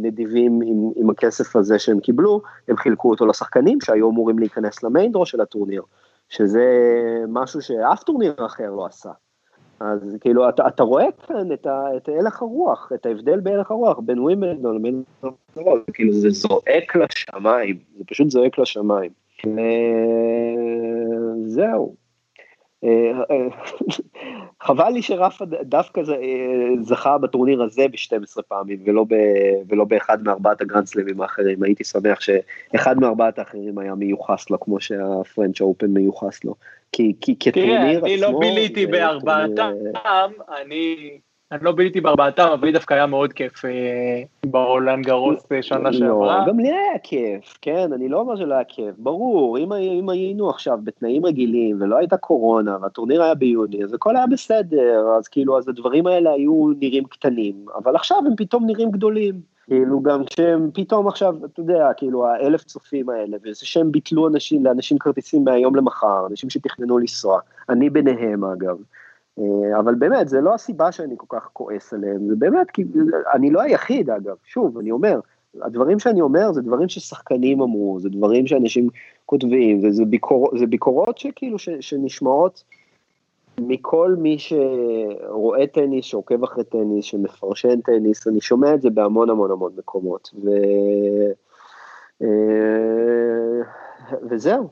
נדיבים 0.00 0.60
עם, 0.64 0.90
עם 0.96 1.10
הכסף 1.10 1.56
הזה 1.56 1.78
שהם 1.78 2.00
קיבלו, 2.00 2.42
הם 2.68 2.76
חילקו 2.76 3.10
אותו 3.10 3.26
לשחקנים 3.26 3.78
שהיו 3.80 4.10
אמורים 4.10 4.38
להיכנס 4.38 4.82
למיינדרו 4.82 5.26
של 5.26 5.40
הטורניר, 5.40 5.82
שזה 6.28 6.64
משהו 7.28 7.62
שאף 7.62 8.02
טורניר 8.02 8.34
אחר 8.46 8.70
לא 8.70 8.86
עשה. 8.86 9.10
אז 9.80 10.16
כאילו, 10.20 10.48
אתה, 10.48 10.68
אתה 10.68 10.82
רואה 10.82 11.06
כאן 11.26 11.52
את, 11.52 11.66
ה, 11.66 11.96
את 11.96 12.08
הלך 12.08 12.42
הרוח, 12.42 12.92
את 12.94 13.06
ההבדל 13.06 13.40
בהלך 13.40 13.70
הרוח 13.70 13.98
בין 13.98 14.18
ווימלדון 14.18 14.76
לבין... 14.76 15.02
כאילו, 15.92 16.12
זה 16.12 16.30
זועק 16.30 16.96
לשמיים, 16.96 17.78
זה 17.98 18.04
פשוט 18.06 18.30
זועק 18.30 18.58
לשמיים. 18.58 19.10
וזהו. 21.44 21.94
אה, 22.84 23.20
אה, 23.30 23.48
חבל 24.66 24.90
לי 24.90 25.02
שרפה 25.02 25.44
דווקא 25.62 26.00
אה, 26.00 26.82
זכה 26.82 27.18
בטורניר 27.18 27.62
הזה 27.62 27.88
ב-12 27.88 28.42
פעמים 28.48 28.78
ולא, 28.84 29.04
ב, 29.08 29.14
ולא 29.68 29.84
באחד 29.84 30.22
מארבעת 30.22 30.60
הגרנדסלמים 30.60 31.20
האחרים, 31.20 31.62
הייתי 31.62 31.84
שמח 31.84 32.20
שאחד 32.20 32.98
מארבעת 33.00 33.38
האחרים 33.38 33.78
היה 33.78 33.94
מיוחס 33.94 34.50
לו 34.50 34.60
כמו 34.60 34.80
שהפרנץ' 34.80 35.60
אופן 35.60 35.86
מיוחס 35.86 36.44
לו, 36.44 36.54
כי, 36.92 37.14
כי 37.20 37.36
כטורניר 37.40 37.76
עצמו... 37.76 38.00
תראה, 38.00 38.14
אני 38.14 38.20
לא 38.20 38.38
ביליתי 38.40 38.86
בארבעתם, 38.86 39.72
אני 40.62 41.18
אני 41.52 41.64
לא 41.64 41.72
ביליתי 41.72 42.00
בארבעתם, 42.00 42.48
אבל 42.54 42.66
לי 42.66 42.72
דווקא 42.72 42.94
היה 42.94 43.06
מאוד 43.06 43.32
כיף 43.32 43.64
אה, 43.64 43.70
ברולנד 44.46 45.06
גרוס 45.06 45.52
אה, 45.52 45.62
שנה 45.62 45.78
לא, 45.78 45.92
שעברה. 45.92 46.44
גם 46.48 46.60
לי 46.60 46.68
היה 46.68 46.98
כיף, 47.02 47.58
כן, 47.62 47.92
אני 47.92 48.08
לא 48.08 48.20
אומר 48.20 48.36
שלא 48.36 48.54
היה 48.54 48.64
כיף, 48.64 48.94
ברור, 48.98 49.58
אם, 49.58 50.08
היינו 50.08 50.50
עכשיו 50.50 50.78
בתנאים 50.84 51.26
רגילים 51.26 51.76
ולא 51.80 51.96
הייתה 51.96 52.16
קורונה 52.16 52.76
והטורניר 52.82 53.22
היה 53.22 53.34
ביוני, 53.34 53.84
אז 53.84 53.94
הכל 53.94 54.16
היה 54.16 54.26
בסדר, 54.26 55.06
אז 55.18 55.28
כאילו, 55.28 55.58
אז 55.58 55.68
הדברים 55.68 56.06
האלה 56.06 56.30
היו 56.30 56.72
נראים 56.80 57.04
קטנים, 57.04 57.66
אבל 57.74 57.96
עכשיו 57.96 58.18
הם 58.26 58.36
פתאום 58.36 58.66
נראים 58.66 58.90
גדולים. 58.90 59.34
כאילו 59.66 60.00
גם 60.02 60.24
כשהם 60.24 60.70
פתאום 60.74 61.08
עכשיו, 61.08 61.34
אתה 61.44 61.60
יודע, 61.60 61.88
כאילו 61.96 62.26
האלף 62.26 62.64
צופים 62.64 63.08
האלה, 63.08 63.36
וזה 63.44 63.66
שהם 63.66 63.92
ביטלו 63.92 64.28
אנשים, 64.28 64.64
לאנשים 64.64 64.98
כרטיסים 64.98 65.44
מהיום 65.44 65.76
למחר, 65.76 66.26
אנשים 66.30 66.50
שתכננו 66.50 66.98
לנסוע, 66.98 67.40
אני 67.68 67.90
ביניהם 67.90 68.44
אגב. 68.44 68.76
אה, 69.38 69.78
אבל 69.78 69.94
באמת, 69.94 70.28
זה 70.28 70.40
לא 70.40 70.54
הסיבה 70.54 70.92
שאני 70.92 71.14
כל 71.16 71.26
כך 71.28 71.48
כועס 71.52 71.92
עליהם, 71.92 72.28
זה 72.28 72.36
באמת, 72.36 72.70
כי 72.70 72.84
אני 73.34 73.50
לא 73.50 73.60
היחיד 73.60 74.10
אגב, 74.10 74.36
שוב, 74.44 74.78
אני 74.78 74.90
אומר, 74.90 75.20
הדברים 75.62 75.98
שאני 75.98 76.20
אומר 76.20 76.52
זה 76.52 76.62
דברים 76.62 76.88
ששחקנים 76.88 77.60
אמרו, 77.60 78.00
זה 78.00 78.08
דברים 78.08 78.46
שאנשים 78.46 78.88
כותבים, 79.26 79.80
זה, 79.80 79.90
זה, 79.90 80.04
ביקור, 80.04 80.50
זה 80.58 80.66
ביקורות 80.66 81.18
שכאילו 81.18 81.58
ש, 81.58 81.68
שנשמעות 81.80 82.64
מכל 83.60 84.14
מי 84.18 84.36
שרואה 84.38 85.66
טניס, 85.66 86.04
שעוקב 86.04 86.44
אחרי 86.44 86.64
טניס, 86.64 87.04
שמפרשן 87.04 87.80
טניס, 87.80 88.26
אני 88.26 88.40
שומע 88.40 88.74
את 88.74 88.82
זה 88.82 88.90
בהמון 88.90 89.30
המון 89.30 89.50
המון 89.50 89.72
מקומות, 89.78 90.30
ו... 90.44 90.50
אה, 92.22 93.62
וזהו, 94.30 94.68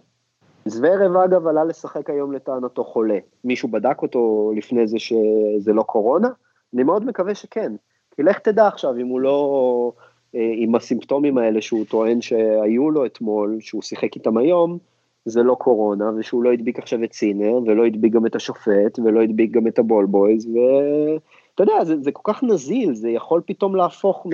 זוורב 0.67 1.17
אגב 1.17 1.47
עלה 1.47 1.65
לשחק 1.65 2.11
היום 2.11 2.33
לטענתו 2.33 2.85
חולה. 2.85 3.19
מישהו 3.45 3.69
בדק 3.69 4.03
אותו 4.03 4.53
לפני 4.57 4.87
זה 4.87 4.99
שזה 4.99 5.73
לא 5.73 5.83
קורונה? 5.83 6.29
אני 6.75 6.83
מאוד 6.83 7.05
מקווה 7.05 7.35
שכן. 7.35 7.73
כי 8.17 8.23
לך 8.23 8.39
תדע 8.39 8.67
עכשיו 8.67 8.97
אם 8.97 9.07
הוא 9.07 9.21
לא, 9.21 9.93
אה, 10.35 10.53
עם 10.57 10.75
הסימפטומים 10.75 11.39
האלה 11.39 11.61
שהוא 11.61 11.85
טוען 11.89 12.21
שהיו 12.21 12.91
לו 12.91 13.07
אתמול, 13.07 13.57
שהוא 13.61 13.83
שיחק 13.83 14.15
איתם 14.15 14.37
היום, 14.37 14.79
זה 15.25 15.43
לא 15.43 15.55
קורונה, 15.55 16.11
ושהוא 16.17 16.45
לא 16.45 16.53
הדביק 16.53 16.79
עכשיו 16.79 17.05
את 17.05 17.13
סינר, 17.13 17.59
ולא 17.67 17.85
הדביק 17.85 18.13
גם 18.13 18.27
את 18.27 18.37
השופט, 18.37 18.99
ולא 19.05 19.23
הדביק 19.23 19.51
גם 19.51 19.67
את 19.67 19.79
הבול 19.79 20.07
בויז, 20.07 20.47
ואתה 20.47 21.63
יודע, 21.63 21.85
זה, 21.85 22.01
זה 22.01 22.13
כל 22.13 22.33
כך 22.33 22.43
נזיל, 22.43 22.95
זה 22.95 23.11
יכול 23.11 23.41
פתאום 23.47 23.77
להפוך 23.77 24.27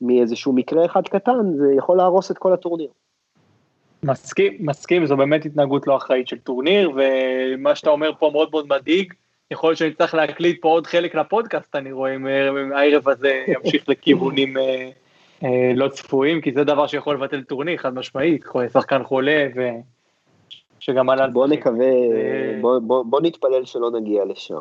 מאיזשהו 0.00 0.52
מקרה 0.52 0.84
אחד 0.84 1.02
קטן, 1.08 1.56
זה 1.56 1.72
יכול 1.76 1.96
להרוס 1.96 2.30
את 2.30 2.38
כל 2.38 2.52
הטורניר. 2.52 2.88
מסכים, 4.06 4.52
מסכים, 4.60 5.06
זו 5.06 5.16
באמת 5.16 5.46
התנהגות 5.46 5.86
לא 5.86 5.96
אחראית 5.96 6.28
של 6.28 6.38
טורניר, 6.38 6.90
ומה 6.96 7.74
שאתה 7.74 7.90
אומר 7.90 8.10
פה 8.18 8.30
מאוד 8.32 8.48
מאוד 8.50 8.66
מדאיג. 8.68 9.12
יכול 9.50 9.70
להיות 9.70 9.78
שאני 9.78 9.92
צריך 9.92 10.14
להקליט 10.14 10.62
פה 10.62 10.68
עוד 10.68 10.86
חלק 10.86 11.14
לפודקאסט, 11.14 11.76
אני 11.76 11.92
רואה 11.92 12.14
אם 12.14 12.26
הערב 12.74 13.08
הזה 13.08 13.44
ימשיך 13.48 13.84
לכיוונים 13.90 14.56
אה, 14.56 14.90
אה, 15.44 15.72
לא 15.74 15.88
צפויים, 15.88 16.40
כי 16.40 16.52
זה 16.52 16.64
דבר 16.64 16.86
שיכול 16.86 17.14
לבטל 17.14 17.42
טורניר, 17.42 17.76
חד 17.76 17.94
משמעית, 17.94 18.44
שחקן 18.72 19.04
חולה, 19.04 19.46
ושגם 20.80 21.10
עלה... 21.10 21.26
בוא 21.26 21.46
נקווה, 21.46 21.86
בוא, 22.60 22.78
בוא, 22.78 23.04
בוא 23.04 23.20
נתפלל 23.20 23.64
שלא 23.64 23.90
נגיע 23.90 24.24
לשם. 24.24 24.60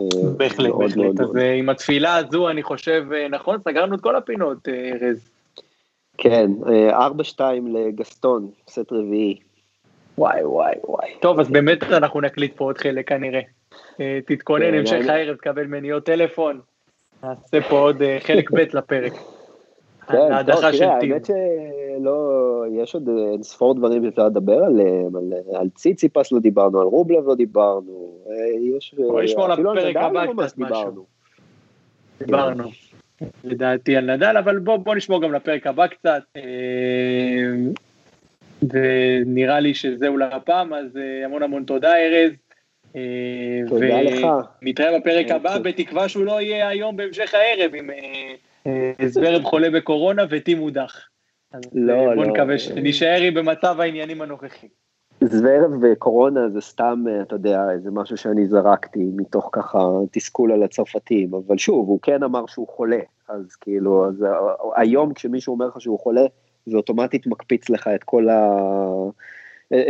אה, 0.00 0.06
בהחלט, 0.36 0.74
בהחלט. 0.78 1.20
אז 1.20 1.36
עם 1.58 1.68
התפילה 1.68 2.16
הזו, 2.16 2.48
אני 2.48 2.62
חושב, 2.62 3.04
נכון, 3.30 3.58
סגרנו 3.60 3.94
את 3.94 4.00
כל 4.00 4.16
הפינות, 4.16 4.68
ארז. 4.68 5.31
כן, 6.22 6.50
4-2 6.90 7.40
אה, 7.40 7.58
לגסטון, 7.72 8.50
סט 8.68 8.92
רביעי. 8.92 9.38
וואי 10.18 10.44
וואי 10.44 10.72
וואי. 10.84 11.10
טוב, 11.20 11.40
אז 11.40 11.50
באמת 11.50 11.82
אנחנו 11.82 12.20
נקליט 12.20 12.56
פה 12.56 12.64
עוד 12.64 12.78
חלק 12.78 13.08
כנראה. 13.08 13.40
אה, 14.00 14.18
תתכונן, 14.26 14.70
כן, 14.70 14.74
המשך 14.74 15.08
הערב, 15.08 15.36
תקבל 15.36 15.66
ממני 15.66 15.90
עוד 15.90 16.02
טלפון. 16.02 16.60
נעשה 17.22 17.60
פה 17.60 17.78
עוד 17.78 18.02
אה, 18.02 18.18
חלק 18.20 18.50
ב' 18.50 18.56
לפרק. 18.56 19.12
כן, 20.08 20.42
טוב, 20.46 20.70
תראה, 20.70 20.96
האמת 20.96 21.24
שלא, 21.24 22.64
יש 22.72 22.94
עוד 22.94 23.08
אין 23.32 23.42
ספור 23.42 23.74
דברים 23.74 24.04
שאפשר 24.04 24.26
לדבר 24.26 24.64
עליהם, 24.64 25.16
על, 25.16 25.32
על 25.54 25.68
ציציפס 25.74 26.32
לא 26.32 26.38
דיברנו, 26.38 26.80
על 26.80 26.86
רובלב 26.86 27.28
לא 27.28 27.34
דיברנו, 27.34 28.18
יש... 28.76 28.94
בוא 28.94 29.22
נשמור 29.22 29.48
לפרק 29.48 29.96
הבא 29.96 30.26
קצת 30.26 30.58
משהו. 30.58 31.06
דיברנו. 32.18 32.64
לדעתי 33.44 33.96
על 33.96 34.14
נדל, 34.14 34.36
אבל 34.36 34.58
בוא, 34.58 34.76
בוא 34.76 34.94
נשמור 34.94 35.22
גם 35.22 35.32
לפרק 35.32 35.66
הבא 35.66 35.86
קצת. 35.86 36.22
אה, 36.36 36.42
ונראה 38.70 39.60
לי 39.60 39.74
שזהו 39.74 40.16
לפעם, 40.16 40.74
אז 40.74 40.96
אה, 40.96 41.24
המון 41.24 41.42
המון 41.42 41.64
תודה 41.64 41.92
ארז. 41.96 42.32
אה, 42.96 43.60
תודה 43.68 44.02
לך. 44.02 44.26
נתראה 44.62 44.98
בפרק 44.98 45.30
הבא, 45.30 45.58
בתקווה 45.58 46.08
שהוא 46.08 46.24
לא 46.24 46.40
יהיה 46.40 46.68
היום 46.68 46.96
בהמשך 46.96 47.34
הערב 47.34 47.74
עם 47.74 47.90
זוורב 49.06 49.42
חולה 49.42 49.70
בקורונה 49.70 50.22
וטים 50.30 50.58
מודח. 50.58 51.08
לא, 51.72 52.06
לא. 52.06 52.14
בוא 52.14 52.24
נקווה 52.24 52.58
שנשאר 52.58 53.28
במצב 53.34 53.80
העניינים 53.80 54.22
הנוכחי. 54.22 54.66
זוורב 55.26 55.70
וקורונה 55.82 56.48
זה 56.48 56.60
סתם, 56.60 57.04
אתה 57.22 57.34
יודע, 57.34 57.60
זה 57.82 57.90
משהו 57.90 58.16
שאני 58.16 58.46
זרקתי 58.46 59.10
מתוך 59.16 59.48
ככה 59.52 59.88
תסכול 60.10 60.52
על 60.52 60.62
הצרפתים, 60.62 61.34
אבל 61.34 61.58
שוב, 61.58 61.88
הוא 61.88 61.98
כן 62.02 62.22
אמר 62.22 62.46
שהוא 62.46 62.68
חולה, 62.68 63.00
אז 63.28 63.56
כאילו, 63.56 64.06
אז 64.08 64.24
היום 64.76 65.14
כשמישהו 65.14 65.52
אומר 65.52 65.66
לך 65.66 65.80
שהוא 65.80 66.00
חולה, 66.00 66.24
זה 66.66 66.76
אוטומטית 66.76 67.26
מקפיץ 67.26 67.70
לך 67.70 67.88
את 67.94 68.04
כל, 68.04 68.28
ה... 68.28 68.58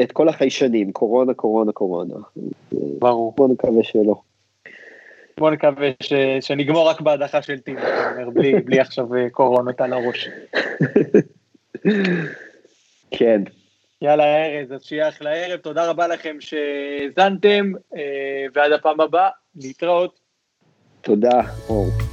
את 0.03 0.13
כל 0.13 0.29
החיישנים, 0.29 0.93
קורונה, 0.93 1.35
קורונה, 1.35 1.73
קורונה. 1.73 2.15
ברור. 2.99 3.35
בוא 3.37 3.49
נקווה 3.49 3.83
שלא. 3.83 4.21
בוא 5.39 5.51
נקווה 5.51 5.91
ש... 6.01 6.13
שנגמור 6.41 6.89
רק 6.89 7.01
בהדחה 7.01 7.43
של 7.43 7.59
טינה, 7.59 7.81
בלי, 8.35 8.61
בלי 8.61 8.81
עכשיו 8.81 9.15
אה, 9.15 9.31
קורונות 9.31 9.81
על 9.81 9.93
הראש. 9.93 10.29
כן. 13.19 13.43
יאללה 14.03 14.47
ארז, 14.47 14.73
אז 14.73 14.85
שיהיה 14.85 15.09
אחלה 15.09 15.31
ערב, 15.31 15.61
תודה 15.61 15.91
רבה 15.91 16.07
לכם 16.09 16.37
שהאזנתם, 16.41 17.73
אה, 17.97 18.47
ועד 18.55 18.73
הפעם 18.73 19.01
הבאה, 19.01 19.29
להתראות. 19.57 20.21
תודה, 21.01 21.41
אור. 21.69 22.12